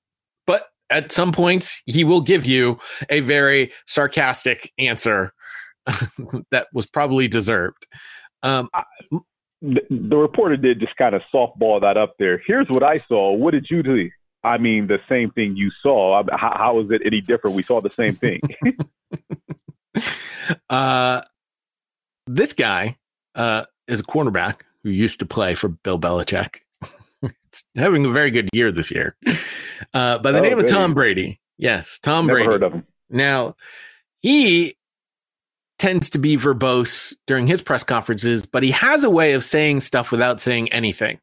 but 0.47 0.67
at 0.89 1.11
some 1.11 1.31
points 1.31 1.81
he 1.85 2.03
will 2.03 2.21
give 2.21 2.45
you 2.45 2.79
a 3.09 3.19
very 3.19 3.71
sarcastic 3.87 4.71
answer 4.77 5.33
that 6.51 6.67
was 6.73 6.87
probably 6.87 7.27
deserved. 7.27 7.85
Um, 8.41 8.69
the, 9.61 9.81
the, 9.89 10.17
reporter 10.17 10.57
did 10.57 10.81
just 10.81 10.95
kind 10.97 11.15
of 11.15 11.21
softball 11.33 11.79
that 11.81 11.95
up 11.95 12.15
there. 12.19 12.41
Here's 12.45 12.67
what 12.67 12.83
I 12.83 12.97
saw. 12.97 13.31
What 13.31 13.51
did 13.51 13.67
you 13.69 13.81
do? 13.81 14.09
I 14.43 14.57
mean, 14.57 14.87
the 14.87 14.99
same 15.07 15.31
thing 15.31 15.55
you 15.55 15.71
saw. 15.81 16.23
How, 16.31 16.53
how 16.57 16.79
is 16.79 16.91
it 16.91 17.01
any 17.05 17.21
different? 17.21 17.55
We 17.55 17.63
saw 17.63 17.81
the 17.81 17.89
same 17.89 18.15
thing. 18.15 18.41
uh, 20.69 21.21
this 22.27 22.53
guy 22.53 22.97
uh, 23.35 23.65
is 23.87 23.99
a 23.99 24.03
cornerback 24.03 24.61
who 24.83 24.89
used 24.89 25.19
to 25.19 25.25
play 25.25 25.55
for 25.55 25.69
Bill 25.69 25.99
Belichick 25.99 26.57
it's 27.45 27.65
having 27.75 28.05
a 28.05 28.09
very 28.09 28.31
good 28.31 28.49
year 28.53 28.71
this 28.71 28.91
year. 28.91 29.15
Uh, 29.93 30.17
by 30.19 30.31
the 30.31 30.39
oh, 30.39 30.41
name 30.41 30.59
of 30.59 30.67
Tom 30.67 30.93
Brady. 30.93 31.39
Yes, 31.57 31.99
Tom 31.99 32.27
Never 32.27 32.39
Brady. 32.39 32.51
heard 32.51 32.63
of 32.63 32.73
him. 32.73 32.87
Now, 33.09 33.55
he 34.21 34.75
tends 35.77 36.09
to 36.11 36.17
be 36.17 36.37
verbose 36.37 37.15
during 37.27 37.47
his 37.47 37.61
press 37.61 37.83
conferences, 37.83 38.45
but 38.45 38.63
he 38.63 38.71
has 38.71 39.03
a 39.03 39.09
way 39.09 39.33
of 39.33 39.43
saying 39.43 39.81
stuff 39.81 40.11
without 40.11 40.41
saying 40.41 40.71
anything. 40.71 41.19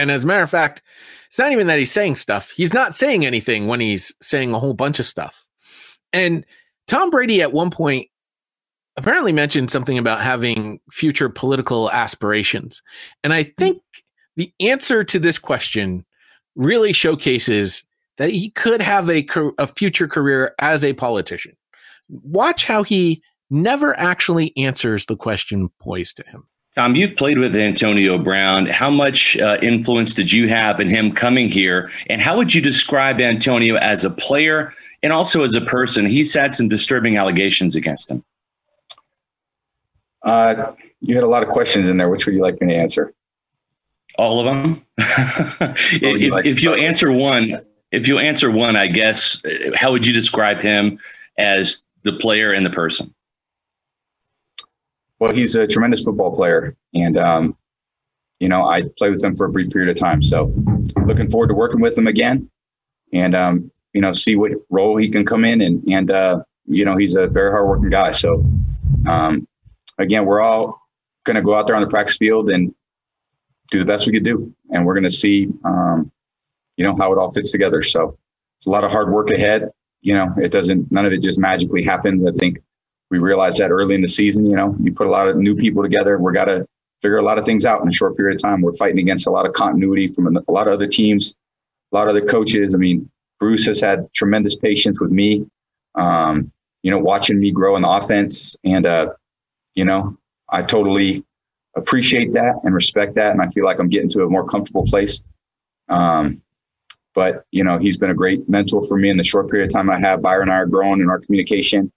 And 0.00 0.10
as 0.10 0.24
a 0.24 0.26
matter 0.26 0.42
of 0.42 0.50
fact, 0.50 0.80
it's 1.28 1.38
not 1.38 1.52
even 1.52 1.66
that 1.66 1.78
he's 1.78 1.92
saying 1.92 2.16
stuff. 2.16 2.50
He's 2.50 2.72
not 2.72 2.94
saying 2.94 3.26
anything 3.26 3.66
when 3.66 3.80
he's 3.80 4.14
saying 4.22 4.52
a 4.52 4.58
whole 4.58 4.72
bunch 4.72 4.98
of 4.98 5.06
stuff. 5.06 5.44
And 6.12 6.46
Tom 6.86 7.10
Brady 7.10 7.42
at 7.42 7.52
one 7.52 7.70
point 7.70 8.08
apparently 8.96 9.32
mentioned 9.32 9.70
something 9.70 9.98
about 9.98 10.22
having 10.22 10.80
future 10.90 11.28
political 11.28 11.90
aspirations. 11.90 12.82
And 13.22 13.34
I 13.34 13.42
think 13.42 13.82
the 14.36 14.52
answer 14.58 15.04
to 15.04 15.18
this 15.18 15.38
question 15.38 16.06
really 16.56 16.94
showcases 16.94 17.84
that 18.16 18.30
he 18.30 18.50
could 18.50 18.80
have 18.80 19.08
a, 19.10 19.26
a 19.58 19.66
future 19.66 20.08
career 20.08 20.54
as 20.58 20.82
a 20.82 20.94
politician. 20.94 21.56
Watch 22.08 22.64
how 22.64 22.82
he 22.82 23.22
never 23.50 23.98
actually 23.98 24.56
answers 24.56 25.06
the 25.06 25.16
question 25.16 25.68
posed 25.78 26.16
to 26.16 26.24
him. 26.26 26.46
Tom, 26.74 26.94
you've 26.94 27.16
played 27.16 27.38
with 27.38 27.56
Antonio 27.56 28.16
Brown. 28.16 28.66
How 28.66 28.90
much 28.90 29.36
uh, 29.38 29.58
influence 29.60 30.14
did 30.14 30.30
you 30.30 30.48
have 30.48 30.78
in 30.78 30.88
him 30.88 31.10
coming 31.10 31.48
here? 31.48 31.90
And 32.08 32.22
how 32.22 32.36
would 32.36 32.54
you 32.54 32.60
describe 32.60 33.20
Antonio 33.20 33.74
as 33.76 34.04
a 34.04 34.10
player 34.10 34.72
and 35.02 35.12
also 35.12 35.42
as 35.42 35.56
a 35.56 35.60
person? 35.60 36.06
He's 36.06 36.32
had 36.32 36.54
some 36.54 36.68
disturbing 36.68 37.16
allegations 37.16 37.74
against 37.74 38.08
him. 38.08 38.22
Uh, 40.22 40.72
you 41.00 41.16
had 41.16 41.24
a 41.24 41.28
lot 41.28 41.42
of 41.42 41.48
questions 41.48 41.88
in 41.88 41.96
there. 41.96 42.08
Which 42.08 42.26
would 42.26 42.36
you 42.36 42.42
like 42.42 42.60
me 42.60 42.68
to 42.68 42.78
answer? 42.78 43.12
All 44.16 44.38
of 44.38 44.46
them. 44.46 44.86
if, 44.98 46.30
like 46.30 46.46
if 46.46 46.62
you 46.62 46.74
answer 46.74 47.10
one, 47.10 47.62
if 47.90 48.06
you 48.06 48.20
answer 48.20 48.48
one, 48.48 48.76
I 48.76 48.86
guess, 48.86 49.42
how 49.74 49.90
would 49.90 50.06
you 50.06 50.12
describe 50.12 50.60
him 50.60 51.00
as 51.36 51.82
the 52.04 52.12
player 52.12 52.52
and 52.52 52.64
the 52.64 52.70
person? 52.70 53.12
Well, 55.20 55.32
he's 55.32 55.54
a 55.54 55.66
tremendous 55.66 56.02
football 56.02 56.34
player, 56.34 56.76
and 56.94 57.16
um, 57.16 57.56
you 58.40 58.48
know 58.48 58.66
I 58.66 58.82
played 58.98 59.12
with 59.12 59.22
him 59.22 59.36
for 59.36 59.46
a 59.46 59.50
brief 59.50 59.70
period 59.70 59.90
of 59.90 59.96
time. 59.96 60.22
So, 60.22 60.52
looking 61.04 61.30
forward 61.30 61.48
to 61.48 61.54
working 61.54 61.80
with 61.80 61.96
him 61.96 62.06
again, 62.06 62.50
and 63.12 63.34
um, 63.36 63.70
you 63.92 64.00
know 64.00 64.12
see 64.12 64.36
what 64.36 64.52
role 64.70 64.96
he 64.96 65.08
can 65.08 65.24
come 65.24 65.44
in, 65.44 65.60
and 65.60 65.84
and 65.88 66.10
uh, 66.10 66.42
you 66.66 66.84
know 66.84 66.96
he's 66.96 67.16
a 67.16 67.26
very 67.26 67.50
hardworking 67.50 67.90
guy. 67.90 68.10
So, 68.10 68.44
um, 69.06 69.46
again, 69.98 70.24
we're 70.24 70.40
all 70.40 70.80
going 71.24 71.36
to 71.36 71.42
go 71.42 71.54
out 71.54 71.66
there 71.66 71.76
on 71.76 71.82
the 71.82 71.88
practice 71.88 72.16
field 72.16 72.50
and 72.50 72.74
do 73.70 73.78
the 73.78 73.84
best 73.84 74.06
we 74.06 74.12
could 74.12 74.24
do. 74.24 74.52
And 74.70 74.84
we're 74.84 74.94
going 74.94 75.04
to 75.04 75.10
see, 75.10 75.48
um, 75.64 76.10
you 76.76 76.84
know, 76.84 76.96
how 76.96 77.12
it 77.12 77.18
all 77.18 77.30
fits 77.30 77.50
together. 77.50 77.82
So 77.82 78.18
it's 78.58 78.66
a 78.66 78.70
lot 78.70 78.84
of 78.84 78.90
hard 78.90 79.10
work 79.10 79.30
ahead. 79.30 79.70
You 80.00 80.14
know, 80.14 80.34
it 80.38 80.50
doesn't, 80.50 80.90
none 80.90 81.06
of 81.06 81.12
it 81.12 81.22
just 81.22 81.38
magically 81.38 81.82
happens. 81.82 82.26
I 82.26 82.32
think 82.32 82.58
we 83.10 83.18
realized 83.18 83.58
that 83.58 83.70
early 83.70 83.94
in 83.94 84.02
the 84.02 84.08
season, 84.08 84.46
you 84.46 84.56
know, 84.56 84.76
you 84.80 84.92
put 84.92 85.06
a 85.06 85.10
lot 85.10 85.28
of 85.28 85.36
new 85.36 85.56
people 85.56 85.82
together. 85.82 86.18
We're 86.18 86.32
got 86.32 86.44
to 86.44 86.66
figure 87.02 87.16
a 87.16 87.22
lot 87.22 87.38
of 87.38 87.44
things 87.44 87.66
out 87.66 87.82
in 87.82 87.88
a 87.88 87.92
short 87.92 88.16
period 88.16 88.36
of 88.36 88.42
time. 88.42 88.60
We're 88.60 88.74
fighting 88.74 88.98
against 88.98 89.26
a 89.26 89.30
lot 89.30 89.46
of 89.46 89.52
continuity 89.52 90.08
from 90.08 90.36
a 90.36 90.52
lot 90.52 90.68
of 90.68 90.74
other 90.74 90.86
teams, 90.86 91.34
a 91.92 91.96
lot 91.96 92.08
of 92.08 92.10
other 92.10 92.24
coaches. 92.24 92.74
I 92.74 92.78
mean, 92.78 93.10
Bruce 93.40 93.66
has 93.66 93.80
had 93.80 94.12
tremendous 94.12 94.54
patience 94.54 95.00
with 95.00 95.10
me, 95.10 95.46
um, 95.94 96.52
you 96.82 96.90
know, 96.90 96.98
watching 96.98 97.40
me 97.40 97.50
grow 97.50 97.74
in 97.76 97.82
the 97.82 97.88
offense. 97.88 98.56
And, 98.64 98.86
uh, 98.86 99.14
you 99.74 99.84
know, 99.84 100.16
I 100.48 100.62
totally 100.62 101.24
appreciate 101.74 102.34
that 102.34 102.60
and 102.64 102.74
respect 102.74 103.14
that. 103.14 103.32
And 103.32 103.40
I 103.40 103.48
feel 103.48 103.64
like 103.64 103.80
I'm 103.80 103.88
getting 103.88 104.10
to 104.10 104.22
a 104.22 104.30
more 104.30 104.46
comfortable 104.46 104.84
place. 104.86 105.22
Um, 105.88 106.42
but, 107.14 107.44
you 107.50 107.64
know, 107.64 107.78
he's 107.78 107.96
been 107.96 108.10
a 108.10 108.14
great 108.14 108.48
mentor 108.48 108.86
for 108.86 108.96
me 108.96 109.10
in 109.10 109.16
the 109.16 109.24
short 109.24 109.50
period 109.50 109.66
of 109.66 109.72
time 109.72 109.90
I 109.90 109.98
have. 109.98 110.22
Byron 110.22 110.42
and 110.42 110.52
I 110.52 110.56
are 110.56 110.66
growing 110.66 111.00
in 111.00 111.08
our 111.08 111.18
communication. 111.18 111.90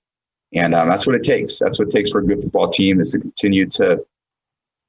And 0.54 0.76
um, 0.76 0.88
that's 0.88 1.08
what 1.08 1.16
it 1.16 1.24
takes. 1.24 1.60
That's 1.60 1.80
what 1.80 1.88
it 1.88 1.91
takes 1.91 2.12
for 2.12 2.20
a 2.20 2.26
good 2.26 2.41
football 2.41 2.70
team 2.70 2.99
is 2.99 3.12
to 3.12 3.20
continue 3.20 3.68
to 3.72 4.04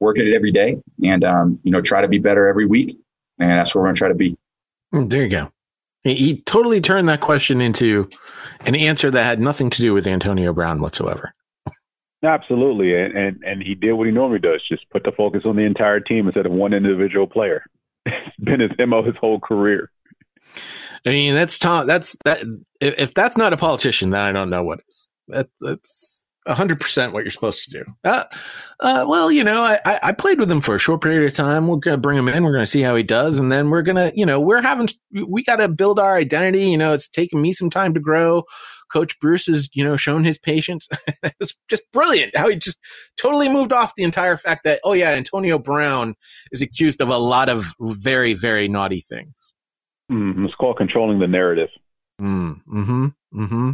work 0.00 0.18
at 0.18 0.26
it 0.26 0.34
every 0.34 0.52
day 0.52 0.82
and, 1.02 1.24
um, 1.24 1.58
you 1.62 1.70
know, 1.70 1.80
try 1.80 2.02
to 2.02 2.08
be 2.08 2.18
better 2.18 2.46
every 2.46 2.66
week. 2.66 2.96
And 3.38 3.50
that's 3.50 3.74
what 3.74 3.80
we're 3.80 3.86
going 3.86 3.94
to 3.94 3.98
try 3.98 4.08
to 4.08 4.14
be. 4.14 4.36
Mm, 4.92 5.10
there 5.10 5.22
you 5.22 5.28
go. 5.28 5.50
He 6.04 6.42
totally 6.42 6.82
turned 6.82 7.08
that 7.08 7.22
question 7.22 7.62
into 7.62 8.10
an 8.60 8.74
answer 8.74 9.10
that 9.10 9.24
had 9.24 9.40
nothing 9.40 9.70
to 9.70 9.80
do 9.80 9.94
with 9.94 10.06
Antonio 10.06 10.52
Brown 10.52 10.82
whatsoever. 10.82 11.32
Absolutely, 12.22 12.94
and, 12.94 13.16
and 13.16 13.44
and 13.44 13.62
he 13.62 13.74
did 13.74 13.92
what 13.92 14.06
he 14.06 14.12
normally 14.12 14.38
does: 14.38 14.62
just 14.66 14.88
put 14.90 15.04
the 15.04 15.12
focus 15.12 15.42
on 15.44 15.56
the 15.56 15.62
entire 15.62 16.00
team 16.00 16.26
instead 16.26 16.46
of 16.46 16.52
one 16.52 16.72
individual 16.72 17.26
player. 17.26 17.64
it's 18.06 18.36
been 18.38 18.60
his 18.60 18.70
mo 18.86 19.02
his 19.02 19.16
whole 19.16 19.40
career. 19.40 19.90
I 21.06 21.10
mean, 21.10 21.34
that's 21.34 21.58
Tom. 21.58 21.86
That's 21.86 22.16
that. 22.24 22.42
If, 22.80 22.94
if 22.98 23.14
that's 23.14 23.36
not 23.36 23.52
a 23.52 23.58
politician, 23.58 24.10
then 24.10 24.20
I 24.20 24.32
don't 24.32 24.48
know 24.48 24.62
what 24.62 24.80
is. 24.88 25.06
That, 25.28 25.48
that's 25.60 26.26
hundred 26.46 26.78
percent 26.78 27.12
what 27.12 27.24
you're 27.24 27.30
supposed 27.30 27.64
to 27.64 27.70
do. 27.70 27.84
Uh, 28.04 28.24
uh, 28.80 29.06
well, 29.08 29.32
you 29.32 29.42
know, 29.42 29.62
I, 29.62 29.78
I 30.02 30.12
played 30.12 30.38
with 30.38 30.50
him 30.50 30.60
for 30.60 30.74
a 30.74 30.78
short 30.78 31.00
period 31.00 31.26
of 31.26 31.34
time. 31.34 31.66
We're 31.68 31.76
gonna 31.76 31.96
bring 31.96 32.18
him 32.18 32.28
in. 32.28 32.44
We're 32.44 32.52
gonna 32.52 32.66
see 32.66 32.82
how 32.82 32.96
he 32.96 33.02
does, 33.02 33.38
and 33.38 33.50
then 33.50 33.70
we're 33.70 33.82
gonna, 33.82 34.12
you 34.14 34.26
know, 34.26 34.38
we're 34.40 34.60
having 34.60 34.88
we 35.26 35.42
got 35.42 35.56
to 35.56 35.68
build 35.68 35.98
our 35.98 36.16
identity. 36.16 36.68
You 36.68 36.76
know, 36.76 36.92
it's 36.92 37.08
taken 37.08 37.40
me 37.40 37.52
some 37.52 37.70
time 37.70 37.94
to 37.94 38.00
grow. 38.00 38.44
Coach 38.92 39.18
Bruce 39.18 39.46
has, 39.46 39.68
you 39.74 39.82
know, 39.82 39.96
shown 39.96 40.22
his 40.22 40.38
patience. 40.38 40.88
it's 41.40 41.54
just 41.68 41.90
brilliant 41.92 42.36
how 42.36 42.48
he 42.48 42.56
just 42.56 42.78
totally 43.16 43.48
moved 43.48 43.72
off 43.72 43.94
the 43.96 44.04
entire 44.04 44.36
fact 44.36 44.64
that, 44.64 44.80
oh 44.84 44.92
yeah, 44.92 45.10
Antonio 45.10 45.58
Brown 45.58 46.14
is 46.52 46.62
accused 46.62 47.00
of 47.00 47.08
a 47.08 47.16
lot 47.16 47.48
of 47.48 47.72
very, 47.80 48.34
very 48.34 48.68
naughty 48.68 49.00
things. 49.00 49.50
Mm, 50.12 50.44
it's 50.44 50.54
called 50.54 50.76
controlling 50.76 51.18
the 51.18 51.26
narrative. 51.26 51.70
Mm, 52.20 52.60
hmm 52.66 53.06
hmm 53.32 53.72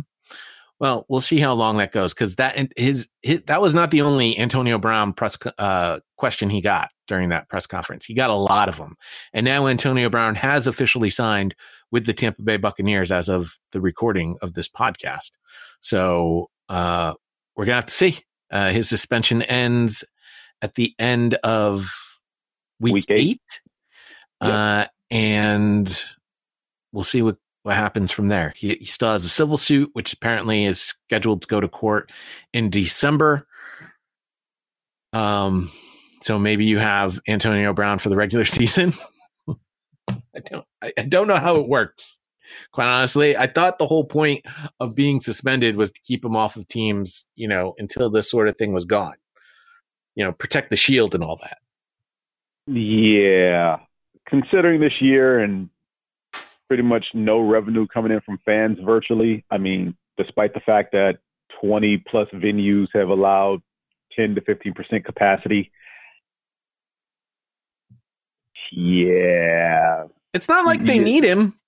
Well, 0.81 1.05
we'll 1.09 1.21
see 1.21 1.39
how 1.39 1.53
long 1.53 1.77
that 1.77 1.93
goes 1.93 2.15
because 2.15 2.37
that 2.37 2.73
his, 2.77 3.09
his, 3.21 3.43
that 3.47 3.61
was 3.61 3.75
not 3.75 3.91
the 3.91 4.01
only 4.01 4.39
Antonio 4.39 4.79
Brown 4.79 5.13
press 5.13 5.37
uh, 5.59 6.01
question 6.17 6.49
he 6.49 6.63
got 6.63 6.89
during 7.07 7.29
that 7.29 7.49
press 7.51 7.67
conference. 7.67 8.07
He 8.07 8.15
got 8.15 8.31
a 8.31 8.35
lot 8.35 8.71
of 8.71 8.79
them, 8.79 8.97
and 9.35 9.45
now 9.45 9.67
Antonio 9.67 10.09
Brown 10.09 10.35
has 10.37 10.67
officially 10.67 11.11
signed 11.11 11.55
with 11.91 12.07
the 12.07 12.15
Tampa 12.15 12.43
Bay 12.43 12.57
Buccaneers 12.57 13.13
as 13.13 13.29
of 13.29 13.59
the 13.73 13.81
recording 13.81 14.39
of 14.41 14.55
this 14.55 14.69
podcast. 14.71 15.33
So 15.81 16.49
uh, 16.71 17.15
we're 17.55 17.67
gonna 17.67 17.77
have 17.77 17.87
to 17.87 17.95
see. 17.95 18.21
Uh, 18.51 18.71
his 18.71 18.89
suspension 18.89 19.43
ends 19.43 20.03
at 20.63 20.75
the 20.75 20.95
end 20.99 21.35
of 21.45 21.91
week, 22.81 22.95
week 22.95 23.05
eight, 23.11 23.19
eight. 23.19 23.61
Yep. 24.43 24.51
Uh, 24.51 24.87
and 25.11 26.05
we'll 26.93 27.05
see 27.05 27.23
what 27.23 27.37
what 27.63 27.77
happens 27.77 28.11
from 28.11 28.29
there. 28.29 28.55
He, 28.57 28.75
he 28.77 28.85
still 28.87 29.13
has 29.13 29.25
a 29.25 29.29
civil 29.29 29.59
suit, 29.59 29.91
which 29.93 30.13
apparently 30.13 30.65
is 30.65 30.81
scheduled 30.81 31.43
to 31.43 31.49
go 31.49 31.61
to 31.61 31.69
court 31.69 32.11
in 32.53 32.71
December. 32.71 33.47
Um, 35.13 35.71
so 36.23 36.39
maybe 36.39 36.65
you 36.65 36.79
have 36.79 37.21
Antonio 37.29 37.73
Brown 37.73 37.99
for 37.99 38.09
the 38.09 38.17
regular 38.17 38.45
season. 38.47 38.95
I 40.09 40.41
don't 40.45 40.65
I, 40.83 40.93
I 40.99 41.03
don't 41.03 41.27
know 41.27 41.37
how 41.37 41.57
it 41.57 41.69
works. 41.69 42.21
Quite 42.73 42.87
honestly, 42.87 43.37
I 43.37 43.47
thought 43.47 43.79
the 43.79 43.87
whole 43.87 44.05
point 44.05 44.45
of 44.81 44.95
being 44.95 45.21
suspended 45.21 45.77
was 45.77 45.93
to 45.93 46.01
keep 46.01 46.25
him 46.25 46.35
off 46.35 46.57
of 46.57 46.67
teams, 46.67 47.27
you 47.37 47.47
know, 47.47 47.75
until 47.79 48.11
this 48.11 48.29
sort 48.29 48.49
of 48.49 48.57
thing 48.57 48.73
was 48.73 48.85
gone. 48.85 49.15
You 50.17 50.25
know, 50.25 50.33
protect 50.33 50.71
the 50.71 50.77
shield 50.77 51.15
and 51.15 51.23
all 51.23 51.37
that. 51.37 51.59
Yeah. 52.67 53.79
Considering 54.29 54.81
this 54.81 55.01
year 55.01 55.39
and 55.39 55.71
pretty 56.71 56.85
much 56.85 57.05
no 57.15 57.41
revenue 57.41 57.85
coming 57.93 58.13
in 58.13 58.21
from 58.21 58.39
fans 58.45 58.79
virtually, 58.85 59.45
I 59.51 59.59
mean, 59.59 59.97
despite 60.17 60.55
the 60.55 60.61
fact 60.61 60.93
that 60.93 61.19
20 61.61 62.05
plus 62.09 62.29
venues 62.33 62.87
have 62.95 63.09
allowed 63.09 63.61
10 64.15 64.37
to 64.37 64.41
15% 64.41 65.05
capacity. 65.05 65.73
Yeah, 68.71 70.05
it's 70.33 70.49
not 70.49 70.65
like 70.65 70.85
they 70.85 71.01
need 71.01 71.25
him. 71.25 71.59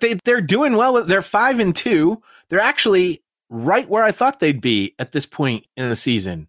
They 0.00 0.14
they're 0.24 0.40
doing 0.40 0.76
well. 0.76 1.04
They're 1.04 1.22
five 1.22 1.58
and 1.58 1.74
two. 1.74 2.22
They're 2.48 2.60
actually 2.60 3.24
right 3.50 3.88
where 3.88 4.04
I 4.04 4.12
thought 4.12 4.38
they'd 4.38 4.60
be 4.60 4.94
at 5.00 5.10
this 5.10 5.26
point 5.26 5.66
in 5.76 5.88
the 5.88 5.96
season. 5.96 6.46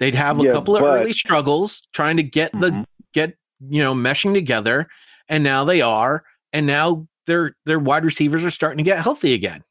They'd 0.00 0.16
have 0.16 0.40
a 0.40 0.42
yeah, 0.42 0.50
couple 0.50 0.74
of 0.74 0.82
early 0.82 1.12
struggles 1.12 1.80
trying 1.92 2.16
to 2.16 2.24
get 2.24 2.50
the 2.58 2.70
mm-hmm. 2.70 2.82
get 3.12 3.36
you 3.60 3.84
know 3.84 3.94
meshing 3.94 4.34
together, 4.34 4.88
and 5.28 5.44
now 5.44 5.62
they 5.62 5.80
are. 5.80 6.24
And 6.52 6.66
now 6.66 7.06
their 7.26 7.54
their 7.66 7.78
wide 7.78 8.04
receivers 8.04 8.44
are 8.44 8.50
starting 8.50 8.78
to 8.78 8.84
get 8.84 9.02
healthy 9.02 9.34
again. 9.34 9.64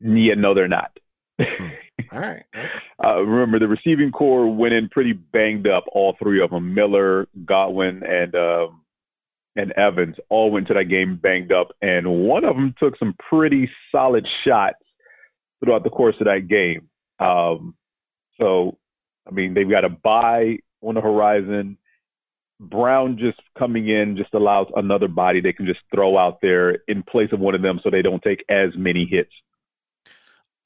Yeah, 0.00 0.34
no, 0.34 0.54
they're 0.54 0.68
not. 0.68 0.98
Hmm. 1.40 1.68
All 2.12 2.20
right. 2.20 2.44
Uh, 3.04 3.20
remember, 3.20 3.58
the 3.58 3.66
receiving 3.66 4.12
core 4.12 4.48
went 4.48 4.72
in 4.72 4.88
pretty 4.88 5.12
banged 5.12 5.66
up. 5.66 5.84
All 5.92 6.14
three 6.22 6.40
of 6.40 6.50
them: 6.50 6.72
Miller, 6.72 7.26
Godwin, 7.44 8.02
and 8.04 8.34
um, 8.36 8.82
and 9.56 9.72
Evans 9.72 10.16
all 10.30 10.50
went 10.50 10.68
to 10.68 10.74
that 10.74 10.84
game 10.84 11.16
banged 11.16 11.52
up, 11.52 11.72
and 11.82 12.06
one 12.08 12.44
of 12.44 12.54
them 12.54 12.72
took 12.78 12.96
some 12.98 13.14
pretty 13.28 13.68
solid 13.92 14.26
shots 14.46 14.78
throughout 15.62 15.84
the 15.84 15.90
course 15.90 16.16
of 16.20 16.26
that 16.26 16.48
game. 16.48 16.88
Um, 17.18 17.74
so, 18.40 18.78
I 19.28 19.32
mean, 19.32 19.54
they've 19.54 19.68
got 19.68 19.84
a 19.84 19.90
bye 19.90 20.58
on 20.82 20.94
the 20.94 21.00
horizon. 21.00 21.78
Brown 22.68 23.18
just 23.18 23.40
coming 23.58 23.88
in 23.88 24.16
just 24.16 24.34
allows 24.34 24.66
another 24.76 25.08
body 25.08 25.40
they 25.40 25.52
can 25.52 25.66
just 25.66 25.80
throw 25.94 26.18
out 26.18 26.40
there 26.40 26.78
in 26.88 27.02
place 27.02 27.30
of 27.32 27.40
one 27.40 27.54
of 27.54 27.62
them 27.62 27.80
so 27.82 27.90
they 27.90 28.02
don't 28.02 28.22
take 28.22 28.44
as 28.48 28.70
many 28.76 29.06
hits. 29.06 29.30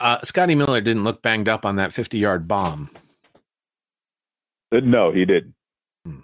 Uh, 0.01 0.18
Scotty 0.22 0.55
Miller 0.55 0.80
didn't 0.80 1.05
look 1.05 1.22
banged 1.22 1.49
up 1.49 1.66
on 1.66 1.76
that 1.76 1.92
50 1.92 2.18
yard 2.18 2.46
bomb. 2.46 2.90
No, 4.70 5.12
he 5.12 5.24
didn't. 5.24 5.55
Hmm. 6.05 6.20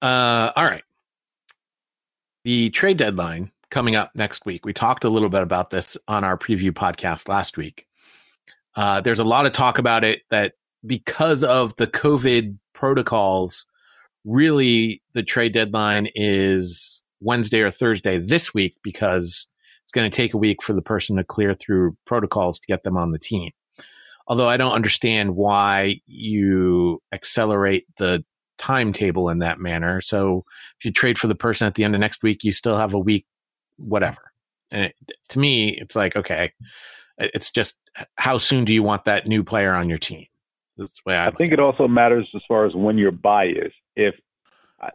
Uh, 0.00 0.52
all 0.56 0.64
right 0.64 0.84
the 2.44 2.70
trade 2.70 2.96
deadline 2.96 3.50
coming 3.70 3.94
up 3.94 4.10
next 4.14 4.44
week. 4.44 4.64
We 4.64 4.72
talked 4.72 5.04
a 5.04 5.08
little 5.08 5.28
bit 5.28 5.42
about 5.42 5.70
this 5.70 5.96
on 6.08 6.24
our 6.24 6.36
preview 6.36 6.70
podcast 6.70 7.28
last 7.28 7.56
week. 7.56 7.86
Uh, 8.74 9.00
there's 9.00 9.20
a 9.20 9.24
lot 9.24 9.46
of 9.46 9.52
talk 9.52 9.78
about 9.78 10.04
it 10.04 10.22
that 10.30 10.54
because 10.86 11.44
of 11.44 11.76
the 11.76 11.86
COVID 11.86 12.56
protocols, 12.72 13.66
really 14.24 15.02
the 15.12 15.22
trade 15.22 15.52
deadline 15.52 16.08
is 16.14 17.02
Wednesday 17.20 17.60
or 17.60 17.70
Thursday 17.70 18.18
this 18.18 18.54
week 18.54 18.76
because 18.82 19.48
it's 19.82 19.92
going 19.92 20.10
to 20.10 20.14
take 20.14 20.34
a 20.34 20.38
week 20.38 20.62
for 20.62 20.72
the 20.72 20.82
person 20.82 21.16
to 21.16 21.24
clear 21.24 21.54
through 21.54 21.96
protocols 22.06 22.60
to 22.60 22.66
get 22.66 22.82
them 22.82 22.96
on 22.96 23.12
the 23.12 23.18
team. 23.18 23.50
Although 24.26 24.48
I 24.48 24.56
don't 24.56 24.72
understand 24.72 25.34
why 25.34 26.00
you 26.06 27.02
accelerate 27.12 27.86
the 27.98 28.24
timetable 28.58 29.28
in 29.28 29.38
that 29.38 29.58
manner. 29.58 30.00
So 30.00 30.44
if 30.78 30.84
you 30.84 30.92
trade 30.92 31.18
for 31.18 31.26
the 31.26 31.34
person 31.34 31.66
at 31.66 31.74
the 31.74 31.82
end 31.82 31.94
of 31.94 32.00
next 32.00 32.22
week, 32.22 32.44
you 32.44 32.52
still 32.52 32.76
have 32.76 32.94
a 32.94 32.98
week, 32.98 33.26
whatever. 33.76 34.32
And 34.70 34.84
it, 34.84 34.94
to 35.30 35.38
me, 35.38 35.70
it's 35.70 35.96
like, 35.96 36.14
okay, 36.14 36.52
it's 37.18 37.50
just 37.50 37.76
how 38.16 38.38
soon 38.38 38.64
do 38.64 38.72
you 38.72 38.82
want 38.82 39.04
that 39.06 39.26
new 39.26 39.42
player 39.42 39.72
on 39.72 39.88
your 39.88 39.98
team? 39.98 40.26
That's 40.76 40.92
the 40.92 41.00
way 41.06 41.16
I, 41.16 41.26
I 41.26 41.30
think 41.32 41.52
it, 41.52 41.58
it 41.58 41.60
also 41.60 41.88
matters 41.88 42.28
as 42.34 42.42
far 42.46 42.66
as 42.66 42.74
when 42.74 42.98
your 42.98 43.10
bye 43.10 43.48
is. 43.48 43.72
If 44.00 44.14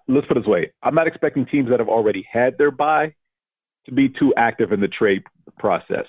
let's 0.07 0.27
put 0.27 0.37
it 0.37 0.41
this 0.41 0.47
way, 0.47 0.71
I'm 0.83 0.95
not 0.95 1.07
expecting 1.07 1.45
teams 1.45 1.69
that 1.69 1.79
have 1.79 1.89
already 1.89 2.27
had 2.31 2.57
their 2.57 2.71
bye 2.71 3.13
to 3.85 3.91
be 3.91 4.09
too 4.09 4.33
active 4.35 4.71
in 4.71 4.79
the 4.79 4.87
trade 4.87 5.23
process. 5.59 6.05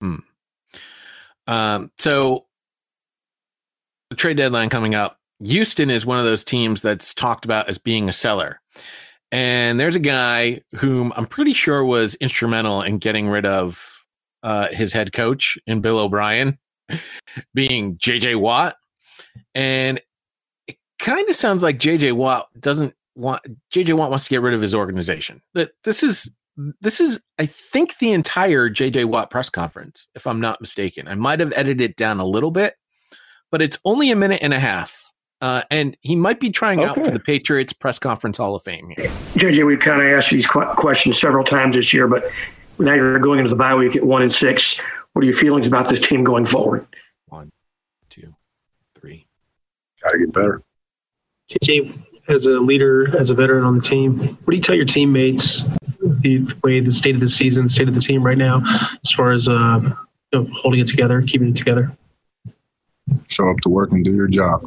Hmm. 0.00 0.16
Um, 1.46 1.90
so 1.98 2.46
the 4.10 4.16
trade 4.16 4.36
deadline 4.36 4.68
coming 4.68 4.94
up. 4.94 5.18
Houston 5.40 5.88
is 5.88 6.04
one 6.04 6.18
of 6.18 6.24
those 6.24 6.44
teams 6.44 6.82
that's 6.82 7.14
talked 7.14 7.44
about 7.44 7.68
as 7.68 7.78
being 7.78 8.08
a 8.08 8.12
seller. 8.12 8.60
And 9.32 9.80
there's 9.80 9.96
a 9.96 10.00
guy 10.00 10.60
whom 10.76 11.12
I'm 11.16 11.26
pretty 11.26 11.54
sure 11.54 11.84
was 11.84 12.16
instrumental 12.16 12.82
in 12.82 12.98
getting 12.98 13.28
rid 13.28 13.46
of 13.46 14.04
uh, 14.42 14.68
his 14.68 14.92
head 14.92 15.12
coach 15.12 15.56
in 15.66 15.80
Bill 15.80 15.98
O'Brien, 15.98 16.58
being 17.54 17.96
JJ 17.96 18.38
Watt. 18.38 18.76
And 19.54 20.00
kind 21.00 21.28
of 21.28 21.34
sounds 21.34 21.62
like 21.62 21.78
JJ 21.78 22.12
Watt 22.12 22.48
doesn't 22.60 22.94
want 23.16 23.42
JJ 23.72 23.94
Watt 23.94 24.10
wants 24.10 24.24
to 24.24 24.30
get 24.30 24.42
rid 24.42 24.54
of 24.54 24.62
his 24.62 24.74
organization. 24.74 25.42
That 25.54 25.72
this 25.84 26.02
is 26.02 26.30
this 26.80 27.00
is 27.00 27.20
I 27.38 27.46
think 27.46 27.98
the 27.98 28.12
entire 28.12 28.68
JJ 28.68 29.06
Watt 29.06 29.30
press 29.30 29.50
conference, 29.50 30.06
if 30.14 30.26
I'm 30.26 30.40
not 30.40 30.60
mistaken. 30.60 31.08
I 31.08 31.14
might 31.14 31.40
have 31.40 31.52
edited 31.54 31.80
it 31.80 31.96
down 31.96 32.20
a 32.20 32.24
little 32.24 32.50
bit, 32.50 32.74
but 33.50 33.62
it's 33.62 33.78
only 33.84 34.10
a 34.10 34.16
minute 34.16 34.40
and 34.42 34.54
a 34.54 34.60
half. 34.60 35.06
Uh, 35.42 35.62
and 35.70 35.96
he 36.02 36.14
might 36.14 36.38
be 36.38 36.50
trying 36.50 36.84
out 36.84 37.02
for 37.02 37.10
the 37.10 37.18
Patriots 37.18 37.72
press 37.72 37.98
conference 37.98 38.36
Hall 38.36 38.54
of 38.54 38.62
Fame 38.62 38.92
here. 38.94 39.08
JJ, 39.36 39.66
we've 39.66 39.80
kind 39.80 40.02
of 40.02 40.08
asked 40.08 40.30
you 40.30 40.36
these 40.36 40.46
qu- 40.46 40.66
questions 40.74 41.18
several 41.18 41.44
times 41.44 41.76
this 41.76 41.94
year, 41.94 42.06
but 42.06 42.30
now 42.78 42.92
you're 42.92 43.18
going 43.18 43.38
into 43.38 43.48
the 43.48 43.56
bye 43.56 43.74
week 43.74 43.96
at 43.96 44.04
one 44.04 44.20
and 44.20 44.30
six. 44.30 44.84
What 45.14 45.22
are 45.22 45.24
your 45.24 45.34
feelings 45.34 45.66
about 45.66 45.88
this 45.88 45.98
team 45.98 46.24
going 46.24 46.44
forward? 46.44 46.86
One, 47.28 47.50
two, 48.10 48.34
three. 48.94 49.26
Got 50.02 50.10
to 50.10 50.18
get 50.18 50.32
better. 50.32 50.62
JJ, 51.50 52.02
as 52.28 52.46
a 52.46 52.50
leader, 52.50 53.16
as 53.18 53.30
a 53.30 53.34
veteran 53.34 53.64
on 53.64 53.76
the 53.76 53.82
team, 53.82 54.18
what 54.18 54.50
do 54.50 54.56
you 54.56 54.62
tell 54.62 54.76
your 54.76 54.84
teammates 54.84 55.62
the 56.00 56.46
way 56.62 56.80
the 56.80 56.92
state 56.92 57.14
of 57.14 57.20
the 57.20 57.28
season, 57.28 57.68
state 57.68 57.88
of 57.88 57.94
the 57.94 58.00
team 58.00 58.24
right 58.24 58.38
now, 58.38 58.62
as 59.04 59.10
far 59.12 59.32
as 59.32 59.48
uh, 59.48 59.80
you 60.32 60.38
know, 60.38 60.46
holding 60.54 60.80
it 60.80 60.86
together, 60.86 61.22
keeping 61.22 61.48
it 61.48 61.56
together? 61.56 61.92
Show 63.26 63.50
up 63.50 63.56
to 63.62 63.68
work 63.68 63.90
and 63.92 64.04
do 64.04 64.14
your 64.14 64.28
job. 64.28 64.62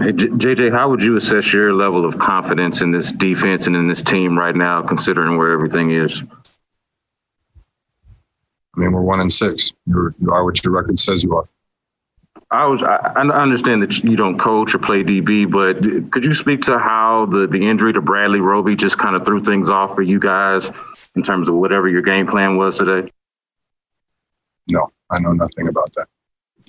Hey, 0.00 0.12
JJ, 0.12 0.72
how 0.72 0.88
would 0.88 1.02
you 1.02 1.16
assess 1.16 1.52
your 1.52 1.72
level 1.72 2.04
of 2.04 2.18
confidence 2.18 2.80
in 2.80 2.92
this 2.92 3.10
defense 3.10 3.66
and 3.66 3.74
in 3.74 3.88
this 3.88 4.02
team 4.02 4.38
right 4.38 4.54
now, 4.54 4.82
considering 4.82 5.36
where 5.36 5.52
everything 5.52 5.90
is? 5.90 6.22
I 8.76 8.80
mean, 8.80 8.92
we're 8.92 9.02
one 9.02 9.20
and 9.20 9.30
six. 9.30 9.72
You're, 9.86 10.14
you 10.20 10.30
are 10.30 10.44
what 10.44 10.64
your 10.64 10.72
record 10.72 10.98
says 10.98 11.24
you 11.24 11.34
are. 11.34 11.48
I 12.50 12.66
was. 12.66 12.82
I 12.82 12.96
I 13.14 13.42
understand 13.42 13.82
that 13.82 13.98
you 13.98 14.16
don't 14.16 14.38
coach 14.38 14.74
or 14.74 14.78
play 14.78 15.04
DB, 15.04 15.50
but 15.50 15.82
could 16.10 16.24
you 16.24 16.32
speak 16.32 16.62
to 16.62 16.78
how 16.78 17.26
the 17.26 17.46
the 17.46 17.68
injury 17.68 17.92
to 17.92 18.00
Bradley 18.00 18.40
Roby 18.40 18.74
just 18.74 18.98
kind 18.98 19.14
of 19.14 19.24
threw 19.24 19.42
things 19.42 19.68
off 19.68 19.94
for 19.94 20.02
you 20.02 20.18
guys 20.18 20.70
in 21.14 21.22
terms 21.22 21.48
of 21.48 21.56
whatever 21.56 21.88
your 21.88 22.00
game 22.00 22.26
plan 22.26 22.56
was 22.56 22.78
today? 22.78 23.10
No, 24.72 24.90
I 25.10 25.20
know 25.20 25.32
nothing 25.32 25.68
about 25.68 25.92
that. 25.94 26.08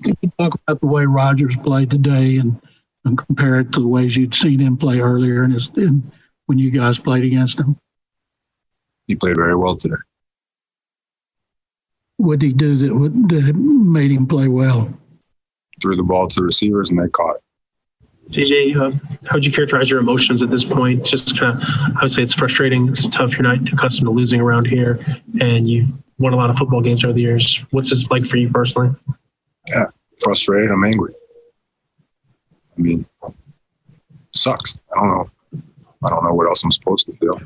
Can 0.03 0.17
you 0.21 0.31
talk 0.37 0.55
about 0.55 0.81
the 0.81 0.87
way 0.87 1.05
Rodgers 1.05 1.55
played 1.55 1.91
today 1.91 2.37
and, 2.37 2.59
and 3.05 3.17
compare 3.17 3.59
it 3.59 3.71
to 3.73 3.81
the 3.81 3.87
ways 3.87 4.15
you'd 4.15 4.35
seen 4.35 4.59
him 4.59 4.77
play 4.77 4.99
earlier 4.99 5.43
in 5.43 5.51
his 5.51 5.69
in, 5.75 6.09
when 6.45 6.57
you 6.57 6.71
guys 6.71 6.97
played 6.97 7.23
against 7.23 7.59
him? 7.59 7.77
He 9.07 9.15
played 9.15 9.35
very 9.35 9.55
well 9.55 9.75
today. 9.75 9.95
What 12.17 12.39
did 12.39 12.47
he 12.47 12.53
do 12.53 12.75
that 12.75 13.27
that 13.29 13.55
made 13.55 14.11
him 14.11 14.27
play 14.27 14.47
well? 14.49 14.93
Threw 15.81 15.95
the 15.95 16.03
ball 16.03 16.27
to 16.27 16.35
the 16.35 16.43
receivers 16.43 16.89
and 16.89 17.01
they 17.01 17.07
caught 17.09 17.35
it. 17.35 17.43
JJ, 18.31 18.75
uh, 18.75 18.91
how 19.25 19.35
would 19.35 19.45
you 19.45 19.51
characterize 19.51 19.89
your 19.89 19.99
emotions 19.99 20.43
at 20.43 20.51
this 20.51 20.63
point? 20.63 21.03
Just 21.03 21.37
kind 21.39 21.57
of, 21.57 21.63
I 21.97 22.03
would 22.03 22.11
say 22.11 22.21
it's 22.21 22.33
frustrating. 22.33 22.87
It's 22.89 23.07
tough. 23.07 23.31
You're 23.31 23.41
not 23.41 23.57
accustomed 23.73 24.05
to 24.05 24.11
losing 24.11 24.39
around 24.39 24.65
here, 24.65 25.03
and 25.41 25.67
you 25.67 25.87
won 26.19 26.33
a 26.33 26.35
lot 26.35 26.51
of 26.51 26.57
football 26.57 26.81
games 26.81 27.03
over 27.03 27.13
the 27.13 27.21
years. 27.21 27.63
What's 27.71 27.89
this 27.89 28.05
like 28.11 28.27
for 28.27 28.37
you 28.37 28.49
personally? 28.49 28.95
Yeah, 29.69 29.85
frustrated. 30.21 30.69
I'm 30.69 30.83
angry. 30.83 31.13
I 32.77 32.81
mean, 32.81 33.05
sucks. 34.29 34.79
I 34.95 34.99
don't 34.99 35.09
know. 35.09 35.29
I 36.03 36.09
don't 36.09 36.23
know 36.23 36.33
what 36.33 36.47
else 36.47 36.63
I'm 36.63 36.71
supposed 36.71 37.07
to 37.07 37.13
feel. 37.13 37.41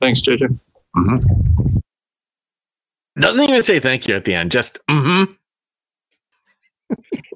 Thanks, 0.00 0.20
JJ. 0.20 0.58
Mm-hmm. 0.96 1.78
Doesn't 3.18 3.42
even 3.42 3.62
say 3.62 3.80
thank 3.80 4.06
you 4.06 4.14
at 4.14 4.24
the 4.26 4.34
end. 4.34 4.50
Just 4.50 4.78
mm-hmm. 4.88 5.32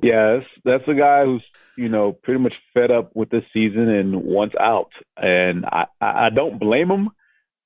Yeah, 0.03 0.39
that's, 0.39 0.47
that's 0.65 0.89
a 0.89 0.95
guy 0.95 1.25
who's 1.25 1.45
you 1.77 1.89
know 1.89 2.13
pretty 2.13 2.41
much 2.41 2.55
fed 2.73 2.91
up 2.91 3.11
with 3.15 3.31
this 3.31 3.45
season 3.53 3.89
and 3.89 4.23
wants 4.23 4.55
out, 4.59 4.91
and 5.17 5.65
I 5.67 5.87
I 6.01 6.31
don't 6.31 6.59
blame 6.59 6.91
him, 6.91 7.11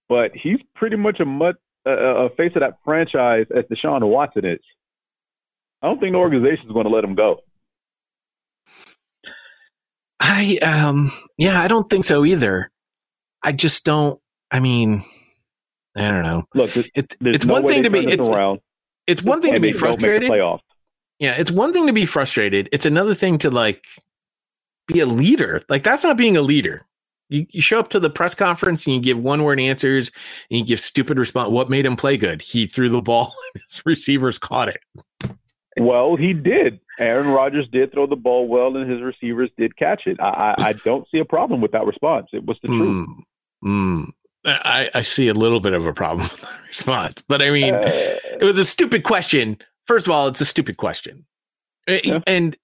but 0.09 0.33
he's 0.35 0.59
pretty 0.75 0.97
much 0.97 1.21
a 1.21 1.25
much 1.25 1.57
a, 1.87 1.91
a 1.91 2.31
face 2.31 2.53
of 2.57 2.61
that 2.61 2.79
franchise 2.85 3.47
as 3.57 3.65
Deshaun 3.65 4.07
Watson 4.09 4.45
is. 4.45 4.61
I 5.83 5.89
don't 5.89 6.01
think 6.01 6.13
the 6.13 6.19
organization 6.19 6.67
is 6.67 6.73
going 6.73 6.87
to 6.87 6.93
let 6.93 7.05
him 7.05 7.15
go. 7.15 7.41
I 10.19 10.57
um 10.59 11.13
yeah, 11.37 11.61
I 11.61 11.69
don't 11.69 11.89
think 11.89 12.05
so 12.05 12.25
either. 12.25 12.71
I 13.43 13.53
just 13.53 13.85
don't. 13.85 14.19
I 14.51 14.61
mean, 14.61 15.05
I 15.97 16.11
don't 16.11 16.23
know. 16.23 16.45
Look, 16.55 16.77
it, 16.77 17.17
it's 17.21 17.45
no 17.45 17.55
one 17.55 17.67
thing 17.67 17.83
to 17.83 17.91
be 17.91 18.07
it's, 18.07 18.29
around. 18.29 18.61
it's 19.07 19.23
one 19.23 19.43
thing 19.43 19.53
to 19.53 19.61
be 19.61 19.73
they 19.73 19.79
don't 19.79 20.01
make 20.01 20.01
the 20.01 20.07
frustrated. 20.07 20.31
playoffs. 20.31 20.61
Yeah, 21.25 21.37
it's 21.39 21.51
one 21.51 21.73
thing 21.73 21.87
to 21.87 21.93
be 21.95 22.05
frustrated. 22.05 22.69
It's 22.71 22.85
another 22.85 23.15
thing 23.15 23.39
to 23.39 23.51
like 23.51 23.87
be 24.87 25.01
a 25.01 25.07
leader. 25.07 25.63
Like 25.71 25.83
that's 25.83 26.05
not 26.05 26.19
being 26.19 26.37
a 26.37 26.43
leader. 26.43 26.83
You, 27.31 27.47
you 27.49 27.63
show 27.63 27.81
up 27.81 27.89
to 27.89 27.99
the 27.99 28.11
press 28.11 28.35
conference 28.35 28.87
and 28.87 28.95
you 28.95 29.01
give 29.01 29.19
one 29.19 29.43
word 29.43 29.59
answers 29.59 30.11
and 30.51 30.59
you 30.59 30.67
give 30.67 30.81
stupid 30.81 31.19
response. 31.19 31.51
What 31.51 31.71
made 31.71 31.87
him 31.87 31.97
play 31.97 32.19
good? 32.19 32.43
He 32.43 32.67
threw 32.67 32.91
the 32.91 33.01
ball 33.01 33.35
and 33.55 33.63
his 33.63 33.83
receivers 33.87 34.39
caught 34.39 34.69
it. 34.69 34.81
Well, 35.81 36.17
he 36.17 36.35
did. 36.35 36.79
Aaron 36.99 37.29
Rodgers 37.29 37.67
did 37.73 37.91
throw 37.93 38.07
the 38.07 38.17
ball 38.17 38.47
well, 38.47 38.77
and 38.77 38.89
his 38.89 39.01
receivers 39.01 39.51
did 39.57 39.77
catch 39.79 40.03
it. 40.05 40.21
I, 40.21 40.55
I, 40.59 40.69
I 40.69 40.73
don't 40.75 41.09
see 41.11 41.21
a 41.21 41.25
problem 41.25 41.63
with 41.63 41.73
that 41.73 41.87
response. 41.87 42.29
It 42.35 42.45
was 42.45 42.59
the 42.61 42.69
truth. 42.69 43.09
Mm, 43.65 44.11
I, 44.45 44.91
I 44.95 45.03
see 45.03 45.29
a 45.29 45.35
little 45.35 45.59
bit 45.59 45.73
of 45.73 45.87
a 45.87 45.95
problem 45.95 46.29
with 46.31 46.43
that 46.43 46.61
response, 46.69 47.25
but 47.27 47.41
I 47.41 47.51
mean, 47.51 47.75
it 47.75 48.45
was 48.45 48.59
a 48.59 48.65
stupid 48.65 49.05
question. 49.05 49.57
First 49.87 50.07
of 50.07 50.13
all, 50.13 50.29
it's 50.29 50.41
a 50.41 50.47
stupid 50.47 50.77
question. 50.77 51.25
Eh, 51.87 52.01
a- 52.05 52.23
And 52.27 52.57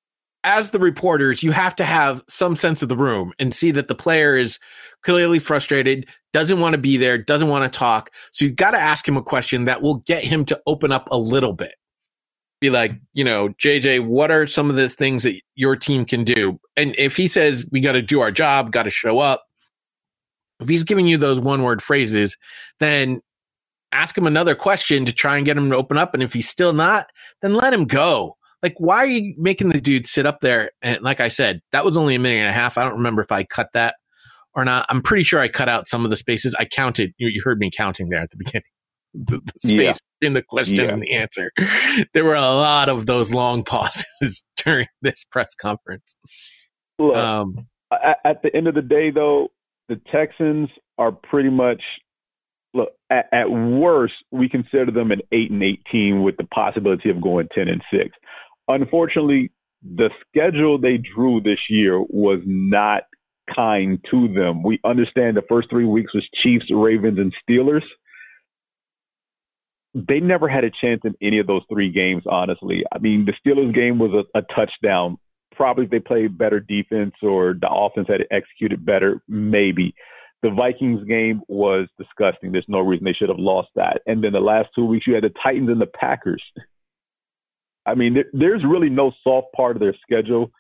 as 0.45 0.71
the 0.71 0.79
reporters, 0.79 1.43
you 1.43 1.53
have 1.53 1.77
to 1.77 1.85
have 1.85 2.23
some 2.29 2.57
sense 2.57 2.83
of 2.83 2.89
the 2.89 2.97
room 2.97 3.33
and 3.39 3.55
see 3.55 3.71
that 3.73 3.89
the 3.89 3.95
player 3.95 4.37
is 4.37 4.59
clearly 5.03 5.39
frustrated, 5.39 6.07
doesn't 6.33 6.61
want 6.61 6.73
to 6.73 6.79
be 6.79 6.97
there, 6.97 7.19
doesn't 7.19 7.49
want 7.49 7.71
to 7.71 7.79
talk. 7.79 8.11
So 8.33 8.45
you've 8.45 8.57
got 8.57 8.71
to 8.71 8.79
ask 8.79 9.07
him 9.07 9.17
a 9.17 9.23
question 9.23 9.67
that 9.67 9.83
will 9.83 9.97
get 9.97 10.25
him 10.25 10.45
to 10.47 10.61
open 10.67 10.93
up 10.93 11.09
a 11.11 11.19
little 11.19 11.53
bit. 11.53 11.75
Be 12.61 12.71
like, 12.71 12.93
you 13.15 13.25
know, 13.25 13.51
JJ, 13.51 14.07
what 14.07 14.31
are 14.31 14.47
some 14.47 14.71
of 14.71 14.77
the 14.77 14.89
things 14.89 15.23
that 15.25 15.41
your 15.55 15.77
team 15.77 16.05
can 16.05 16.25
do? 16.25 16.59
And 16.77 16.95
if 16.99 17.17
he 17.17 17.29
says 17.29 17.67
we 17.73 17.81
got 17.81 17.93
to 17.93 18.03
do 18.03 18.21
our 18.21 18.31
job, 18.31 18.73
got 18.73 18.83
to 18.85 18.91
show 18.91 19.19
up, 19.19 19.45
if 20.61 20.69
he's 20.69 20.85
giving 20.85 21.07
you 21.07 21.17
those 21.17 21.41
one 21.41 21.63
word 21.63 21.83
phrases, 21.83 22.37
then 22.79 23.21
ask 23.93 24.17
him 24.17 24.27
another 24.27 24.55
question 24.55 25.05
to 25.05 25.13
try 25.13 25.37
and 25.37 25.45
get 25.47 25.57
him 25.57 25.71
to 25.71 25.77
open 25.77 25.99
up. 25.99 26.15
And 26.15 26.23
if 26.23 26.33
he's 26.33 26.49
still 26.49 26.73
not, 26.73 27.07
then 27.43 27.55
let 27.55 27.73
him 27.75 27.85
go. 27.85 28.37
Like, 28.63 28.75
why 28.79 28.97
are 28.99 29.07
you 29.07 29.35
making 29.39 29.71
the 29.71 29.81
dude 29.81 30.07
sit 30.07 30.27
up 30.27 30.41
there? 30.41 30.71
And 30.83 31.01
like 31.03 31.21
I 31.21 31.29
said, 31.29 31.61
that 31.73 31.85
was 31.85 31.97
only 31.97 32.15
a 32.15 32.19
minute 32.19 32.37
and 32.41 32.49
a 32.49 32.53
half. 32.53 32.77
I 32.77 32.85
don't 32.85 32.97
remember 32.99 33.23
if 33.23 33.33
I 33.33 33.45
cut 33.45 33.71
that 33.75 33.95
or 34.55 34.65
not. 34.65 34.85
I'm 34.91 35.01
pretty 35.03 35.23
sure 35.25 35.41
I 35.41 35.49
cut 35.49 35.69
out 35.69 35.89
some 35.89 36.05
of 36.05 36.11
the 36.11 36.17
spaces. 36.17 36.55
I 36.59 36.67
counted. 36.67 37.13
You, 37.19 37.29
you 37.29 37.41
heard 37.45 37.59
me 37.59 37.71
counting 37.75 38.11
there 38.11 38.21
at 38.21 38.31
the 38.31 38.37
beginning. 38.37 38.65
The, 39.13 39.41
the 39.45 39.53
space 39.75 39.99
in 40.21 40.35
the 40.35 40.43
question 40.43 40.77
Yeah. 40.77 40.93
and 40.93 41.03
the 41.03 41.13
answer. 41.17 41.51
There 42.15 42.23
were 42.25 42.37
a 42.37 42.43
lot 42.43 42.89
of 42.89 43.07
those 43.07 43.35
long 43.35 43.65
pauses 43.65 44.45
during 44.65 44.87
this 45.03 45.25
press 45.25 45.53
conference. 45.57 46.15
Look, 47.01 47.17
Um, 47.17 47.67
at, 48.25 48.41
the 48.45 48.55
end 48.55 48.69
of 48.69 48.77
the 48.77 48.83
day, 48.83 49.11
though, 49.11 49.49
the 49.89 50.01
Texans 50.13 50.69
are 50.99 51.11
pretty 51.11 51.51
much. 51.51 51.83
At, 53.11 53.27
at 53.33 53.51
worst, 53.51 54.15
we 54.31 54.49
consider 54.49 54.91
them 54.93 55.11
an 55.11 55.21
eight 55.33 55.51
and 55.51 55.63
eighteen 55.63 56.23
with 56.23 56.37
the 56.37 56.45
possibility 56.45 57.11
of 57.11 57.21
going 57.21 57.49
ten 57.55 57.69
and 57.69 57.83
six. 57.93 58.17
Unfortunately, 58.69 59.51
the 59.83 60.11
schedule 60.29 60.79
they 60.79 60.99
drew 60.99 61.41
this 61.41 61.59
year 61.69 62.01
was 62.01 62.41
not 62.47 63.03
kind 63.55 63.99
to 64.11 64.29
them. 64.29 64.63
We 64.63 64.79
understand 64.85 65.37
the 65.37 65.43
first 65.49 65.71
three 65.71 65.87
weeks 65.87 66.15
was 66.15 66.29
Chiefs, 66.43 66.67
Ravens, 66.71 67.19
and 67.19 67.35
Steelers. 67.43 67.83
They 69.93 70.21
never 70.21 70.49
had 70.49 70.63
a 70.63 70.71
chance 70.71 71.01
in 71.03 71.15
any 71.21 71.41
of 71.41 71.49
those 71.49 71.63
three 71.69 71.91
games, 71.91 72.23
honestly. 72.31 72.85
I 72.95 72.99
mean, 72.99 73.27
the 73.27 73.33
Steelers 73.33 73.75
game 73.75 73.99
was 73.99 74.13
a, 74.13 74.39
a 74.39 74.43
touchdown. 74.55 75.17
Probably 75.57 75.87
they 75.87 75.99
played 75.99 76.39
better 76.39 76.61
defense 76.61 77.15
or 77.23 77.55
the 77.61 77.69
offense 77.69 78.07
had 78.09 78.21
executed 78.31 78.87
better, 78.87 79.21
maybe. 79.27 79.95
The 80.43 80.51
Vikings 80.51 81.07
game 81.07 81.43
was 81.49 81.87
disgusting. 81.99 82.53
There's 82.53 82.65
no 82.67 82.81
reason 82.81 83.05
they 83.05 83.13
should 83.13 83.29
have 83.29 83.39
lost 83.39 83.69
that. 83.77 84.01
And 84.07 84.25
then 84.25 84.33
the 84.33 84.41
last 84.41 84.71
two 84.75 84.87
weeks, 84.87 85.07
you 85.07 85.15
had 85.15 85.25
the 85.25 85.35
Titans 85.43 85.69
and 85.69 85.81
the 85.81 85.87
Packers. 85.87 86.43
I 87.85 87.95
mean, 87.95 88.15
there, 88.15 88.25
there's 88.33 88.65
really 88.65 88.89
no 88.89 89.13
soft 89.23 89.49
part 89.55 89.77
of 89.77 89.81
their 89.81 89.95
schedule. 90.03 90.51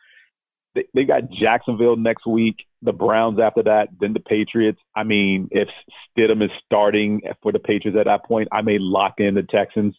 They, 0.75 0.85
they 0.95 1.05
got 1.05 1.31
Jacksonville 1.31 1.97
next 1.97 2.27
week, 2.27 2.57
the 2.83 2.93
Browns 2.93 3.39
after 3.41 3.63
that, 3.65 3.89
then 4.01 4.13
the 4.13 4.21
Patriots. 4.21 4.79
I 4.95 5.05
mean, 5.05 5.49
if 5.51 5.69
Stidham 6.17 6.45
is 6.45 6.51
starting 6.65 7.23
for 7.43 7.53
the 7.53 7.59
Patriots 7.59 7.99
at 7.99 8.07
that 8.07 8.25
point, 8.25 8.49
I 8.53 8.63
may 8.63 8.79
lock 8.79 9.15
in 9.19 9.35
the 9.35 9.43
Texans. 9.43 9.95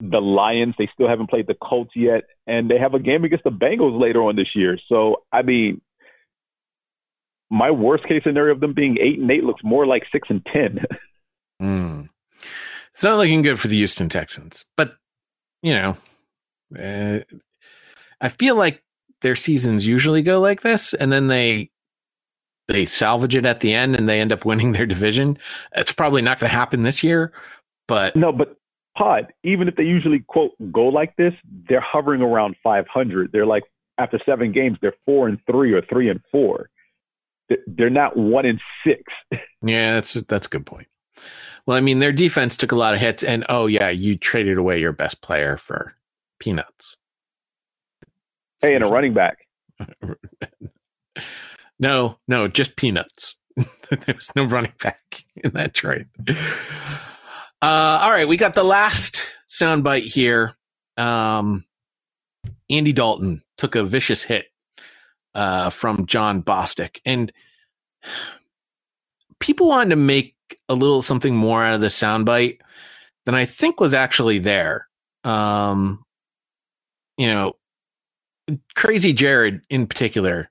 The 0.00 0.20
Lions, 0.20 0.74
they 0.78 0.90
still 0.92 1.08
haven't 1.08 1.30
played 1.30 1.46
the 1.46 1.54
Colts 1.54 1.92
yet, 1.96 2.24
and 2.46 2.70
they 2.70 2.78
have 2.78 2.92
a 2.92 3.00
game 3.00 3.24
against 3.24 3.44
the 3.44 3.50
Bengals 3.50 3.98
later 3.98 4.22
on 4.22 4.36
this 4.36 4.54
year. 4.54 4.78
So, 4.88 5.22
I 5.32 5.40
mean, 5.40 5.80
my 7.50 7.70
worst 7.70 8.04
case 8.04 8.22
scenario 8.24 8.54
of 8.54 8.60
them 8.60 8.74
being 8.74 8.98
eight 9.00 9.18
and 9.18 9.30
eight 9.30 9.44
looks 9.44 9.62
more 9.62 9.86
like 9.86 10.04
six 10.12 10.28
and 10.30 10.44
ten. 10.52 10.80
Mm. 11.62 12.08
It's 12.92 13.04
not 13.04 13.16
looking 13.16 13.42
good 13.42 13.58
for 13.58 13.68
the 13.68 13.76
Houston 13.76 14.08
Texans, 14.08 14.66
but 14.76 14.96
you 15.62 15.72
know, 15.72 15.96
uh, 16.78 17.20
I 18.20 18.28
feel 18.28 18.56
like 18.56 18.82
their 19.22 19.36
seasons 19.36 19.86
usually 19.86 20.22
go 20.22 20.40
like 20.40 20.62
this, 20.62 20.92
and 20.92 21.10
then 21.10 21.28
they 21.28 21.70
they 22.68 22.84
salvage 22.84 23.36
it 23.36 23.46
at 23.46 23.60
the 23.60 23.72
end 23.72 23.96
and 23.96 24.08
they 24.08 24.20
end 24.20 24.32
up 24.32 24.44
winning 24.44 24.72
their 24.72 24.86
division. 24.86 25.38
It's 25.74 25.92
probably 25.92 26.22
not 26.22 26.40
going 26.40 26.50
to 26.50 26.56
happen 26.56 26.82
this 26.82 27.02
year, 27.02 27.32
but 27.86 28.16
no, 28.16 28.32
but 28.32 28.56
Pod, 28.96 29.32
even 29.44 29.68
if 29.68 29.76
they 29.76 29.84
usually 29.84 30.20
quote 30.20 30.52
go 30.72 30.86
like 30.86 31.14
this, 31.16 31.34
they're 31.68 31.80
hovering 31.80 32.22
around 32.22 32.56
500. 32.62 33.30
They're 33.30 33.46
like 33.46 33.64
after 33.98 34.18
seven 34.24 34.52
games, 34.52 34.78
they're 34.80 34.94
four 35.04 35.28
and 35.28 35.38
three 35.50 35.72
or 35.72 35.82
three 35.82 36.08
and 36.08 36.20
four. 36.32 36.70
They're 37.66 37.90
not 37.90 38.16
one 38.16 38.46
in 38.46 38.60
six. 38.84 39.02
Yeah, 39.62 39.94
that's 39.94 40.12
that's 40.12 40.46
a 40.46 40.50
good 40.50 40.66
point. 40.66 40.86
Well, 41.66 41.76
I 41.76 41.80
mean, 41.80 41.98
their 41.98 42.12
defense 42.12 42.56
took 42.56 42.70
a 42.70 42.76
lot 42.76 42.94
of 42.94 43.00
hits, 43.00 43.24
and 43.24 43.44
oh 43.48 43.66
yeah, 43.66 43.88
you 43.88 44.16
traded 44.16 44.58
away 44.58 44.78
your 44.78 44.92
best 44.92 45.22
player 45.22 45.56
for 45.56 45.94
peanuts. 46.38 46.98
Hey, 48.60 48.76
and 48.76 48.84
a 48.84 48.88
running 48.88 49.12
back. 49.12 49.38
no, 51.80 52.18
no, 52.28 52.46
just 52.46 52.76
peanuts. 52.76 53.34
there 53.56 54.14
was 54.14 54.30
no 54.36 54.44
running 54.44 54.74
back 54.80 55.24
in 55.42 55.50
that 55.52 55.74
trade. 55.74 56.06
Uh, 56.28 57.98
all 58.02 58.10
right, 58.10 58.28
we 58.28 58.36
got 58.36 58.54
the 58.54 58.62
last 58.62 59.24
soundbite 59.48 60.04
here. 60.04 60.54
Um, 60.96 61.64
Andy 62.70 62.92
Dalton 62.92 63.42
took 63.56 63.74
a 63.74 63.82
vicious 63.82 64.22
hit 64.22 64.46
uh, 65.36 65.70
from 65.70 66.06
Jon 66.06 66.42
Bostic, 66.42 66.98
and 67.04 67.32
people 69.38 69.68
wanted 69.68 69.90
to 69.90 69.96
make 69.96 70.34
a 70.68 70.74
little 70.74 71.02
something 71.02 71.36
more 71.36 71.62
out 71.62 71.74
of 71.74 71.80
the 71.80 71.88
soundbite 71.88 72.58
than 73.26 73.34
I 73.34 73.44
think 73.44 73.78
was 73.78 73.94
actually 73.94 74.38
there. 74.38 74.88
Um, 75.24 76.04
you 77.18 77.26
know, 77.26 77.52
Crazy 78.74 79.12
Jared 79.12 79.60
in 79.68 79.86
particular 79.86 80.50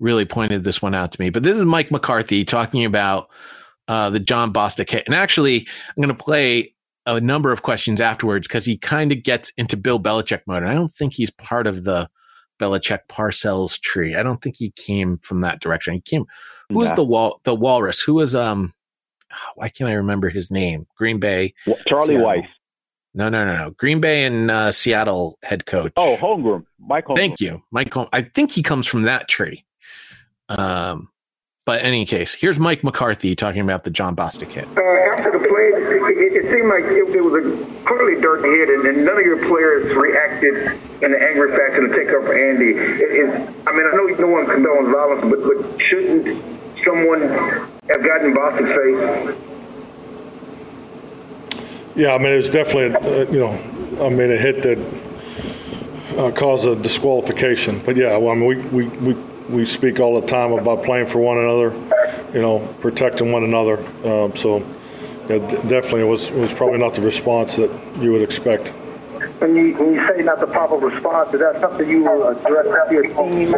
really 0.00 0.24
pointed 0.24 0.64
this 0.64 0.80
one 0.80 0.94
out 0.94 1.12
to 1.12 1.20
me. 1.20 1.30
But 1.30 1.42
this 1.42 1.56
is 1.56 1.64
Mike 1.64 1.90
McCarthy 1.90 2.44
talking 2.44 2.84
about 2.84 3.28
uh, 3.88 4.10
the 4.10 4.20
Jon 4.20 4.52
Bostic 4.52 4.90
hit. 4.90 5.04
And 5.06 5.14
actually, 5.14 5.60
I'm 5.88 6.02
going 6.02 6.08
to 6.08 6.24
play 6.24 6.74
a 7.06 7.20
number 7.20 7.52
of 7.52 7.62
questions 7.62 8.00
afterwards 8.00 8.48
because 8.48 8.64
he 8.64 8.78
kind 8.78 9.12
of 9.12 9.22
gets 9.22 9.52
into 9.56 9.76
Bill 9.76 10.00
Belichick 10.00 10.40
mode. 10.46 10.62
And 10.62 10.70
I 10.70 10.74
don't 10.74 10.94
think 10.94 11.12
he's 11.12 11.30
part 11.30 11.66
of 11.66 11.84
the 11.84 12.08
Belichick 12.60 13.00
Parcells 13.08 13.80
tree. 13.80 14.14
I 14.14 14.22
don't 14.22 14.40
think 14.42 14.56
he 14.56 14.70
came 14.70 15.18
from 15.18 15.40
that 15.42 15.60
direction. 15.60 15.94
He 15.94 16.00
came. 16.00 16.24
Who 16.70 16.76
was 16.76 16.92
the 16.94 17.04
wall? 17.04 17.40
The 17.44 17.54
Walrus? 17.54 18.00
Who 18.00 18.14
was 18.14 18.34
um? 18.34 18.72
Why 19.56 19.68
can't 19.68 19.90
I 19.90 19.94
remember 19.94 20.30
his 20.30 20.50
name? 20.50 20.86
Green 20.96 21.18
Bay. 21.18 21.54
Charlie 21.86 22.14
Seattle. 22.14 22.26
Weis. 22.26 22.46
No, 23.14 23.28
no, 23.28 23.44
no, 23.44 23.56
no. 23.56 23.70
Green 23.70 24.00
Bay 24.00 24.24
and 24.24 24.50
uh, 24.50 24.72
Seattle 24.72 25.38
head 25.42 25.66
coach. 25.66 25.92
Oh, 25.96 26.16
Holmgren. 26.20 26.64
Mike 26.80 27.06
Holmgren. 27.06 27.16
Thank 27.16 27.40
you, 27.40 27.62
Mike. 27.70 27.92
Holm- 27.92 28.08
I 28.12 28.22
think 28.22 28.50
he 28.50 28.62
comes 28.62 28.86
from 28.86 29.02
that 29.02 29.28
tree. 29.28 29.64
Um, 30.48 31.08
but 31.64 31.80
in 31.80 31.86
any 31.86 32.04
case, 32.04 32.34
here's 32.34 32.58
Mike 32.58 32.84
McCarthy 32.84 33.34
talking 33.34 33.60
about 33.60 33.84
the 33.84 33.90
Jon 33.90 34.14
Bostic 34.14 34.52
hit. 34.52 34.68
Uh, 34.76 34.82
after 35.16 35.30
the 35.32 35.38
play, 35.38 35.72
it, 35.72 36.44
it 36.44 36.52
seemed 36.52 36.68
like 36.68 36.84
it, 36.84 37.16
it 37.16 37.24
was 37.24 37.34
a 37.34 37.84
clearly 37.84 38.20
dirty 38.20 38.48
hit, 38.48 38.68
and, 38.68 38.86
and 38.86 39.04
none 39.04 39.16
of 39.16 39.24
your 39.24 39.38
players 39.48 39.94
reacted 39.96 40.54
in 41.02 41.14
an 41.14 41.22
angry 41.22 41.56
fashion 41.56 41.88
to 41.88 41.96
take 41.96 42.08
up 42.08 42.24
for 42.24 42.36
Andy. 42.36 42.72
It, 42.76 43.00
it, 43.00 43.30
I 43.66 43.72
mean, 43.72 43.86
I 43.86 43.96
know 43.96 44.06
no 44.06 44.28
one 44.28 44.46
condones 44.46 44.92
violence, 44.92 45.24
but, 45.24 45.42
but 45.42 45.80
shouldn't 45.80 46.42
someone 46.84 47.22
have 47.22 48.04
gotten 48.04 48.34
Bostic's 48.34 48.72
face? 48.76 49.40
Yeah, 51.96 52.14
I 52.14 52.18
mean, 52.18 52.32
it 52.32 52.36
was 52.36 52.50
definitely, 52.50 52.94
uh, 52.96 53.30
you 53.30 53.38
know, 53.38 54.04
I 54.04 54.08
mean, 54.10 54.30
a 54.32 54.36
hit 54.36 54.62
that 54.62 54.78
uh, 56.18 56.30
caused 56.32 56.66
a 56.66 56.74
disqualification. 56.76 57.80
But 57.84 57.96
yeah, 57.96 58.16
well, 58.16 58.32
I 58.32 58.34
mean, 58.34 58.46
we, 58.46 58.56
we, 58.56 59.12
we, 59.12 59.14
we 59.48 59.64
speak 59.64 60.00
all 60.00 60.18
the 60.20 60.26
time 60.26 60.52
about 60.52 60.82
playing 60.82 61.06
for 61.06 61.18
one 61.18 61.38
another, 61.38 61.72
you 62.32 62.40
know, 62.40 62.60
protecting 62.80 63.30
one 63.32 63.44
another. 63.44 63.78
Um, 64.06 64.34
so 64.34 64.58
yeah, 65.28 65.38
d- 65.38 65.56
definitely 65.68 66.02
it 66.02 66.04
was, 66.08 66.30
was 66.32 66.52
probably 66.52 66.78
not 66.78 66.94
the 66.94 67.00
response 67.02 67.56
that 67.56 67.70
you 68.00 68.12
would 68.12 68.22
expect. 68.22 68.68
When 69.38 69.56
you, 69.56 69.74
when 69.76 69.94
you 69.94 70.06
say 70.08 70.22
not 70.22 70.40
the 70.40 70.46
proper 70.46 70.76
response, 70.76 71.32
is 71.34 71.40
that 71.40 71.60
something 71.60 71.88
you 71.88 72.04
will 72.04 72.28
address 72.28 72.66
with 72.66 72.92
your 72.92 73.02
team? 73.04 73.54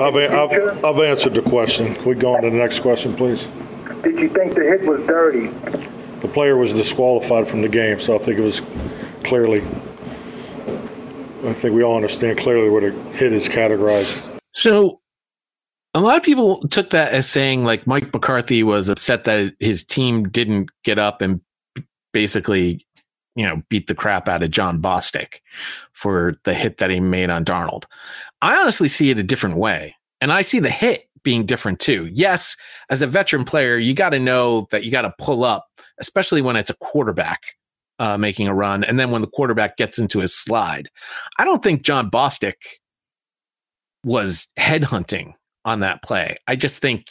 I've, 0.00 0.16
a- 0.16 0.32
I've, 0.36 0.84
I've 0.84 1.00
answered 1.00 1.34
the 1.34 1.42
question. 1.42 1.94
Can 1.94 2.04
we 2.04 2.14
go 2.14 2.34
on 2.34 2.42
to 2.42 2.50
the 2.50 2.56
next 2.56 2.80
question, 2.80 3.14
please? 3.14 3.48
Did 4.02 4.18
you 4.18 4.28
think 4.28 4.54
the 4.54 4.62
hit 4.62 4.82
was 4.82 5.04
dirty? 5.06 5.48
The 6.20 6.28
player 6.28 6.56
was 6.56 6.72
disqualified 6.72 7.48
from 7.48 7.62
the 7.62 7.68
game, 7.68 7.98
so 7.98 8.14
I 8.14 8.18
think 8.18 8.38
it 8.38 8.42
was 8.42 8.62
clearly, 9.24 9.62
I 11.44 11.52
think 11.52 11.74
we 11.74 11.82
all 11.82 11.96
understand 11.96 12.38
clearly 12.38 12.68
what 12.70 12.82
a 12.84 12.90
hit 13.12 13.32
is 13.32 13.48
categorized. 13.48 14.22
So 14.52 15.00
a 15.94 16.00
lot 16.00 16.16
of 16.16 16.24
people 16.24 16.60
took 16.68 16.90
that 16.90 17.12
as 17.12 17.28
saying 17.28 17.64
like 17.64 17.86
Mike 17.86 18.12
McCarthy 18.12 18.62
was 18.62 18.88
upset 18.88 19.24
that 19.24 19.54
his 19.60 19.84
team 19.84 20.24
didn't 20.24 20.70
get 20.82 20.98
up 20.98 21.22
and 21.22 21.40
basically, 22.12 22.84
you 23.36 23.44
know, 23.44 23.62
beat 23.68 23.86
the 23.86 23.94
crap 23.94 24.28
out 24.28 24.42
of 24.42 24.50
Jon 24.50 24.82
Bostic 24.82 25.40
for 25.92 26.34
the 26.44 26.52
hit 26.52 26.78
that 26.78 26.90
he 26.90 26.98
made 26.98 27.30
on 27.30 27.44
Darnold. 27.44 27.84
I 28.42 28.56
honestly 28.60 28.88
see 28.88 29.10
it 29.10 29.18
a 29.18 29.22
different 29.22 29.56
way. 29.56 29.94
And 30.20 30.32
I 30.32 30.42
see 30.42 30.58
the 30.58 30.70
hit 30.70 31.08
being 31.22 31.46
different 31.46 31.78
too. 31.78 32.10
Yes, 32.12 32.56
as 32.90 33.00
a 33.00 33.06
veteran 33.06 33.44
player, 33.44 33.78
you 33.78 33.94
got 33.94 34.10
to 34.10 34.18
know 34.18 34.66
that 34.70 34.84
you 34.84 34.90
got 34.90 35.02
to 35.02 35.14
pull 35.18 35.44
up, 35.44 35.66
especially 35.98 36.42
when 36.42 36.56
it's 36.56 36.70
a 36.70 36.76
quarterback 36.76 37.40
uh, 38.00 38.18
making 38.18 38.48
a 38.48 38.54
run. 38.54 38.82
And 38.82 38.98
then 38.98 39.10
when 39.10 39.22
the 39.22 39.28
quarterback 39.28 39.76
gets 39.76 39.98
into 39.98 40.18
his 40.18 40.34
slide, 40.34 40.88
I 41.38 41.44
don't 41.44 41.62
think 41.62 41.82
Jon 41.82 42.10
Bostic 42.10 42.54
was 44.04 44.48
headhunting 44.58 45.34
on 45.64 45.80
that 45.80 46.02
play. 46.02 46.36
I 46.46 46.56
just 46.56 46.80
think 46.80 47.06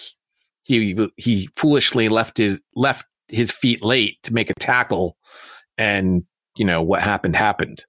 he 0.64 1.10
he 1.18 1.50
foolishly 1.56 2.10
left 2.10 2.38
his 2.38 2.62
left 2.76 3.06
his 3.28 3.52
feet 3.52 3.84
late 3.84 4.22
to 4.24 4.34
make 4.34 4.50
a 4.50 4.54
tackle, 4.56 5.18
and 5.78 6.24
you 6.56 6.66
know 6.66 6.82
what 6.82 7.02
happened 7.02 7.36
happened. 7.36 7.86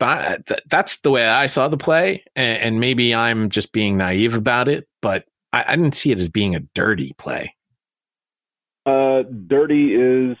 But 0.00 0.46
th- 0.46 0.62
that's 0.68 1.00
the 1.00 1.10
way 1.10 1.26
I 1.26 1.46
saw 1.46 1.68
the 1.68 1.76
play, 1.76 2.24
and, 2.34 2.62
and, 2.62 2.80
maybe 2.80 3.14
I'm 3.14 3.48
just 3.48 3.72
being 3.72 3.96
naive 3.96 4.34
about 4.34 4.66
it. 4.66 4.88
But 5.00 5.24
I, 5.52 5.64
I 5.68 5.76
didn't 5.76 5.94
see 5.94 6.10
it 6.10 6.18
as 6.18 6.28
being 6.28 6.56
a 6.56 6.60
dirty 6.74 7.14
play. 7.16 7.54
Uh, 8.84 9.22
dirty 9.46 9.94
is, 9.94 10.36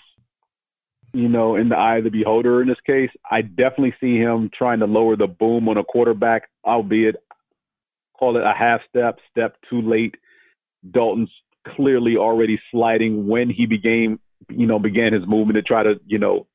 you 1.12 1.28
know, 1.28 1.54
in 1.54 1.68
the 1.68 1.76
eye 1.76 1.98
of 1.98 2.04
the 2.04 2.10
beholder 2.10 2.60
in 2.60 2.68
this 2.68 2.80
case. 2.84 3.10
I 3.30 3.42
definitely 3.42 3.94
see 4.00 4.18
him 4.18 4.50
trying 4.52 4.80
to 4.80 4.86
lower 4.86 5.16
the 5.16 5.28
boom 5.28 5.68
on 5.68 5.78
a 5.78 5.84
quarterback, 5.84 6.50
albeit 6.66 7.16
call 8.18 8.36
it 8.36 8.42
a 8.42 8.54
half 8.56 8.80
step, 8.88 9.18
step 9.30 9.56
too 9.68 9.82
late. 9.82 10.14
Dalton's 10.90 11.30
clearly 11.76 12.16
already 12.16 12.60
sliding 12.70 13.26
when 13.26 13.50
he 13.50 13.66
began, 13.66 14.18
you 14.48 14.66
know, 14.66 14.78
began 14.78 15.12
his 15.12 15.26
movement 15.26 15.56
to 15.56 15.62
try 15.62 15.82
to, 15.82 15.94
you 16.06 16.18
know, 16.18 16.46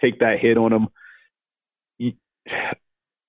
take 0.00 0.20
that 0.20 0.38
hit 0.40 0.56
on 0.56 0.72
him. 0.72 0.88
He, 1.98 2.16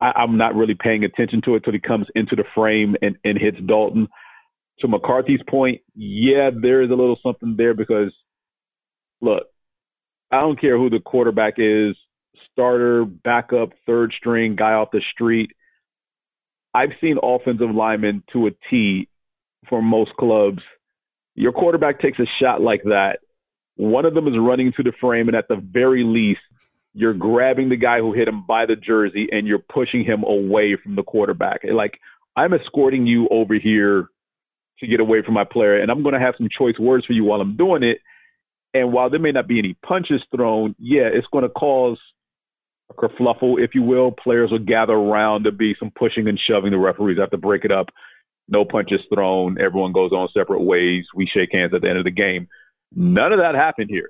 I, 0.01 0.23
am 0.23 0.37
not 0.37 0.55
really 0.55 0.75
paying 0.75 1.03
attention 1.03 1.41
to 1.45 1.55
it 1.55 1.63
till 1.63 1.73
he 1.73 1.79
comes 1.79 2.07
into 2.15 2.35
the 2.35 2.43
frame 2.55 2.95
and, 3.01 3.17
and 3.23 3.37
hits 3.37 3.57
Dalton. 3.65 4.07
To 4.79 4.87
McCarthy's 4.87 5.41
point, 5.47 5.81
yeah, 5.95 6.49
there 6.49 6.81
is 6.81 6.89
a 6.89 6.95
little 6.95 7.19
something 7.21 7.55
there 7.57 7.75
because, 7.75 8.11
look, 9.21 9.43
I 10.31 10.39
don't 10.39 10.59
care 10.59 10.79
who 10.79 10.89
the 10.89 10.99
quarterback 10.99 11.55
is, 11.57 11.95
starter, 12.51 13.05
backup, 13.05 13.69
third 13.85 14.13
string, 14.17 14.55
guy 14.55 14.73
off 14.73 14.89
the 14.91 15.01
street 15.13 15.51
I've 16.73 16.89
seen 16.99 17.17
offensive 17.21 17.69
linemen 17.73 18.23
to 18.33 18.47
a 18.47 18.51
T 18.69 19.07
for 19.69 19.81
most 19.81 20.11
clubs. 20.19 20.59
Your 21.35 21.51
quarterback 21.51 21.99
takes 21.99 22.19
a 22.19 22.25
shot 22.41 22.61
like 22.61 22.83
that. 22.83 23.19
One 23.75 24.05
of 24.05 24.13
them 24.13 24.27
is 24.27 24.35
running 24.37 24.71
to 24.77 24.83
the 24.83 24.93
frame, 24.99 25.27
and 25.27 25.37
at 25.37 25.47
the 25.47 25.55
very 25.55 26.03
least, 26.03 26.41
you're 26.93 27.13
grabbing 27.13 27.69
the 27.69 27.75
guy 27.75 27.99
who 27.99 28.13
hit 28.13 28.27
him 28.27 28.45
by 28.47 28.65
the 28.67 28.75
jersey 28.75 29.27
and 29.31 29.47
you're 29.47 29.57
pushing 29.57 30.03
him 30.03 30.23
away 30.23 30.77
from 30.81 30.95
the 30.95 31.01
quarterback. 31.01 31.61
Like, 31.63 31.99
I'm 32.35 32.53
escorting 32.53 33.07
you 33.07 33.27
over 33.31 33.55
here 33.55 34.09
to 34.79 34.87
get 34.87 34.99
away 34.99 35.23
from 35.23 35.33
my 35.33 35.43
player, 35.43 35.81
and 35.81 35.89
I'm 35.89 36.03
going 36.03 36.13
to 36.13 36.19
have 36.19 36.35
some 36.37 36.49
choice 36.55 36.77
words 36.79 37.05
for 37.05 37.13
you 37.13 37.23
while 37.23 37.41
I'm 37.41 37.57
doing 37.57 37.83
it. 37.83 37.97
And 38.75 38.91
while 38.91 39.09
there 39.09 39.19
may 39.19 39.31
not 39.31 39.47
be 39.47 39.59
any 39.59 39.75
punches 39.85 40.21
thrown, 40.35 40.75
yeah, 40.79 41.09
it's 41.11 41.27
going 41.31 41.43
to 41.43 41.49
cause 41.49 41.99
a 42.89 42.93
kerfluffle, 42.93 43.63
if 43.63 43.71
you 43.73 43.83
will. 43.83 44.11
Players 44.11 44.51
will 44.51 44.59
gather 44.59 44.93
around 44.93 45.43
to 45.43 45.51
be 45.51 45.75
some 45.79 45.91
pushing 45.97 46.27
and 46.27 46.39
shoving. 46.47 46.71
The 46.71 46.77
referees 46.77 47.19
have 47.19 47.31
to 47.31 47.37
break 47.37 47.65
it 47.65 47.71
up. 47.71 47.87
No 48.47 48.65
punches 48.65 48.99
thrown. 49.13 49.57
Everyone 49.59 49.93
goes 49.93 50.11
on 50.11 50.27
separate 50.37 50.61
ways. 50.61 51.05
We 51.15 51.29
shake 51.33 51.49
hands 51.51 51.73
at 51.73 51.81
the 51.81 51.89
end 51.89 51.97
of 51.97 52.03
the 52.03 52.11
game. 52.11 52.47
None 52.95 53.31
of 53.31 53.39
that 53.39 53.55
happened 53.55 53.89
here. 53.89 54.09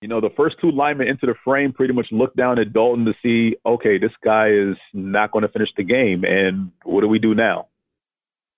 You 0.00 0.08
know, 0.08 0.20
the 0.20 0.30
first 0.36 0.56
two 0.60 0.72
linemen 0.72 1.06
into 1.06 1.26
the 1.26 1.34
frame 1.44 1.72
pretty 1.72 1.94
much 1.94 2.08
looked 2.10 2.36
down 2.36 2.58
at 2.58 2.72
Dalton 2.72 3.04
to 3.04 3.12
see, 3.22 3.56
okay, 3.64 3.98
this 3.98 4.10
guy 4.24 4.48
is 4.48 4.76
not 4.92 5.30
going 5.30 5.42
to 5.42 5.48
finish 5.48 5.68
the 5.76 5.84
game, 5.84 6.24
and 6.24 6.72
what 6.82 7.02
do 7.02 7.08
we 7.08 7.20
do 7.20 7.36
now? 7.36 7.68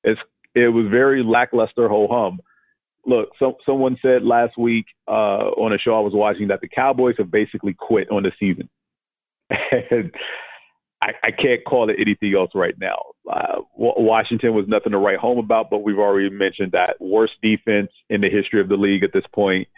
It's 0.02 0.20
it 0.54 0.72
was 0.72 0.86
very 0.90 1.22
lackluster 1.22 1.88
ho 1.88 2.08
hum 2.10 2.40
look, 3.06 3.30
so, 3.38 3.56
someone 3.66 3.96
said 4.02 4.22
last 4.22 4.58
week 4.58 4.86
uh, 5.08 5.50
on 5.56 5.72
a 5.72 5.78
show 5.78 5.96
I 5.96 6.00
was 6.00 6.12
watching 6.14 6.48
that 6.48 6.60
the 6.60 6.68
Cowboys 6.68 7.16
have 7.18 7.30
basically 7.30 7.74
quit 7.74 8.10
on 8.10 8.22
the 8.22 8.32
season. 8.38 8.68
and 9.90 10.12
I, 11.04 11.12
I 11.22 11.30
can't 11.30 11.64
call 11.66 11.90
it 11.90 11.96
anything 11.98 12.34
else 12.36 12.50
right 12.54 12.74
now. 12.80 12.98
Uh, 13.30 13.60
Washington 13.76 14.54
was 14.54 14.66
nothing 14.68 14.92
to 14.92 14.98
write 14.98 15.18
home 15.18 15.38
about, 15.38 15.68
but 15.70 15.82
we've 15.82 15.98
already 15.98 16.30
mentioned 16.30 16.72
that 16.72 16.96
worst 16.98 17.34
defense 17.42 17.90
in 18.08 18.22
the 18.22 18.30
history 18.30 18.60
of 18.60 18.68
the 18.68 18.76
league 18.76 19.04
at 19.04 19.12
this 19.12 19.24
point. 19.34 19.68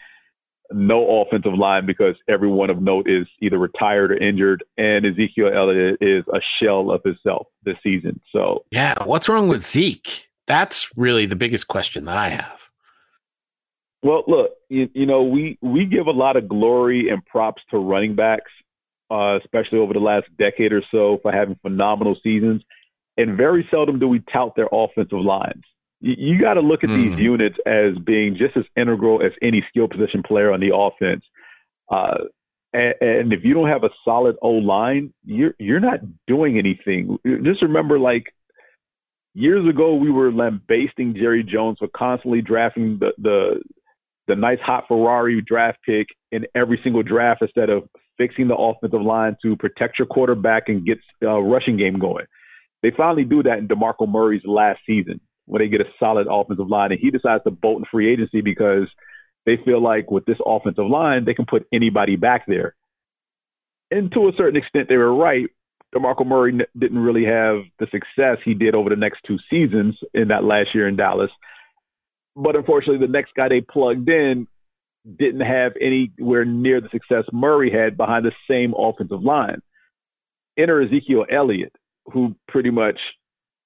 No 0.73 1.23
offensive 1.23 1.55
line 1.55 1.87
because 1.87 2.17
everyone 2.29 2.71
of 2.71 2.83
note 2.83 3.09
is 3.09 3.27
either 3.41 3.59
retired 3.59 4.11
or 4.11 4.17
injured, 4.17 4.65
and 4.77 5.07
Ezekiel 5.07 5.51
Elliott 5.55 5.99
is 6.01 6.25
a 6.33 6.41
shell 6.61 6.91
of 6.91 7.03
himself 7.05 7.47
this 7.65 7.77
season. 7.85 8.21
So, 8.33 8.65
yeah, 8.73 8.95
what's 9.05 9.29
wrong 9.29 9.47
with 9.47 9.65
Zeke? 9.65 10.29
That's 10.49 10.91
really 10.97 11.27
the 11.27 11.37
biggest 11.37 11.69
question 11.69 12.05
that 12.07 12.17
I 12.17 12.31
have. 12.31 12.66
Well, 14.03 14.25
look, 14.29 14.51
you, 14.69 14.89
you 14.95 15.07
know, 15.07 15.25
we 15.25 15.59
we 15.63 15.87
give 15.87 16.07
a 16.07 16.13
lot 16.13 16.37
of 16.37 16.49
glory 16.49 17.09
and 17.09 17.25
props 17.25 17.63
to 17.71 17.79
running 17.79 18.15
backs 18.15 18.51
uh, 19.11 19.39
especially 19.39 19.79
over 19.79 19.93
the 19.93 20.01
last 20.01 20.27
decade 20.39 20.73
or 20.73 20.83
so, 20.91 21.19
for 21.23 21.33
having 21.33 21.57
phenomenal 21.63 22.17
seasons. 22.23 22.63
And 23.17 23.37
very 23.37 23.67
seldom 23.71 23.99
do 23.99 24.09
we 24.09 24.23
tout 24.33 24.55
their 24.57 24.69
offensive 24.73 25.19
lines. 25.19 25.63
You, 26.01 26.15
you 26.19 26.41
got 26.41 26.55
to 26.55 26.61
look 26.61 26.85
at 26.85 26.91
mm. 26.91 27.11
these 27.11 27.23
units 27.23 27.57
as 27.67 27.97
being 28.05 28.37
just 28.37 28.57
as 28.57 28.65
integral 28.77 29.25
as 29.25 29.33
any 29.41 29.65
skill 29.69 29.89
position 29.89 30.23
player 30.23 30.53
on 30.53 30.61
the 30.61 30.75
offense. 30.75 31.25
Uh, 31.91 32.25
and, 32.73 32.95
and 33.01 33.33
if 33.33 33.41
you 33.43 33.55
don't 33.55 33.69
have 33.69 33.85
a 33.85 33.91
solid 34.05 34.37
O 34.43 34.51
line, 34.51 35.15
you're 35.25 35.55
you're 35.59 35.81
not 35.81 36.01
doing 36.27 36.59
anything. 36.59 37.17
Just 37.43 37.63
remember, 37.63 37.99
like 37.99 38.25
years 39.35 39.67
ago, 39.69 39.95
we 39.95 40.11
were 40.11 40.33
lambasting 40.33 41.15
Jerry 41.15 41.43
Jones 41.43 41.79
for 41.79 41.89
constantly 41.97 42.43
drafting 42.43 42.99
the 42.99 43.13
the 43.17 43.63
the 44.29 44.37
nice 44.37 44.59
hot 44.61 44.85
Ferrari 44.89 45.41
draft 45.41 45.79
pick 45.85 46.09
in 46.33 46.47
every 46.55 46.81
single 46.83 47.03
draft 47.03 47.43
instead 47.43 47.71
of 47.71 47.89
fixing 48.19 48.49
the 48.49 48.57
offensive 48.57 49.03
line 49.03 49.37
to 49.43 49.57
protect 49.57 49.99
your 49.99 50.07
quarterback 50.07 50.65
and 50.69 50.87
get 50.87 50.99
a 51.23 51.29
uh, 51.29 51.39
rushing 51.39 51.77
game 51.77 51.99
going. 51.99 52.25
They 52.83 52.91
finally 52.97 53.25
do 53.25 53.43
that 53.43 53.59
in 53.59 53.69
DeMarco 53.69 54.09
Murray's 54.09 54.43
last 54.45 54.81
season 54.87 55.21
when 55.47 55.63
they 55.63 55.69
get 55.69 55.81
a 55.81 55.91
solid 55.99 56.27
offensive 56.31 56.69
line, 56.69 56.93
and 56.93 57.01
he 57.01 57.11
decides 57.11 57.45
to 57.45 57.51
bolt 57.51 57.79
in 57.79 57.85
free 57.91 58.13
agency 58.13 58.41
because 58.41 58.89
they 59.45 59.57
feel 59.65 59.83
like 59.83 60.11
with 60.11 60.25
this 60.27 60.39
offensive 60.45 60.87
line, 60.87 61.25
they 61.25 61.35
can 61.35 61.47
put 61.47 61.67
anybody 61.73 62.17
back 62.17 62.45
there. 62.47 62.75
And 63.91 64.11
to 64.13 64.29
a 64.29 64.33
certain 64.37 64.57
extent, 64.57 64.89
they 64.89 64.97
were 64.97 65.15
right. 65.15 65.47
DeMarco 65.95 66.27
Murray 66.27 66.59
didn't 66.79 66.99
really 66.99 67.25
have 67.25 67.63
the 67.79 67.87
success 67.93 68.39
he 68.45 68.55
did 68.55 68.75
over 68.75 68.91
the 68.91 68.97
next 68.97 69.21
two 69.27 69.39
seasons 69.49 69.97
in 70.13 70.29
that 70.29 70.45
last 70.45 70.75
year 70.75 70.89
in 70.89 70.97
Dallas. 70.97 71.31
But 72.37 72.55
unfortunately, 72.55 73.05
the 73.05 73.11
next 73.11 73.33
guy 73.35 73.49
they 73.49 73.63
plugged 73.63 74.09
in 74.09 74.47
didn't 75.19 75.41
have 75.41 75.73
anywhere 75.81 76.45
near 76.45 76.81
the 76.81 76.89
success 76.91 77.25
Murray 77.33 77.71
had 77.71 77.97
behind 77.97 78.25
the 78.25 78.33
same 78.49 78.75
offensive 78.77 79.23
line. 79.23 79.63
Enter 80.59 80.83
Ezekiel 80.83 81.25
Elliott, 81.33 81.73
who 82.07 82.35
pretty 82.49 82.71
much, 82.71 82.99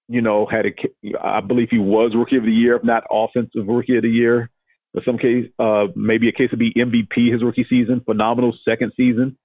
you 0.09 0.21
know, 0.21 0.47
had 0.47 0.67
a, 0.67 1.19
I 1.21 1.41
believe 1.41 1.69
he 1.71 1.79
was 1.79 2.13
rookie 2.15 2.37
of 2.37 2.45
the 2.45 2.53
year, 2.53 2.77
if 2.77 2.85
not 2.85 3.05
offensive 3.11 3.67
rookie 3.67 3.97
of 3.97 4.03
the 4.03 4.09
year. 4.09 4.51
In 4.95 5.03
some 5.05 5.19
case, 5.19 5.47
uh, 5.59 5.87
maybe 5.95 6.29
a 6.29 6.33
case 6.33 6.53
of 6.53 6.59
be 6.59 6.73
MVP 6.77 7.33
his 7.33 7.43
rookie 7.43 7.67
season, 7.69 8.03
phenomenal 8.05 8.53
second 8.69 8.93
season, 8.97 9.39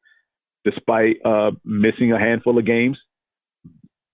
despite 0.64 1.18
uh, 1.24 1.52
missing 1.64 2.12
a 2.12 2.20
handful 2.20 2.58
of 2.58 2.66
games. 2.66 2.98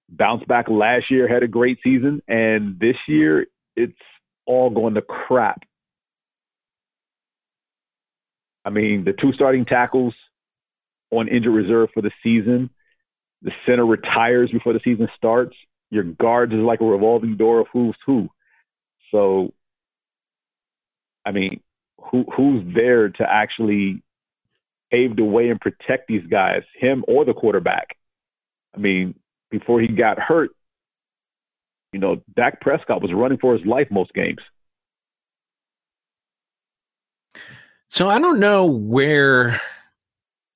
Bounced 0.09 0.45
back 0.45 0.67
last 0.69 1.05
year, 1.09 1.29
had 1.33 1.41
a 1.41 1.47
great 1.47 1.79
season, 1.83 2.21
and 2.27 2.77
this 2.79 2.97
year 3.07 3.47
it's 3.77 3.93
all 4.51 4.69
going 4.69 4.95
to 4.95 5.01
crap 5.01 5.63
I 8.63 8.69
mean, 8.69 9.03
the 9.03 9.13
two 9.13 9.33
starting 9.33 9.65
tackles 9.65 10.13
on 11.09 11.27
injured 11.27 11.53
reserve 11.53 11.89
for 11.93 12.01
the 12.01 12.11
season. 12.23 12.69
The 13.41 13.51
center 13.65 13.85
retires 13.85 14.51
before 14.51 14.73
the 14.73 14.81
season 14.83 15.07
starts. 15.17 15.55
Your 15.89 16.03
guards 16.03 16.53
is 16.53 16.59
like 16.59 16.81
a 16.81 16.85
revolving 16.85 17.37
door 17.37 17.59
of 17.59 17.67
who's 17.73 17.95
who. 18.05 18.29
So, 19.11 19.51
I 21.25 21.31
mean, 21.31 21.61
who 21.99 22.25
who's 22.35 22.63
there 22.73 23.09
to 23.09 23.23
actually 23.27 24.03
pave 24.91 25.15
the 25.15 25.23
way 25.23 25.49
and 25.49 25.59
protect 25.59 26.07
these 26.07 26.25
guys, 26.29 26.61
him 26.79 27.03
or 27.07 27.25
the 27.25 27.33
quarterback? 27.33 27.97
I 28.75 28.79
mean, 28.79 29.15
before 29.49 29.81
he 29.81 29.87
got 29.87 30.19
hurt, 30.19 30.51
you 31.93 31.99
know, 31.99 32.21
Dak 32.35 32.61
Prescott 32.61 33.01
was 33.01 33.11
running 33.13 33.37
for 33.37 33.55
his 33.55 33.65
life 33.65 33.87
most 33.91 34.13
games. 34.13 34.39
So 37.87 38.09
I 38.09 38.19
don't 38.19 38.39
know 38.39 38.65
where 38.65 39.59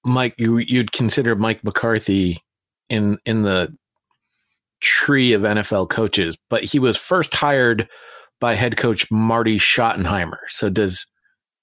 Mike 0.06 0.36
you 0.38 0.58
you'd 0.58 0.94
consider 0.94 1.36
Mike 1.36 1.64
McCarthy 1.64 2.42
in 2.90 3.18
in 3.26 3.42
the 3.42 3.76
tree 4.80 5.34
of 5.34 5.42
NFL 5.42 5.90
coaches, 5.90 6.38
but 6.50 6.64
he 6.64 6.80
was 6.80 6.96
first 6.96 7.34
hired 7.34 7.90
by 8.40 8.56
head 8.56 8.78
coach 8.78 9.10
Marty 9.12 9.58
Schottenheimer. 9.58 10.38
So 10.48 10.70
does 10.70 11.08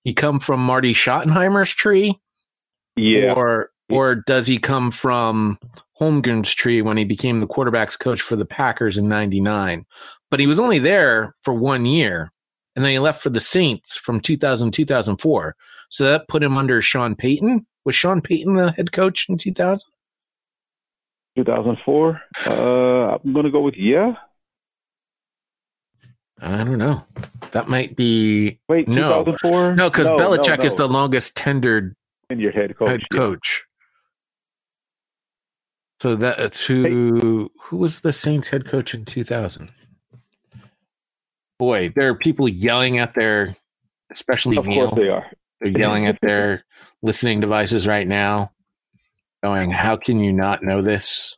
he 0.05 0.13
come 0.13 0.41
from 0.41 0.61
Marty 0.61 0.93
Schottenheimer's 0.93 1.73
tree? 1.73 2.21
Yeah. 2.97 3.33
Or 3.33 3.71
or 3.89 4.17
does 4.17 4.47
he 4.47 4.59
come 4.59 4.91
from 4.91 5.59
Holmgren's 6.03 6.53
tree 6.53 6.83
when 6.83 6.97
he 6.97 7.05
became 7.05 7.39
the 7.39 7.47
quarterbacks 7.47 7.99
coach 7.99 8.21
for 8.21 8.35
the 8.35 8.45
Packers 8.45 8.99
in 8.99 9.09
99? 9.09 9.87
But 10.31 10.41
he 10.41 10.49
was 10.49 10.59
only 10.59 10.81
there 10.81 11.37
for 11.43 11.55
one 11.55 11.87
year 11.87 12.33
and 12.75 12.85
then 12.85 12.93
he 12.93 12.99
left 12.99 13.23
for 13.23 13.31
the 13.31 13.41
Saints 13.41 13.97
from 13.97 14.21
2000 14.21 14.73
2004. 14.73 15.57
So 15.91 16.05
that 16.05 16.29
put 16.29 16.43
him 16.43 16.57
under 16.57 16.81
Sean 16.83 17.15
Payton. 17.15 17.67
Was 17.85 17.95
Sean 17.95 18.21
Payton 18.21 18.55
the 18.55 18.73
head 18.73 18.93
coach 18.93 19.27
in 19.29 19.39
2000? 19.39 19.89
2004. 21.37 22.21
Uh, 22.47 22.51
I'm 22.53 23.33
going 23.33 23.45
to 23.45 23.51
go 23.51 23.61
with 23.61 23.75
yeah. 23.77 24.15
I 26.41 26.65
don't 26.65 26.79
know. 26.79 27.05
That 27.53 27.69
might 27.69 27.95
be 27.95 28.59
wait 28.69 28.89
no 28.89 29.25
2004. 29.25 29.77
No, 29.77 29.89
because 29.89 30.09
no, 30.09 30.17
Belichick 30.17 30.49
no, 30.49 30.57
no. 30.57 30.65
is 30.65 30.75
the 30.75 30.89
longest 30.89 31.37
tendered 31.37 31.95
and 32.31 32.41
your 32.41 32.51
head 32.51 32.77
coach. 32.77 32.89
Head 32.89 33.03
coach. 33.13 33.65
So 36.03 36.17
that's 36.17 36.67
to 36.67 36.83
hey. 36.83 36.91
who 37.63 37.77
was 37.77 38.01
the 38.01 38.13
Saints 38.13 38.49
head 38.49 38.67
coach 38.67 38.93
in 38.93 39.05
2000? 39.05 39.71
boy, 41.63 41.93
there 41.95 42.09
are 42.09 42.15
people 42.17 42.49
yelling 42.49 42.99
at 42.99 43.15
their, 43.15 43.55
especially 44.11 44.57
of 44.57 44.67
Neil. 44.67 44.89
course 44.89 44.99
they 45.01 45.09
are. 45.09 45.25
They're 45.61 45.79
yelling 45.79 46.09
at 46.09 46.19
their 46.21 46.65
listening 47.03 47.39
devices 47.39 47.87
right 47.87 48.05
now, 48.05 48.51
going, 49.45 49.71
"How 49.71 49.95
can 49.95 50.19
you 50.19 50.33
not 50.33 50.65
know 50.65 50.83
this? 50.83 51.37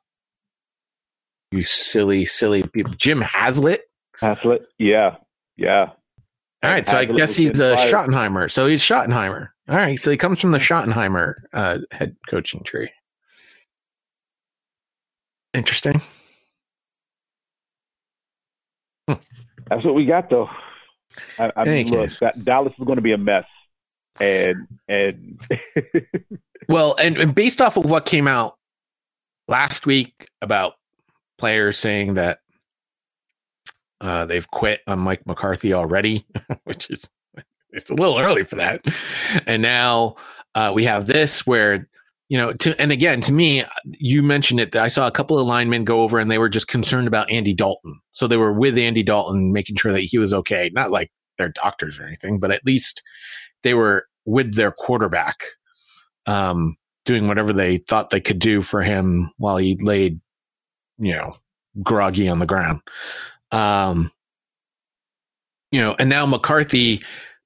You 1.53 1.67
silly, 1.67 2.25
silly 2.25 2.63
people." 2.63 2.95
Jim 2.99 3.21
Haslett. 3.21 3.83
Haslett, 4.19 4.63
yeah, 4.79 5.17
yeah. 5.59 5.91
All 6.63 6.71
right, 6.71 6.89
so 6.89 6.97
I 6.97 7.05
guess 7.05 7.37
he's 7.37 7.61
a 7.61 7.77
Schottenheimer. 7.77 8.51
So 8.51 8.67
he's 8.67 8.81
Schottenheimer. 8.81 9.51
All 9.69 9.77
right, 9.77 10.01
so 10.01 10.11
he 10.11 10.17
comes 10.17 10.41
from 10.41 10.53
the 10.53 10.59
Schottenheimer 10.59 11.35
uh, 11.53 11.81
head 11.91 12.17
coaching 12.31 12.63
tree. 12.63 12.89
Interesting. 15.55 16.03
That's 19.07 19.85
what 19.85 19.95
we 19.95 20.05
got, 20.05 20.29
though. 20.29 20.49
I, 21.39 21.53
I 21.57 21.65
mean, 21.65 21.91
look, 21.91 22.11
that, 22.19 22.45
Dallas 22.45 22.73
is 22.79 22.85
going 22.85 22.97
to 22.97 23.03
be 23.03 23.13
a 23.13 23.19
mess, 23.19 23.47
and 24.21 24.67
and 24.89 25.41
well, 26.69 26.97
and, 27.01 27.17
and 27.17 27.35
based 27.35 27.61
off 27.61 27.77
of 27.77 27.85
what 27.85 28.05
came 28.05 28.27
out 28.27 28.57
last 29.49 29.87
week 29.87 30.29
about 30.43 30.75
players 31.39 31.79
saying 31.79 32.15
that 32.15 32.41
uh, 34.01 34.25
they've 34.25 34.51
quit 34.51 34.81
on 34.87 34.99
Mike 34.99 35.27
McCarthy 35.27 35.73
already, 35.73 36.27
which 36.65 36.91
is 36.91 37.09
it's 37.71 37.91
a 37.91 37.95
little 37.95 38.19
early 38.19 38.43
for 38.43 38.57
that, 38.57 38.85
and 39.47 39.63
now 39.63 40.17
uh, 40.55 40.73
we 40.75 40.85
have 40.85 41.07
this 41.07 41.47
where 41.47 41.89
you 42.29 42.39
know, 42.39 42.53
to, 42.53 42.81
and 42.81 42.91
again, 42.91 43.21
to 43.23 43.33
me, 43.33 43.65
you 43.99 44.23
mentioned 44.23 44.61
it. 44.61 44.75
I 44.77 44.89
saw 44.89 45.07
a 45.07 45.13
couple 45.13 45.39
of 45.39 45.47
linemen 45.47 45.85
go 45.85 46.03
over 46.03 46.19
and 46.19 46.31
they 46.31 46.39
were 46.39 46.49
just 46.49 46.69
concerned 46.69 47.07
about 47.07 47.31
Andy 47.31 47.55
Dalton. 47.55 48.01
So 48.13 48.27
they 48.27 48.37
were 48.37 48.53
with 48.53 48.79
Andy 48.79 49.03
Dalton, 49.03 49.53
making 49.53 49.77
sure 49.77 49.93
that 49.93 50.01
he 50.01 50.19
was 50.19 50.33
okay. 50.33 50.71
Not 50.73 50.91
like 50.91 51.11
they're 51.37 51.51
doctors 51.51 51.99
or 51.99 52.07
anything, 52.07 52.39
but 52.39 52.51
at 52.51 52.65
least 52.65 53.03
they 53.63 53.75
were 53.75 54.07
with 54.25 54.55
their 54.55 54.73
quarterback, 54.73 55.45
um, 56.27 56.77
doing 57.05 57.27
whatever 57.29 57.53
they 57.53 57.77
thought 57.77 58.11
they 58.11 58.21
could 58.21 58.39
do 58.39 58.63
for 58.63 58.83
him 58.83 59.31
while 59.37 59.59
he 59.59 59.77
laid, 59.77 60.21
you 60.97 61.13
know, 61.13 61.37
groggy 61.83 62.29
on 62.29 62.39
the 62.39 62.47
ground. 62.47 62.81
Um, 63.53 64.11
you 65.71 65.81
know, 65.81 65.95
and 65.99 66.09
now 66.09 66.25
McCarthy 66.25 67.03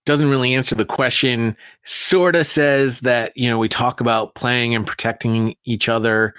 doesn't 0.08 0.30
really 0.30 0.54
answer 0.54 0.74
the 0.74 0.86
question, 0.86 1.54
sort 1.84 2.34
of 2.34 2.46
says 2.46 3.00
that, 3.00 3.30
you 3.36 3.46
know, 3.46 3.58
we 3.58 3.68
talk 3.68 4.00
about 4.00 4.34
playing 4.34 4.74
and 4.74 4.86
protecting 4.86 5.54
each 5.66 5.86
other. 5.86 6.32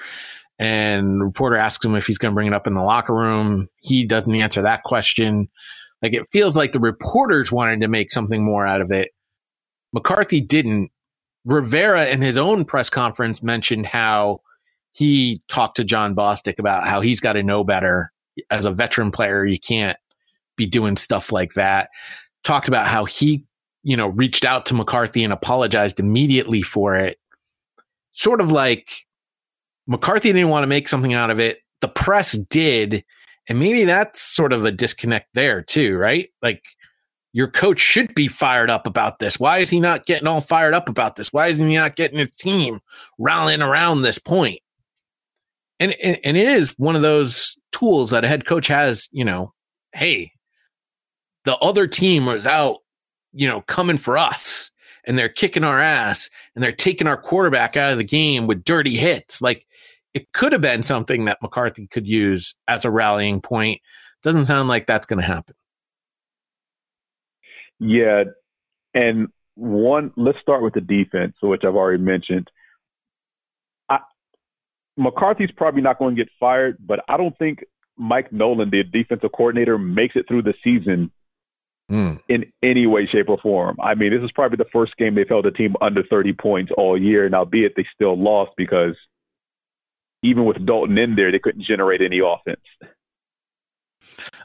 And 0.58 1.22
reporter 1.22 1.56
asks 1.56 1.86
him 1.86 1.94
if 1.94 2.08
he's 2.08 2.18
going 2.18 2.32
to 2.32 2.36
bring 2.36 2.48
it 2.48 2.54
up 2.54 2.66
in 2.66 2.74
the 2.74 2.82
locker 2.82 3.14
room. 3.14 3.70
He 3.78 4.06
doesn't 4.06 4.34
answer 4.34 4.64
that 4.64 4.82
question. 4.82 5.50
Like 6.02 6.14
it 6.14 6.26
feels 6.32 6.58
like 6.58 6.72
the 6.72 6.80
reporters 6.80 7.52
wanted 7.52 7.82
to 7.82 7.88
make 7.88 8.12
something 8.12 8.44
more 8.44 8.66
out 8.66 8.82
of 8.82 8.92
it. 8.92 9.12
McCarthy 9.94 10.42
didn't. 10.42 10.90
Rivera 11.46 12.08
in 12.08 12.24
his 12.24 12.40
own 12.40 12.66
press 12.66 12.90
conference 12.90 13.44
mentioned 13.44 13.86
how 13.86 14.42
he 14.94 15.42
talked 15.48 15.78
to 15.78 15.84
Jon 15.84 16.16
Bostic 16.16 16.58
about 16.58 16.88
how 16.88 17.02
he's 17.02 17.20
got 17.20 17.34
to 17.34 17.44
know 17.44 17.64
better 17.64 18.12
as 18.50 18.66
a 18.66 18.72
veteran 18.72 19.12
player. 19.12 19.46
You 19.46 19.60
can't 19.60 19.98
be 20.58 20.66
doing 20.66 20.98
stuff 20.98 21.32
like 21.32 21.54
that. 21.54 21.90
Talked 22.44 22.68
about 22.68 22.88
how 22.88 23.06
he, 23.06 23.46
you 23.84 23.96
know, 23.96 24.08
reached 24.08 24.46
out 24.46 24.66
to 24.68 24.74
McCarthy 24.74 25.24
and 25.24 25.34
apologized 25.34 26.00
immediately 26.00 26.62
for 26.62 26.96
it. 26.96 27.18
Sort 28.12 28.42
of 28.42 28.52
like 28.52 29.06
McCarthy 29.88 30.34
didn't 30.34 30.50
want 30.50 30.64
to 30.64 30.68
make 30.68 30.88
something 30.88 31.14
out 31.14 31.30
of 31.30 31.40
it. 31.40 31.60
The 31.82 31.88
press 31.88 32.34
did. 32.34 33.04
And 33.48 33.60
maybe 33.60 33.86
that's 33.86 34.22
sort 34.22 34.54
of 34.54 34.66
a 34.66 34.72
disconnect 34.72 35.28
there 35.34 35.62
too, 35.62 35.98
right? 35.98 36.30
Like 36.42 36.64
your 37.32 37.48
coach 37.48 37.80
should 37.80 38.14
be 38.16 38.28
fired 38.28 38.70
up 38.70 38.86
about 38.86 39.20
this. 39.20 39.40
Why 39.40 39.60
is 39.60 39.70
he 39.70 39.80
not 39.80 40.06
getting 40.06 40.28
all 40.28 40.42
fired 40.42 40.74
up 40.74 40.90
about 40.90 41.16
this? 41.16 41.32
Why 41.32 41.48
isn't 41.48 41.68
he 41.68 41.76
not 41.76 41.96
getting 41.96 42.18
his 42.18 42.32
team 42.32 42.80
rallying 43.18 43.62
around 43.62 44.02
this 44.02 44.20
point? 44.20 44.60
And, 45.80 45.94
and, 46.04 46.20
and 46.24 46.38
it 46.38 46.48
is 46.48 46.74
one 46.78 46.96
of 46.96 47.02
those 47.02 47.58
tools 47.72 48.12
that 48.12 48.26
a 48.26 48.28
head 48.28 48.46
coach 48.46 48.68
has, 48.68 49.08
you 49.12 49.24
know, 49.24 49.54
hey, 49.94 50.32
the 51.46 51.58
other 51.58 51.88
team 51.88 52.26
was 52.26 52.46
out, 52.46 52.80
you 53.34 53.48
know, 53.48 53.62
coming 53.62 53.98
for 53.98 54.18
us 54.18 54.72
and 55.06 55.18
they're 55.18 55.30
kicking 55.30 55.64
our 55.64 55.80
ass 55.80 56.30
and 56.56 56.64
they're 56.64 56.72
taking 56.72 57.08
our 57.08 57.18
quarterback 57.18 57.78
out 57.78 57.92
of 57.92 57.98
the 57.98 58.04
game 58.04 58.48
with 58.48 58.64
dirty 58.64 58.96
hits. 58.96 59.42
Like 59.42 59.66
it 60.14 60.32
could 60.34 60.52
have 60.52 60.62
been 60.62 60.84
something 60.84 61.26
that 61.26 61.42
McCarthy 61.42 61.88
could 61.88 62.08
use 62.08 62.56
as 62.68 62.86
a 62.86 62.92
rallying 62.92 63.42
point. 63.42 63.82
Doesn't 64.24 64.46
sound 64.46 64.68
like 64.68 64.86
that's 64.86 65.06
going 65.06 65.20
to 65.20 65.26
happen. 65.26 65.56
Yeah. 67.80 68.26
And 68.94 69.30
one, 69.56 70.12
let's 70.18 70.40
start 70.42 70.62
with 70.62 70.74
the 70.74 70.82
defense, 70.82 71.36
which 71.42 71.64
I've 71.64 71.76
already 71.76 72.04
mentioned. 72.04 72.50
I, 73.88 74.00
McCarthy's 74.98 75.52
probably 75.56 75.82
not 75.82 76.00
going 76.00 76.16
to 76.16 76.24
get 76.24 76.32
fired, 76.40 76.78
but 76.80 77.02
I 77.08 77.18
don't 77.18 77.38
think 77.38 77.64
Mike 77.98 78.32
Nolan, 78.34 78.70
the 78.70 78.84
defensive 78.84 79.32
coordinator, 79.32 79.78
makes 79.78 80.16
it 80.16 80.26
through 80.28 80.44
the 80.44 80.54
season 80.64 81.12
mm. 81.90 82.20
in 82.28 82.52
any 82.64 82.86
way, 82.88 83.08
shape, 83.08 83.30
or 83.30 83.38
form. 83.40 83.78
I 83.82 83.96
mean, 83.96 84.12
this 84.12 84.24
is 84.24 84.32
probably 84.32 84.58
the 84.58 84.70
first 84.72 84.96
game 84.98 85.16
they've 85.16 85.28
held 85.28 85.46
a 85.46 85.52
team 85.52 85.76
under 85.82 86.04
30 86.04 86.34
points 86.34 86.72
all 86.78 87.00
year, 87.00 87.26
and 87.26 87.36
albeit 87.36 87.74
they 87.76 87.86
still 87.94 88.18
lost 88.18 88.52
because 88.58 88.96
even 90.24 90.46
with 90.46 90.66
Dalton 90.66 90.98
in 90.98 91.16
there, 91.16 91.32
they 91.32 91.40
couldn't 91.40 91.66
generate 91.66 92.02
any 92.02 92.20
offense. 92.20 92.62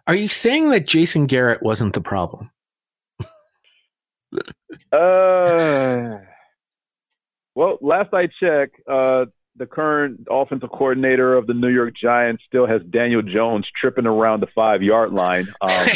Are 0.07 0.15
you 0.15 0.29
saying 0.29 0.71
that 0.71 0.87
Jason 0.87 1.27
Garrett 1.27 1.63
wasn't 1.63 1.95
the 1.95 2.01
problem? 2.01 2.51
uh, 4.93 6.19
well, 7.55 7.79
last 7.81 8.13
I 8.13 8.29
checked, 8.41 8.81
uh, 8.89 9.27
the 9.57 9.67
current 9.67 10.27
offensive 10.31 10.71
coordinator 10.71 11.37
of 11.37 11.47
the 11.47 11.55
New 11.55 11.69
York 11.69 11.95
Giants 12.01 12.43
still 12.47 12.67
has 12.67 12.83
Daniel 12.91 13.23
Jones 13.23 13.67
tripping 13.81 14.07
around 14.07 14.41
the 14.41 14.49
five 14.55 14.83
yard 14.83 15.13
line. 15.13 15.49
Um, 15.61 15.71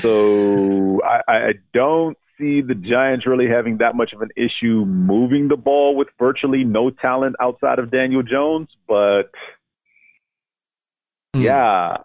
so 0.00 1.00
I, 1.02 1.20
I 1.28 1.52
don't 1.72 2.16
see 2.38 2.60
the 2.60 2.74
Giants 2.74 3.26
really 3.26 3.48
having 3.48 3.78
that 3.78 3.94
much 3.94 4.12
of 4.12 4.22
an 4.22 4.30
issue 4.36 4.84
moving 4.84 5.48
the 5.48 5.56
ball 5.56 5.96
with 5.96 6.08
virtually 6.18 6.64
no 6.64 6.90
talent 6.90 7.36
outside 7.40 7.78
of 7.78 7.90
Daniel 7.90 8.22
Jones, 8.22 8.68
but 8.88 9.30
mm. 11.34 11.42
yeah. 11.42 11.98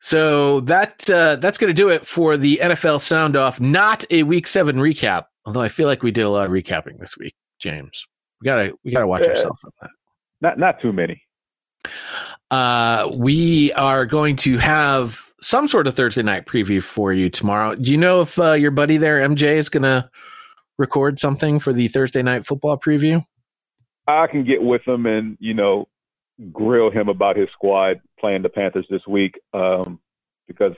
So 0.00 0.60
that 0.60 1.10
uh, 1.10 1.36
that's 1.36 1.58
going 1.58 1.68
to 1.68 1.74
do 1.74 1.88
it 1.88 2.06
for 2.06 2.36
the 2.36 2.60
NFL 2.62 3.00
sound 3.00 3.36
off. 3.36 3.60
Not 3.60 4.04
a 4.08 4.22
Week 4.22 4.46
Seven 4.46 4.76
recap, 4.76 5.24
although 5.46 5.62
I 5.62 5.68
feel 5.68 5.86
like 5.86 6.02
we 6.02 6.10
did 6.10 6.22
a 6.22 6.30
lot 6.30 6.46
of 6.46 6.52
recapping 6.52 6.98
this 6.98 7.16
week. 7.16 7.34
James, 7.58 8.04
we 8.40 8.44
gotta 8.46 8.74
we 8.84 8.92
gotta 8.92 9.06
watch 9.06 9.22
uh, 9.22 9.30
ourselves 9.30 9.60
on 9.64 9.70
that. 9.80 9.90
Not 10.40 10.58
not 10.58 10.80
too 10.80 10.92
many. 10.92 11.22
Uh, 12.50 13.10
we 13.14 13.72
are 13.72 14.04
going 14.06 14.36
to 14.36 14.58
have 14.58 15.32
some 15.40 15.68
sort 15.68 15.86
of 15.86 15.94
Thursday 15.94 16.22
night 16.22 16.46
preview 16.46 16.82
for 16.82 17.12
you 17.12 17.28
tomorrow. 17.28 17.74
Do 17.74 17.90
you 17.90 17.98
know 17.98 18.20
if 18.20 18.38
uh, 18.38 18.52
your 18.52 18.70
buddy 18.70 18.96
there, 18.96 19.20
MJ, 19.26 19.56
is 19.56 19.68
going 19.68 19.82
to 19.82 20.08
record 20.78 21.18
something 21.18 21.58
for 21.58 21.72
the 21.72 21.88
Thursday 21.88 22.22
night 22.22 22.46
football 22.46 22.76
preview? 22.76 23.24
I 24.06 24.26
can 24.28 24.44
get 24.44 24.62
with 24.62 24.86
him 24.86 25.06
and 25.06 25.36
you 25.40 25.54
know 25.54 25.88
grill 26.52 26.90
him 26.90 27.08
about 27.08 27.36
his 27.36 27.48
squad 27.52 28.00
playing 28.20 28.42
the 28.42 28.48
Panthers 28.48 28.86
this 28.90 29.06
week 29.08 29.40
um, 29.54 29.98
because 30.46 30.74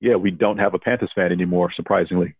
yeah, 0.00 0.14
we 0.14 0.30
don't 0.30 0.58
have 0.58 0.74
a 0.74 0.78
Panthers 0.78 1.10
fan 1.14 1.32
anymore. 1.32 1.72
Surprisingly, 1.74 2.34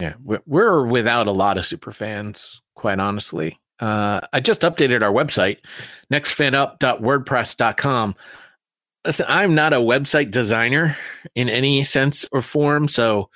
yeah, 0.00 0.14
we're 0.46 0.86
without 0.86 1.26
a 1.26 1.32
lot 1.32 1.58
of 1.58 1.66
super 1.66 1.92
fans, 1.92 2.62
quite 2.74 2.98
honestly. 2.98 3.60
Uh, 3.78 4.20
I 4.32 4.40
just 4.40 4.62
updated 4.62 5.02
our 5.02 5.12
website, 5.12 5.58
nextfanup.wordpress.com. 6.12 8.14
Listen, 9.04 9.26
I'm 9.28 9.54
not 9.54 9.72
a 9.72 9.76
website 9.76 10.30
designer 10.30 10.96
in 11.34 11.48
any 11.48 11.84
sense 11.84 12.26
or 12.32 12.42
form, 12.42 12.88
so 12.88 13.30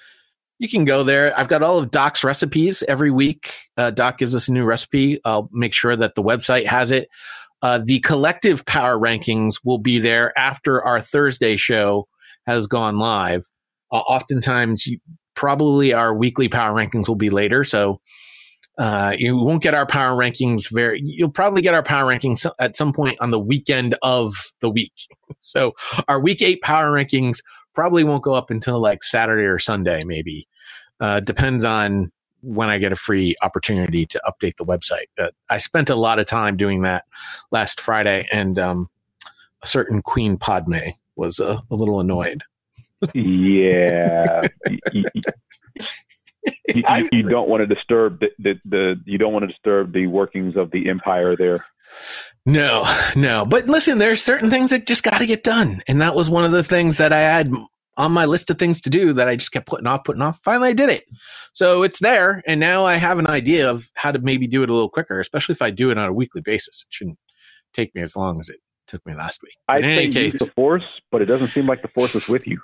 you 0.58 0.68
can 0.68 0.84
go 0.84 1.04
there. 1.04 1.38
I've 1.38 1.48
got 1.48 1.62
all 1.62 1.78
of 1.78 1.90
Doc's 1.90 2.24
recipes 2.24 2.82
every 2.88 3.10
week. 3.10 3.52
Uh, 3.76 3.90
Doc 3.90 4.18
gives 4.18 4.34
us 4.34 4.48
a 4.48 4.52
new 4.52 4.64
recipe. 4.64 5.20
I'll 5.24 5.48
make 5.52 5.72
sure 5.72 5.96
that 5.96 6.14
the 6.14 6.22
website 6.22 6.66
has 6.66 6.90
it. 6.90 7.08
Uh, 7.62 7.78
the 7.82 8.00
collective 8.00 8.64
power 8.64 8.98
rankings 8.98 9.60
will 9.64 9.78
be 9.78 9.98
there 9.98 10.36
after 10.38 10.82
our 10.82 11.00
Thursday 11.00 11.56
show 11.56 12.08
has 12.46 12.66
gone 12.66 12.98
live. 12.98 13.44
Uh, 13.92 13.98
oftentimes, 13.98 14.86
you, 14.86 14.98
probably 15.40 15.94
our 15.94 16.12
weekly 16.12 16.48
power 16.48 16.74
rankings 16.74 17.08
will 17.08 17.16
be 17.16 17.30
later. 17.30 17.64
So 17.64 17.98
uh, 18.76 19.16
you 19.16 19.38
won't 19.38 19.62
get 19.62 19.72
our 19.72 19.86
power 19.86 20.14
rankings 20.14 20.70
very. 20.70 21.00
You'll 21.02 21.30
probably 21.30 21.62
get 21.62 21.72
our 21.72 21.82
power 21.82 22.12
rankings 22.12 22.44
at 22.58 22.76
some 22.76 22.92
point 22.92 23.16
on 23.22 23.30
the 23.30 23.40
weekend 23.40 23.96
of 24.02 24.34
the 24.60 24.70
week. 24.70 24.92
So 25.42 25.72
our 26.06 26.20
week 26.20 26.42
eight 26.42 26.60
power 26.60 26.92
rankings 26.92 27.38
probably 27.72 28.04
won't 28.04 28.22
go 28.22 28.34
up 28.34 28.50
until 28.50 28.78
like 28.78 29.02
Saturday 29.02 29.44
or 29.44 29.58
Sunday, 29.58 30.02
maybe. 30.04 30.46
Uh, 31.00 31.20
depends 31.20 31.64
on 31.64 32.12
when 32.42 32.68
I 32.68 32.76
get 32.76 32.92
a 32.92 32.96
free 32.96 33.36
opportunity 33.40 34.04
to 34.04 34.20
update 34.26 34.58
the 34.58 34.66
website. 34.66 35.30
I 35.48 35.56
spent 35.56 35.88
a 35.88 35.94
lot 35.94 36.18
of 36.18 36.26
time 36.26 36.58
doing 36.58 36.82
that 36.82 37.06
last 37.50 37.80
Friday, 37.80 38.28
and 38.30 38.58
um, 38.58 38.90
a 39.62 39.66
certain 39.66 40.02
Queen 40.02 40.36
Padme 40.36 40.90
was 41.16 41.40
uh, 41.40 41.60
a 41.70 41.74
little 41.74 42.00
annoyed. 42.00 42.42
Yeah. 43.14 44.42
you, 44.94 45.04
you, 46.74 47.08
you, 47.12 47.22
don't 47.28 47.48
want 47.48 47.66
to 47.66 47.74
disturb 47.74 48.20
the, 48.20 48.30
the, 48.38 48.60
the 48.64 49.00
you 49.04 49.18
don't 49.18 49.32
want 49.32 49.42
to 49.42 49.48
disturb 49.48 49.92
the 49.92 50.06
workings 50.06 50.56
of 50.56 50.70
the 50.70 50.88
empire 50.88 51.36
there. 51.36 51.64
No, 52.46 52.84
no. 53.14 53.44
But 53.44 53.66
listen, 53.66 53.98
there's 53.98 54.22
certain 54.22 54.50
things 54.50 54.70
that 54.70 54.86
just 54.86 55.02
got 55.02 55.18
to 55.18 55.26
get 55.26 55.44
done, 55.44 55.82
and 55.88 56.00
that 56.00 56.14
was 56.14 56.30
one 56.30 56.44
of 56.44 56.52
the 56.52 56.64
things 56.64 56.98
that 56.98 57.12
I 57.12 57.20
had 57.20 57.52
on 57.96 58.12
my 58.12 58.24
list 58.24 58.50
of 58.50 58.58
things 58.58 58.80
to 58.80 58.90
do 58.90 59.12
that 59.12 59.28
I 59.28 59.36
just 59.36 59.52
kept 59.52 59.66
putting 59.66 59.86
off, 59.86 60.04
putting 60.04 60.22
off. 60.22 60.40
Finally, 60.42 60.70
I 60.70 60.72
did 60.72 60.88
it. 60.88 61.04
So 61.52 61.82
it's 61.82 62.00
there, 62.00 62.42
and 62.46 62.58
now 62.58 62.84
I 62.84 62.94
have 62.94 63.18
an 63.18 63.26
idea 63.26 63.70
of 63.70 63.90
how 63.94 64.12
to 64.12 64.18
maybe 64.18 64.46
do 64.46 64.62
it 64.62 64.70
a 64.70 64.72
little 64.72 64.88
quicker, 64.88 65.20
especially 65.20 65.52
if 65.52 65.62
I 65.62 65.70
do 65.70 65.90
it 65.90 65.98
on 65.98 66.08
a 66.08 66.12
weekly 66.12 66.40
basis. 66.40 66.86
It 66.88 66.94
shouldn't 66.94 67.18
take 67.74 67.94
me 67.94 68.02
as 68.02 68.16
long 68.16 68.38
as 68.40 68.48
it 68.48 68.60
took 68.86 69.04
me 69.04 69.14
last 69.14 69.42
week. 69.42 69.56
I 69.68 69.80
think 69.80 70.14
case, 70.14 70.38
the 70.38 70.50
force, 70.56 70.84
but 71.12 71.20
it 71.20 71.26
doesn't 71.26 71.48
seem 71.48 71.66
like 71.66 71.82
the 71.82 71.88
force 71.88 72.14
is 72.14 72.28
with 72.28 72.46
you 72.46 72.60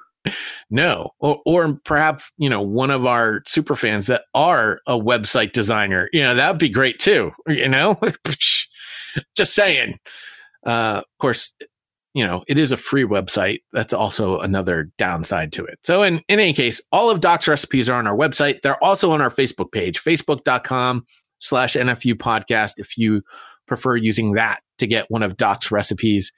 no 0.71 1.11
or, 1.21 1.41
or 1.47 1.81
perhaps 1.85 2.31
you 2.39 2.49
know 2.49 2.63
one 2.63 2.91
of 2.91 3.07
our 3.07 3.43
super 3.47 3.77
fans 3.77 4.07
that 4.07 4.25
are 4.35 4.81
a 4.87 4.99
website 4.99 5.53
designer 5.53 6.09
you 6.13 6.23
know 6.23 6.35
that 6.35 6.51
would 6.51 6.59
be 6.59 6.69
great 6.69 6.99
too 6.99 7.33
you 7.49 7.69
know? 7.69 7.99
Just 9.37 9.55
saying. 9.55 9.99
Uh, 10.65 10.99
of 10.99 11.19
course 11.19 11.55
you 12.15 12.27
know 12.27 12.43
it 12.49 12.59
is 12.59 12.73
a 12.73 12.77
free 12.77 13.05
website. 13.05 13.61
That's 13.73 13.93
also 13.93 14.41
another 14.41 14.91
downside 14.99 15.53
to 15.53 15.65
it. 15.65 15.79
So 15.85 16.03
in, 16.03 16.17
in 16.29 16.41
any 16.41 16.53
case 16.53 16.83
all 16.93 17.11
of 17.11 17.21
doc's 17.21 17.49
recipes 17.49 17.89
are 17.89 17.99
on 17.99 18.07
our 18.07 18.17
website. 18.17 18.63
They're 18.63 18.83
also 18.83 19.13
on 19.13 19.21
our 19.21 19.31
facebook 19.31 19.73
page 19.73 20.03
facebook.com 20.03 21.07
slash 21.39 21.75
nfu 21.75 22.15
podcast 22.15 22.75
if 22.79 22.97
you 22.97 23.23
prefer 23.67 23.97
using 23.97 24.33
that 24.33 24.61
to 24.79 24.87
get 24.87 25.11
one 25.11 25.23
of 25.23 25.37
doc's 25.37 25.71
recipes. 25.71 26.33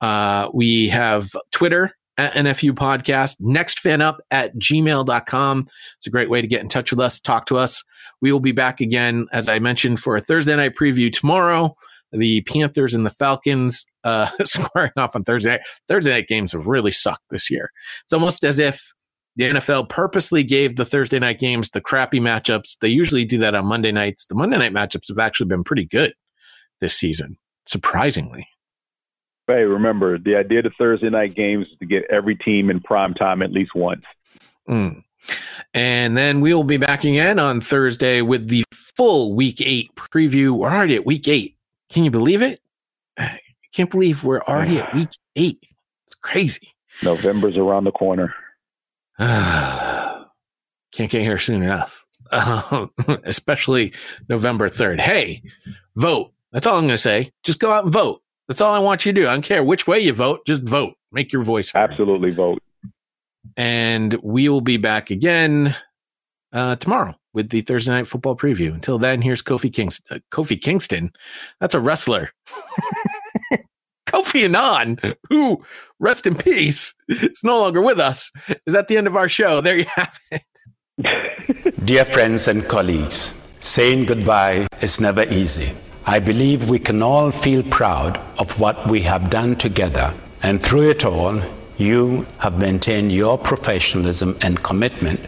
Uh, 0.00 0.48
we 0.52 0.88
have 0.88 1.30
twitter 1.50 1.94
at 2.18 2.32
NFU 2.34 2.72
podcast, 2.72 3.40
nextfanup 3.40 4.18
at 4.30 4.56
gmail.com. 4.56 5.68
It's 5.96 6.06
a 6.06 6.10
great 6.10 6.30
way 6.30 6.40
to 6.40 6.46
get 6.46 6.60
in 6.60 6.68
touch 6.68 6.90
with 6.90 7.00
us, 7.00 7.20
talk 7.20 7.46
to 7.46 7.56
us. 7.56 7.82
We 8.20 8.32
will 8.32 8.40
be 8.40 8.52
back 8.52 8.80
again, 8.80 9.26
as 9.32 9.48
I 9.48 9.58
mentioned, 9.58 10.00
for 10.00 10.16
a 10.16 10.20
Thursday 10.20 10.56
night 10.56 10.74
preview 10.74 11.12
tomorrow. 11.12 11.74
The 12.12 12.42
Panthers 12.42 12.94
and 12.94 13.04
the 13.04 13.10
Falcons 13.10 13.84
uh, 14.04 14.30
squaring 14.44 14.92
off 14.96 15.16
on 15.16 15.24
Thursday 15.24 15.50
night. 15.50 15.62
Thursday 15.88 16.10
night 16.10 16.28
games 16.28 16.52
have 16.52 16.66
really 16.66 16.92
sucked 16.92 17.24
this 17.30 17.50
year. 17.50 17.70
It's 18.04 18.12
almost 18.12 18.44
as 18.44 18.58
if 18.58 18.92
the 19.36 19.44
NFL 19.44 19.88
purposely 19.88 20.44
gave 20.44 20.76
the 20.76 20.84
Thursday 20.84 21.18
night 21.18 21.40
games 21.40 21.70
the 21.70 21.80
crappy 21.80 22.20
matchups. 22.20 22.76
They 22.80 22.88
usually 22.88 23.24
do 23.24 23.38
that 23.38 23.56
on 23.56 23.66
Monday 23.66 23.90
nights. 23.90 24.26
The 24.26 24.36
Monday 24.36 24.58
night 24.58 24.72
matchups 24.72 25.08
have 25.08 25.18
actually 25.18 25.46
been 25.46 25.64
pretty 25.64 25.86
good 25.86 26.14
this 26.80 26.94
season, 26.94 27.36
surprisingly. 27.66 28.46
Hey, 29.46 29.62
remember 29.64 30.18
the 30.18 30.36
idea 30.36 30.60
of 30.60 30.64
the 30.64 30.70
Thursday 30.78 31.10
night 31.10 31.34
games 31.34 31.66
is 31.70 31.78
to 31.78 31.86
get 31.86 32.04
every 32.10 32.34
team 32.34 32.70
in 32.70 32.80
prime 32.80 33.14
time 33.14 33.42
at 33.42 33.52
least 33.52 33.74
once. 33.74 34.04
Mm. 34.68 35.04
And 35.74 36.16
then 36.16 36.40
we 36.40 36.54
will 36.54 36.64
be 36.64 36.76
back 36.76 37.04
again 37.04 37.38
on 37.38 37.60
Thursday 37.60 38.22
with 38.22 38.48
the 38.48 38.64
full 38.96 39.34
week 39.34 39.60
eight 39.60 39.94
preview. 39.94 40.52
We're 40.52 40.70
already 40.70 40.96
at 40.96 41.04
week 41.04 41.28
eight. 41.28 41.56
Can 41.90 42.04
you 42.04 42.10
believe 42.10 42.42
it? 42.42 42.60
I 43.18 43.40
can't 43.72 43.90
believe 43.90 44.24
we're 44.24 44.40
already 44.42 44.78
at 44.78 44.94
week 44.94 45.10
eight. 45.36 45.62
It's 46.06 46.14
crazy. 46.14 46.74
November's 47.02 47.56
around 47.56 47.84
the 47.84 47.92
corner. 47.92 48.34
Can't 49.18 51.10
get 51.10 51.22
here 51.22 51.38
soon 51.38 51.62
enough. 51.62 52.04
Uh, 52.30 52.86
especially 53.24 53.92
November 54.28 54.68
3rd. 54.68 55.00
Hey, 55.00 55.42
vote. 55.96 56.32
That's 56.52 56.66
all 56.66 56.76
I'm 56.76 56.84
going 56.84 56.94
to 56.94 56.98
say. 56.98 57.32
Just 57.42 57.58
go 57.58 57.72
out 57.72 57.84
and 57.84 57.92
vote. 57.92 58.22
That's 58.48 58.60
all 58.60 58.74
I 58.74 58.78
want 58.78 59.06
you 59.06 59.12
to 59.12 59.20
do. 59.20 59.26
I 59.26 59.32
don't 59.32 59.42
care 59.42 59.64
which 59.64 59.86
way 59.86 60.00
you 60.00 60.12
vote. 60.12 60.46
Just 60.46 60.62
vote. 60.62 60.94
Make 61.12 61.32
your 61.32 61.42
voice 61.42 61.70
heard. 61.70 61.90
Absolutely 61.90 62.30
vote. 62.30 62.62
And 63.56 64.14
we 64.22 64.48
will 64.48 64.60
be 64.60 64.76
back 64.76 65.10
again 65.10 65.76
uh, 66.52 66.76
tomorrow 66.76 67.14
with 67.32 67.50
the 67.50 67.60
Thursday 67.62 67.92
night 67.92 68.06
football 68.06 68.36
preview. 68.36 68.72
Until 68.72 68.98
then, 68.98 69.22
here's 69.22 69.42
Kofi 69.42 69.72
Kingston. 69.72 70.16
Uh, 70.16 70.20
Kofi 70.30 70.60
Kingston. 70.60 71.12
That's 71.60 71.74
a 71.74 71.80
wrestler. 71.80 72.30
Kofi 74.06 74.44
Annan, 74.44 74.98
who 75.28 75.62
rest 75.98 76.26
in 76.26 76.36
peace, 76.36 76.94
is 77.08 77.42
no 77.42 77.58
longer 77.58 77.80
with 77.80 77.98
us, 77.98 78.30
is 78.66 78.74
at 78.74 78.88
the 78.88 78.96
end 78.96 79.06
of 79.06 79.16
our 79.16 79.28
show. 79.28 79.60
There 79.60 79.76
you 79.76 79.86
have 79.94 80.18
it. 80.30 80.42
Dear 81.84 82.04
friends 82.04 82.46
and 82.48 82.64
colleagues, 82.68 83.34
saying 83.58 84.04
goodbye 84.06 84.68
is 84.80 85.00
never 85.00 85.24
easy. 85.24 85.72
I 86.06 86.18
believe 86.18 86.68
we 86.68 86.78
can 86.78 87.02
all 87.02 87.30
feel 87.30 87.62
proud 87.62 88.18
of 88.38 88.60
what 88.60 88.86
we 88.86 89.00
have 89.02 89.30
done 89.30 89.56
together, 89.56 90.12
and 90.42 90.62
through 90.62 90.90
it 90.90 91.04
all, 91.04 91.40
you 91.78 92.26
have 92.38 92.58
maintained 92.58 93.10
your 93.12 93.38
professionalism 93.38 94.36
and 94.42 94.62
commitment 94.62 95.20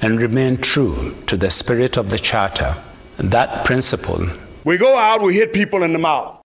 and 0.00 0.20
remained 0.20 0.62
true 0.62 1.16
to 1.26 1.36
the 1.36 1.50
spirit 1.50 1.96
of 1.96 2.10
the 2.10 2.18
Charter. 2.18 2.76
That 3.18 3.64
principle 3.64 4.26
We 4.64 4.78
go 4.78 4.96
out, 4.96 5.20
we 5.20 5.34
hit 5.34 5.52
people 5.52 5.82
in 5.82 5.92
the 5.92 5.98
mouth. 5.98 6.40